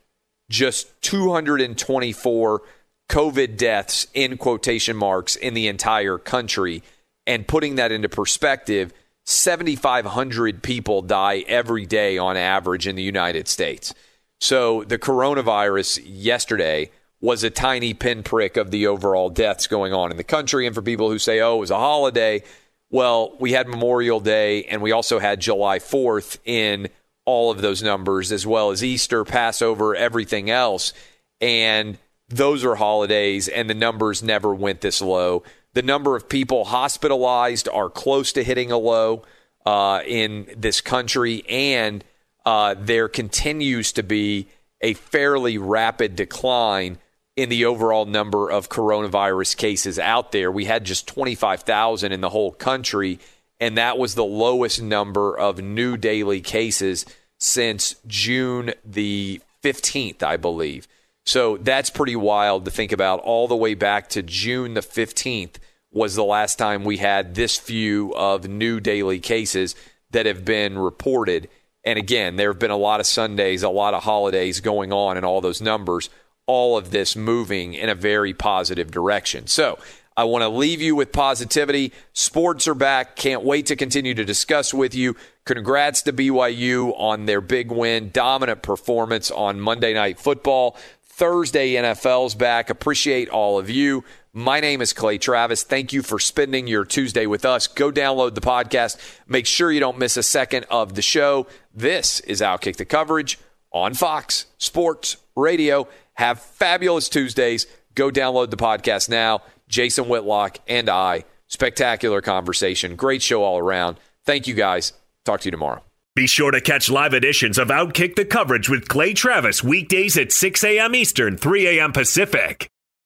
Just 0.50 0.90
224 1.02 2.62
COVID 3.10 3.58
deaths 3.58 4.08
in 4.14 4.38
quotation 4.38 4.96
marks 4.96 5.36
in 5.36 5.54
the 5.54 5.68
entire 5.68 6.18
country. 6.18 6.82
And 7.28 7.46
putting 7.46 7.76
that 7.76 7.92
into 7.92 8.08
perspective, 8.08 8.94
7,500 9.26 10.64
people 10.64 11.02
die 11.02 11.44
every 11.46 11.86
day 11.86 12.18
on 12.18 12.38
average 12.38 12.88
in 12.88 12.96
the 12.96 13.04
United 13.04 13.50
States. 13.50 13.94
So 14.40 14.84
the 14.84 14.98
coronavirus 14.98 16.02
yesterday 16.06 16.92
was 17.22 17.44
a 17.44 17.50
tiny 17.50 17.94
pinprick 17.94 18.56
of 18.56 18.72
the 18.72 18.88
overall 18.88 19.30
deaths 19.30 19.68
going 19.68 19.94
on 19.94 20.12
in 20.12 20.18
the 20.18 20.24
country. 20.24 20.66
And 20.66 20.74
for 20.74 20.82
people 20.82 21.10
who 21.10 21.20
say, 21.20 21.42
oh, 21.42 21.58
it 21.58 21.60
was 21.60 21.72
a 21.72 21.78
holiday, 21.78 22.44
well, 22.90 23.36
we 23.40 23.52
had 23.52 23.68
Memorial 23.68 24.20
Day 24.20 24.64
and 24.64 24.82
we 24.82 24.92
also 24.92 25.20
had 25.20 25.42
July 25.42 25.80
4th 25.80 26.38
in 26.46 26.88
all 27.26 27.52
of 27.52 27.62
those 27.62 27.84
numbers, 27.84 28.32
as 28.32 28.48
well 28.48 28.72
as 28.72 28.84
Easter, 28.84 29.24
Passover, 29.24 29.96
everything 29.96 30.50
else. 30.50 30.94
And 31.40 32.00
those 32.28 32.66
are 32.66 32.76
holidays, 32.76 33.48
and 33.48 33.70
the 33.70 33.76
numbers 33.76 34.24
never 34.24 34.54
went 34.54 34.82
this 34.82 35.02
low. 35.02 35.44
The 35.74 35.84
number 35.84 36.16
of 36.16 36.28
people 36.28 36.66
hospitalized 36.66 37.70
are 37.70 37.90
close 37.90 38.32
to 38.34 38.44
hitting 38.44 38.72
a 38.72 38.78
low 38.78 39.24
uh, 39.66 40.02
in 40.08 40.48
this 40.58 40.82
country, 40.82 41.44
and 41.48 42.04
uh, 42.50 42.74
there 42.74 43.08
continues 43.08 43.92
to 43.92 44.02
be 44.02 44.48
a 44.82 44.96
fairly 44.96 45.60
rapid 45.60 46.16
decline 46.16 46.98
in 47.36 47.48
the 47.48 47.66
overall 47.66 48.06
number 48.06 48.50
of 48.50 48.70
coronavirus 48.70 49.56
cases 49.56 50.00
out 50.00 50.32
there. 50.32 50.52
We 50.52 50.66
had 50.66 50.84
just 50.84 51.08
25,000 51.08 52.12
in 52.12 52.22
the 52.22 52.30
whole 52.30 52.52
country, 52.52 53.20
and 53.60 53.78
that 53.78 54.00
was 54.00 54.16
the 54.16 54.26
lowest 54.26 54.82
number 54.82 55.38
of 55.38 55.62
new 55.62 55.96
daily 55.96 56.42
cases 56.42 57.06
since 57.38 57.98
June 58.08 58.74
the 58.84 59.42
15th, 59.64 60.24
I 60.24 60.38
believe. 60.38 60.88
So 61.28 61.58
that's 61.58 61.92
pretty 61.92 62.16
wild 62.16 62.66
to 62.66 62.72
think 62.72 62.92
about. 62.92 63.20
All 63.20 63.48
the 63.48 63.56
way 63.56 63.76
back 63.76 64.10
to 64.10 64.24
June 64.24 64.74
the 64.74 64.82
15th 64.82 65.58
was 65.92 66.16
the 66.16 66.24
last 66.24 66.58
time 66.58 66.84
we 66.84 66.98
had 66.98 67.36
this 67.36 67.58
few 67.58 68.12
of 68.16 68.48
new 68.48 68.80
daily 68.80 69.20
cases 69.20 69.76
that 70.10 70.26
have 70.26 70.44
been 70.44 70.80
reported. 70.80 71.48
And 71.84 71.98
again, 71.98 72.36
there 72.36 72.52
have 72.52 72.60
been 72.60 72.72
a 72.72 72.78
lot 72.78 73.00
of 73.00 73.06
Sundays, 73.06 73.64
a 73.64 73.70
lot 73.70 73.94
of 73.94 74.04
holidays 74.04 74.60
going 74.60 74.92
on, 74.92 75.18
and 75.18 75.26
all 75.26 75.42
those 75.42 75.62
numbers, 75.62 76.10
all 76.46 76.78
of 76.78 76.92
this 76.92 77.16
moving 77.16 77.74
in 77.74 77.90
a 77.90 77.96
very 77.96 78.34
positive 78.34 78.92
direction. 78.92 79.48
So 79.48 79.80
I 80.18 80.26
want 80.26 80.42
to 80.42 80.50
leave 80.50 80.82
you 80.82 80.96
with 80.96 81.14
positivity. 81.14 81.94
Sports 82.12 82.68
are 82.68 82.76
back. 82.76 83.16
Can't 83.16 83.44
wait 83.44 83.68
to 83.68 83.78
continue 83.78 84.14
to 84.14 84.26
discuss 84.26 84.74
with 84.74 84.94
you. 84.94 85.16
Congrats 85.46 86.02
to 86.02 86.12
BYU 86.12 86.94
on 87.00 87.26
their 87.26 87.40
big 87.40 87.72
win, 87.72 88.12
dominant 88.12 88.62
performance 88.62 89.32
on 89.32 89.62
Monday 89.62 89.94
Night 89.94 90.20
Football. 90.20 90.76
Thursday, 91.04 91.74
NFL's 91.74 92.36
back. 92.36 92.70
Appreciate 92.70 93.30
all 93.30 93.58
of 93.58 93.70
you. 93.70 94.04
My 94.34 94.60
name 94.60 94.82
is 94.82 94.94
Clay 94.94 95.18
Travis. 95.18 95.64
Thank 95.64 95.92
you 95.92 96.04
for 96.04 96.20
spending 96.20 96.68
your 96.68 96.86
Tuesday 96.86 97.26
with 97.26 97.46
us. 97.46 97.66
Go 97.66 97.92
download 97.92 98.36
the 98.36 98.42
podcast. 98.42 98.98
Make 99.28 99.48
sure 99.48 99.72
you 99.72 99.80
don't 99.80 99.98
miss 99.98 100.18
a 100.18 100.24
second 100.24 100.66
of 100.70 100.94
the 100.94 101.02
show. 101.02 101.48
This 101.74 102.20
is 102.22 102.40
Outkick 102.40 102.76
the 102.76 102.86
Coverage 102.86 103.40
on 103.72 103.96
Fox 103.96 104.46
Sports 104.60 105.18
Radio. 105.36 105.88
Have 106.14 106.40
fabulous 106.40 107.10
Tuesdays. 107.10 107.66
Go 107.96 108.12
download 108.12 108.52
the 108.52 108.58
podcast 108.58 109.10
now. 109.10 109.42
Jason 109.68 110.08
Whitlock 110.08 110.60
and 110.68 110.90
I. 110.90 111.24
Spectacular 111.48 112.22
conversation. 112.22 112.96
Great 112.96 113.24
show 113.24 113.44
all 113.44 113.58
around. 113.58 113.98
Thank 114.26 114.46
you 114.46 114.54
guys. 114.54 114.94
Talk 115.26 115.42
to 115.42 115.46
you 115.46 115.52
tomorrow. 115.52 115.82
Be 116.16 116.28
sure 116.28 116.52
to 116.52 116.62
catch 116.62 116.90
live 116.90 117.16
editions 117.16 117.58
of 117.58 117.70
Outkick 117.70 118.16
the 118.16 118.26
Coverage 118.26 118.70
with 118.70 118.88
Clay 118.88 119.14
Travis 119.16 119.64
weekdays 119.64 120.18
at 120.18 120.32
6 120.32 120.64
a.m. 120.64 120.94
Eastern, 120.94 121.36
3 121.36 121.80
a.m. 121.80 121.94
Pacific. 121.94 122.70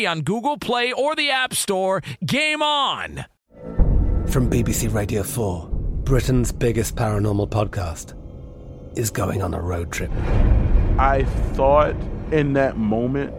free 0.00 0.06
on 0.06 0.22
Google 0.22 0.56
Play 0.56 0.92
or 0.92 1.14
the 1.14 1.30
App 1.30 1.54
Store. 1.54 2.02
Game 2.24 2.62
on! 2.62 3.24
From 4.28 4.48
BBC 4.48 4.92
Radio 4.92 5.22
4, 5.22 5.68
Britain's 6.04 6.52
biggest 6.52 6.96
paranormal 6.96 7.50
podcast 7.50 8.14
is 8.96 9.10
going 9.10 9.42
on 9.42 9.54
a 9.54 9.60
road 9.60 9.92
trip. 9.92 10.10
I 10.98 11.24
thought 11.54 11.94
in 12.32 12.54
that 12.54 12.76
moment, 12.76 13.32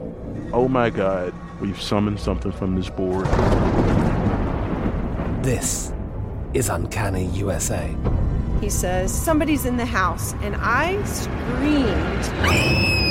oh 0.53 0.67
my 0.67 0.89
God, 0.89 1.33
we've 1.61 1.81
summoned 1.81 2.19
something 2.19 2.51
from 2.51 2.75
this 2.75 2.89
board. 2.89 3.25
This 5.43 5.93
is 6.53 6.69
Uncanny 6.69 7.25
USA. 7.27 7.95
He 8.59 8.69
says, 8.69 9.11
Somebody's 9.11 9.65
in 9.65 9.77
the 9.77 9.85
house. 9.85 10.33
And 10.43 10.55
I 10.57 11.01
screamed. 11.05 13.10